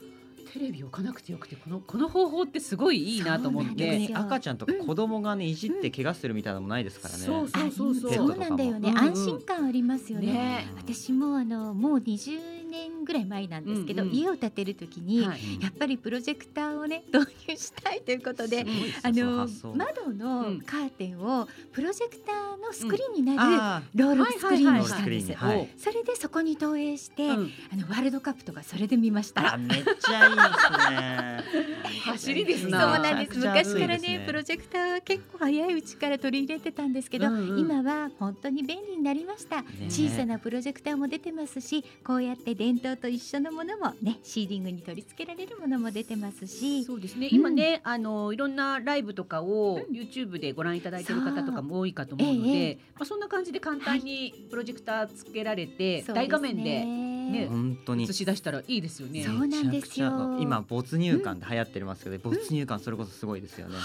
[0.54, 3.74] テレビ置かなくてよくてこのこの方法ってすごいいいなと思って。
[3.74, 7.24] 逆に赤ちゃんとか子供がねいじって怪我するみたいなのもないですからね。
[7.24, 8.36] そうそうそうそう。
[8.38, 10.32] なんだよね、うんうん安心感ありますよね。
[10.32, 10.68] ね。
[10.76, 14.14] 私もあのもう20年ぐらい前なんですけど、うんうん。
[14.14, 15.40] 家を建てる時に、はい。
[15.40, 18.66] うんやっぱりプロジェクターをね 導入したいということで、
[19.02, 20.60] あその窓のうん。
[20.60, 25.32] カーテンをプロジェクターのスクリーンになるあロールスクリーンにしたんです、
[25.76, 27.51] それでそこに投影して、うん。
[27.72, 29.56] あのワールドカップとかそれで見ました。
[29.56, 31.44] めっちゃいいですね。
[32.05, 33.38] 走りですそうななんです。
[33.38, 46.82] 昔からねプロジェクターは結構早いうちから取り入れてたんですけど、今は本当に便利になりました、小さなプロジェクターも出てますしこうやって電灯と一緒のものもねシーリングに取り付けられるものも出てますし。
[46.84, 47.28] そうですね。
[47.30, 58.04] 今ね、あのいろんなライブとかを YouTube でご覧いただいている方とかも多いかと思うので、そうえまあ、そんな感じで簡単にプロジェクターつけられて、そう大画面でね本当に。
[58.04, 59.24] 映し出したらいいですよね。
[59.24, 60.38] そうなんですよ。
[60.40, 63.76] 今没入感って流行ってますけど、没入感それこそすごいですよね。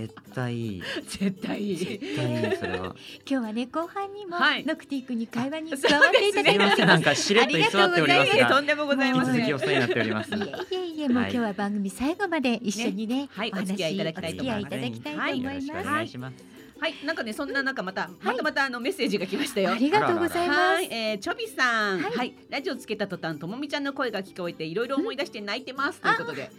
[0.00, 0.82] 絶対いい。
[1.06, 1.76] 絶対いい。
[1.76, 2.96] 絶対いいそれは。
[3.28, 4.64] 今日はね後半にも、はい。
[4.64, 6.86] ノクティ君に会話にあ加わっていただいてすみません。
[6.86, 9.34] なんかしれっと居座っておりますが、とんでもござい引きません。
[9.34, 10.30] 続きお世話になっております。
[10.30, 10.34] い
[10.72, 13.50] えいえいえもう今日は番組最後まで一緒にねはい。
[13.50, 14.74] お話お付き合いいただきたいと思います。
[14.76, 16.54] お付き合いおます、願いします。
[16.80, 19.70] はい、なんかねそんな中また、またまたあのメッセージが来ましたよ。
[19.72, 19.74] あ。
[19.78, 20.58] りがとうございます。
[20.58, 22.28] はい、えー、チョビさん、ははい。
[22.28, 26.00] い、ラジオつけた途端ともみちゃんの声が聞こえていろいろ思い出して泣いてます。
[26.00, 26.50] ということで。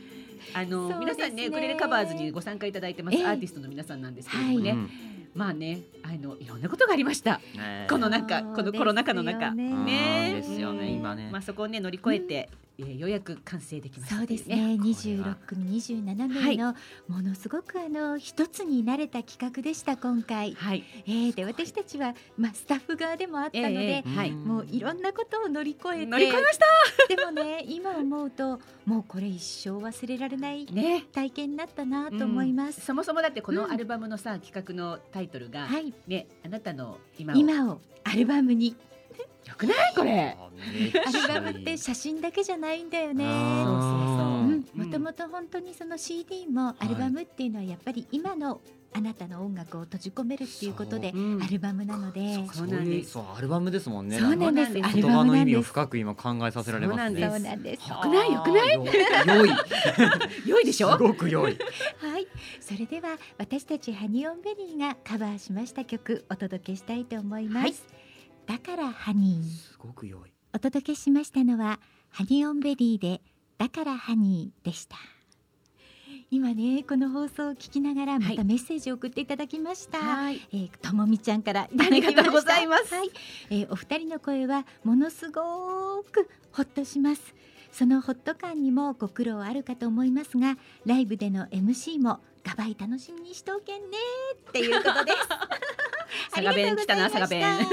[0.54, 0.96] あのね。
[1.00, 3.26] 皆さんねウクレレカバーズにご参加いただいてます、ええ。
[3.26, 4.90] アーティストの皆さんなんですけれどもね、うん
[5.36, 7.42] まあねあのいろんなことがありました。
[7.56, 9.50] ねこの中このコロナ禍の中。
[9.50, 10.30] そうですよね。
[10.30, 11.30] うんですよね今ね。
[11.32, 14.78] まあそこをね乗り越えて、えーようやく完成できましたそうですね。
[14.78, 15.38] 二十これは。
[15.42, 16.76] 六組二十七名の
[17.08, 20.54] ものすごくあの一つになれた企画でした今回。
[20.56, 20.84] はい。
[21.06, 24.32] えー、で私たちはまあスタッフ側でもあったので、ええはい。
[24.32, 26.06] もういろんなことを乗り越えて。
[26.06, 27.16] 乗り越えました。
[27.16, 31.06] でもね今思うともうこれ一生忘れられないね。
[31.14, 32.82] 体験になったなと思います。
[32.82, 33.58] そもそもだってこうん。
[33.58, 37.38] のアルバムのさ、企画のタイトルが、はい、ねあなたの今を。
[37.38, 38.76] 今をアルバムに
[39.48, 39.94] よくない？
[39.96, 40.36] これ。
[40.38, 43.26] アルバムっめて写真だけじゃないんだよね。
[43.26, 48.62] もともと本当にその CD もアルバムっていうのはやっぱり今の
[48.94, 51.18] あなたの音楽を閉じ込めるっていうことでう。
[51.38, 51.44] ん。
[51.44, 53.20] アルバムなので、そそううなんです。
[53.20, 53.90] アルバムです。
[53.90, 54.18] もんね。
[54.18, 54.74] そうなんです。
[54.74, 55.62] 言葉の意味を。
[55.62, 57.30] 深く今考えさせられますね。
[57.30, 57.90] そうなんです。
[57.90, 58.32] よくない？
[58.34, 58.76] よくない？
[58.76, 58.80] い。
[59.28, 59.50] 良い。
[60.48, 60.92] 良いでしょ？
[60.94, 61.58] すごく良い。
[62.00, 62.28] はい、
[62.62, 67.95] それでは私たちハニオンベリーがカバーしました曲お届けしたいと思います。
[68.48, 70.32] はいだからハニーすごく良い。
[70.54, 73.22] お届けしましたのはハニオンベリーで
[73.58, 74.96] だからハニーでした。
[76.32, 79.98] 今ねこの放送を聞きながらまたメッセージを送っていただきました。
[80.00, 83.12] はいえーともみちゃんからありがとうございます はい、
[83.50, 87.34] えーお二人の声はものすごくほっとします。
[87.72, 93.98] そのホット感にもご苦労あるかと思いますが、ライブでの MC もガバイ楽しみにしとけんね
[94.50, 95.18] っていうことです。
[96.32, 97.68] 佐賀弁来たな佐賀弁ね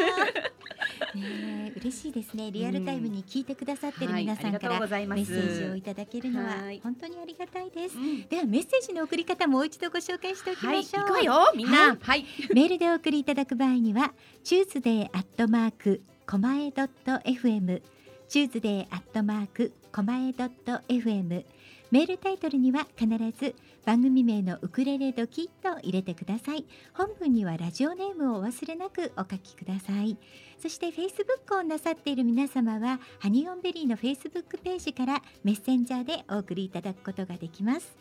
[1.15, 2.51] え嬉しいですね。
[2.51, 7.99] リアルタイムに聞いてくださってる皆さんからメッセージをいただけるのははい本当にありがたいです。
[7.99, 11.03] うんではメッセージの送り方もう一度ご紹介しておきはいましょう。
[11.03, 12.25] 行くわよみんなはい
[12.55, 21.45] メールでお送りいただく場合には、 Tuesday アットマークコマエドット FM、Tuesday アットマークコマエドット FM。
[21.93, 23.07] メールタイトルには必
[23.39, 23.55] ず
[23.85, 26.65] 番組名のウクレレドキと入れてください。
[26.95, 30.17] 本文にはラジオネームをお忘れなくお書きください。
[30.59, 37.95] そしてフェイスブックをなさっている皆様は、ハニオンベリーのフェイスブックページからメッセンジャーでお送りいただくことができます。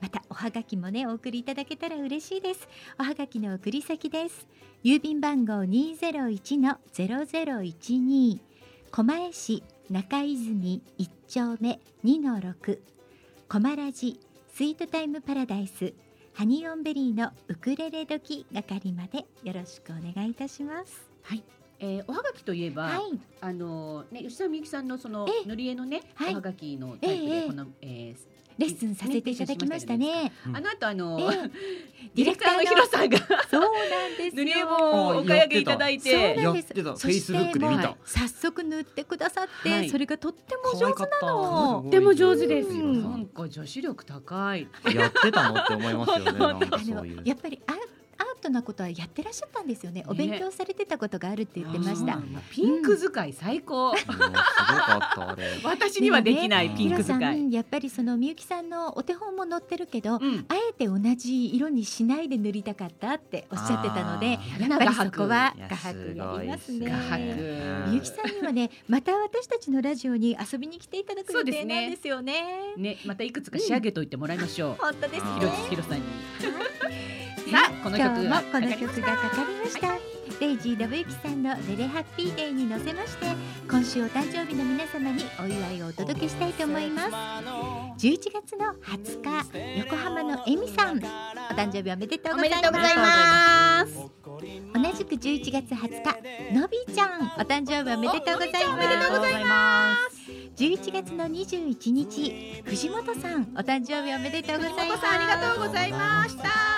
[0.00, 2.66] またおはがきもねお送りいただけたら嬉しいです。
[2.98, 4.46] おはがきの送り先です。
[4.82, 8.40] 郵便番号二ゼロ一のゼロゼロ一二
[8.90, 12.80] 狛江市中泉一丁目二の六
[13.48, 14.18] コマラジ
[14.52, 15.92] スイートタイムパラダイス
[16.32, 21.08] ハニオンベリーのウクレレ時係までよろしくお願いいたします。
[21.80, 25.48] えーおはがきといえば、はい、あのね吉田美由紀さんのそのええ。
[25.48, 26.32] 塗り絵のね、はい。
[26.32, 30.32] おはがきのタイプええでこの、えーレッスンさせていただきましたね。
[30.46, 31.50] あの後あの、ええ。
[32.14, 33.18] ディレクターのヒロさんが
[33.50, 34.44] そうなんですよ。
[34.44, 36.68] 塗り絵もお買い上げいただいそうてなんです。
[36.68, 39.90] そしてもう早速塗ってくださって、はい。
[39.90, 41.82] それがとっても上手なの。
[41.82, 43.02] とっても上手です、うん。
[43.02, 44.68] なんか女子力高い。
[44.94, 46.24] やってたのって思いますよね。
[46.38, 47.22] なんかあのそういう。
[47.24, 47.78] やっぱりアアー
[48.44, 50.04] トなことはやってらっしゃったんですよね。
[50.06, 52.18] お勉強されてたことがあるって言ってました。
[52.50, 53.88] ピンク使い最高。
[53.88, 57.42] もうすごかったあれ私にはできないねピンク使い。
[57.42, 60.44] んやっぱりそのみゆきさんのお手本も載ってるけど、うん。
[60.48, 66.92] あえて同じ色にしないで塗りたかったっておっしゃってたのでやっぱりそこは画伯やりますね。
[67.88, 72.74] みゆきさんにはねまた私たちのラジオに遊びに来ていただく予定なんですよね。
[72.76, 74.76] ね、またいくつか仕上げといてもらいましょう。
[74.78, 76.02] 本当ですひろひろさんに。
[77.54, 80.23] さあこの今日も曲がこの曲がかかりました。
[80.40, 83.26] レイジーラブユキさんのレレハッピーデーに乗せまして
[83.70, 87.08] 今週お誕生日の皆様にお祝いをお届けしたいと思います
[88.06, 91.00] 11月の20日横浜のエミさんお
[91.54, 94.14] 誕生日おめでとうございます。
[94.74, 100.24] 同じく11月20日のびちゃんお誕生日おめでとうございますおめでとうございます。
[100.56, 106.74] 11月の21日藤本さんお誕生日おめでとうございますありがとうございました。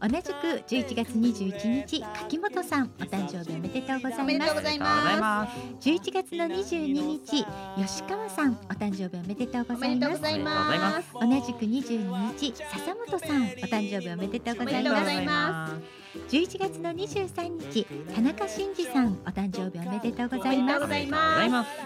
[0.00, 4.20] 同じく11月21日柿本さんお誕生日おめでとうございます。
[4.20, 5.88] おめでとうございます。
[5.88, 7.46] 11月の22日
[7.76, 10.20] 吉川さんお誕生日おめでとうございます。
[10.20, 11.12] ざいます。
[11.14, 20.86] 同じく22日笹本さんお誕生日おめでとうございまおめでとうございます11月の23日田中真嗣さんお誕生日おめでとうございます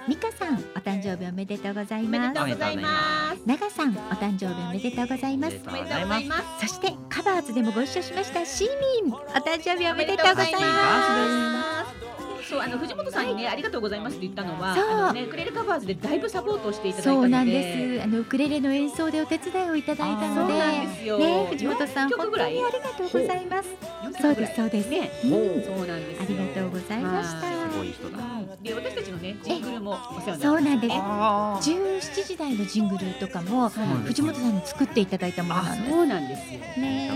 [0.09, 3.43] 美香さんお誕生日おめでとうございますとうございます。
[3.47, 6.67] 長さんお誕生日おめでとうございますおめでとうございます。
[6.69, 8.69] そしてカバーズでもご一緒しましたシー
[9.05, 12.03] ミンお誕生日おめでとうございます。
[12.49, 14.85] そうあの藤本さんにねありがとうございますって言ったのはそう。
[14.85, 17.29] あのねウクレレカバーズでだいぶサポートをしていたすだいたので。
[17.29, 18.03] そうなんです。
[18.03, 20.53] あのウクレレの演奏でお手伝いをいただいたので。
[20.53, 21.19] そうなんですよ。
[21.19, 23.69] ね藤本さん4曲ぐらい本当にありがとうございます。
[24.03, 24.91] 4そうですそうです。
[24.91, 25.11] ね。
[25.25, 25.27] う。
[25.27, 25.31] ん
[25.65, 26.23] そうなんですよ。
[26.23, 27.47] ありがとうございました。
[27.47, 28.19] はすごい人だ。
[28.62, 30.95] で私たちのねジングルもお世話にそうなんです。
[30.97, 35.91] あ17時台のジングルとかも藤本さんに作っていただいたものなんです。
[35.91, 36.61] そうなんですよ。
[36.61, 37.11] ね。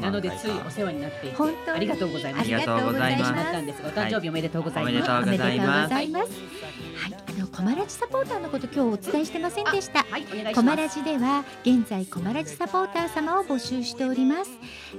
[0.00, 1.76] なのでついお世話になっていて本当に。
[1.76, 2.42] ありがとうございます。
[2.42, 3.82] ありがとうございます。
[3.84, 5.92] お誕生日おめでとうございますおめでとうございます。
[5.94, 6.12] はい
[7.08, 10.04] い、あのコマラジサポーターのこと今日お伝えしてませんでした。
[10.54, 14.50] コマラジでは現在コマラジサポーター様を募集しております、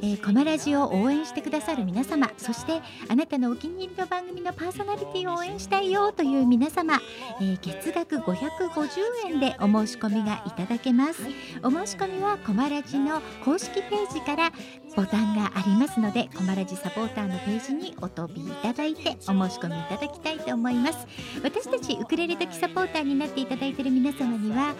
[0.01, 6.99] えー、コマラジを応援してくださる皆様そしてあなたのお気に入りの番組のパーソナリティを応援したいよという皆様、
[7.39, 11.23] えー、月額550円でお申し込みがいただけます、
[11.61, 14.51] お申し込みはコマラジの公式ページから
[14.95, 21.07] ボタンがありますのでコマラジサポーターのページにお飛びいただいてお申し込みいただきたいと思います。
[21.43, 24.73] 私たちウクレレ時サポーターになっていただいている皆様には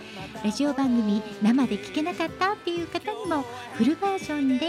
[0.44, 4.68] ラジオ番組生で聞けなかったっていう方にもフルバージョンで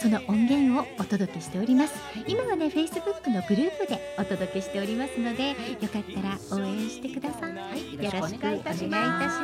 [0.00, 1.94] その音源をお届けしております。
[2.26, 5.54] 今はね Facebook のグループでお届けしておりますのでよ
[5.88, 9.40] かったら応援してください、よろしくお願いいたします。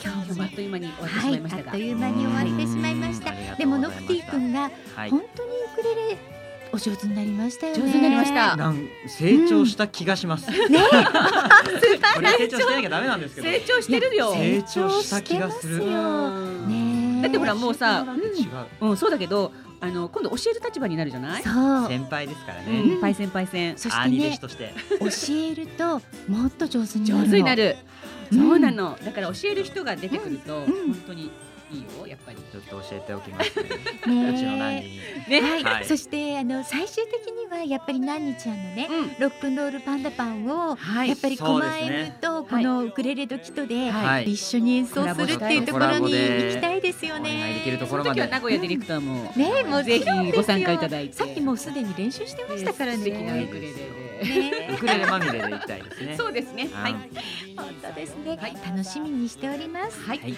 [0.00, 3.56] 今日もあっという間に終わってしはい、まいましたが、あっという間に終わってしまいました。
[3.56, 5.10] でもノクティ君がはい。
[5.10, 6.37] 本当にウクレレ
[6.72, 7.82] お上手になりましたよね。
[7.82, 8.56] 上手になりました。
[8.56, 10.58] なん成長した気がします、ね。
[12.14, 13.46] これ成長してなきゃダメなんですけど。
[13.48, 14.32] 成長してるよ。
[14.34, 15.84] 成長した気がする。
[16.66, 17.22] ね。
[17.22, 21.42] だってほらもうさ、違ううん、そうだけど、あの今度教える立場になるじゃない？
[21.42, 21.88] そう。
[21.88, 23.78] 先輩ですからうね、ん、パイセンパイセン。
[23.78, 24.74] そして兄弟子ねとして。
[25.00, 27.76] 教えるともっと上手になる上の手になる。
[28.32, 28.38] うん。
[28.48, 28.98] そうなの。
[29.04, 30.66] だから教える人が出てくると、ん。
[30.66, 31.30] 本当に
[31.70, 32.38] いいよ、やっぱり。
[32.50, 33.68] ちょっと教えておきますね
[34.14, 35.40] ねうちの何人にね。
[35.40, 39.08] はい、はいそしてあの最終的にはやっぱり何日ちゃんのね、うん。
[39.18, 47.60] ロックンロールパンダパンを、はいやっぱりそう狛ですね犬とこのウクレレドキトで、はい一緒に演奏するっていうところに行きたいですよお願いでね。
[47.64, 49.32] きるとその時はころまで名古屋ディレクターも。
[49.36, 51.14] ねもぜちろんですよひご参加いただいて。
[51.14, 52.98] さっきもうすでに練習してましたからね。
[52.98, 54.08] 素敵なウクレレで。
[54.18, 56.68] ね ウクレレまみれでいきたいですねそうですね。
[56.72, 56.92] はい。
[57.56, 60.00] 本当ですね、はい楽しみにしております。
[60.02, 60.32] はいはい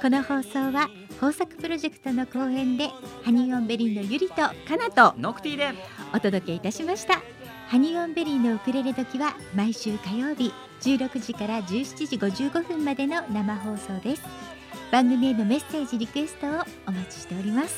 [0.00, 2.88] この放送は豊作プロジェクトの公演で
[3.24, 5.18] ハニーオンベリーのゆりとかなと。
[5.18, 5.70] ノクティで。
[6.14, 7.20] お届けいたしました。
[7.66, 14.22] ハニーオンベリーのウクレレ時は毎週火曜日16時から17時55分までの生放送です。
[14.92, 16.50] 番組へのメッセージリクエストを
[16.86, 17.76] お待ちしております。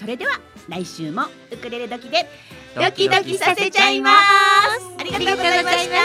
[0.00, 2.26] それでは来週もウクレレ時で
[2.74, 4.16] ドキドキさせちゃいます。
[4.98, 6.00] ありがとうございました。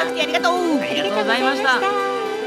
[0.00, 2.37] ありがとうございました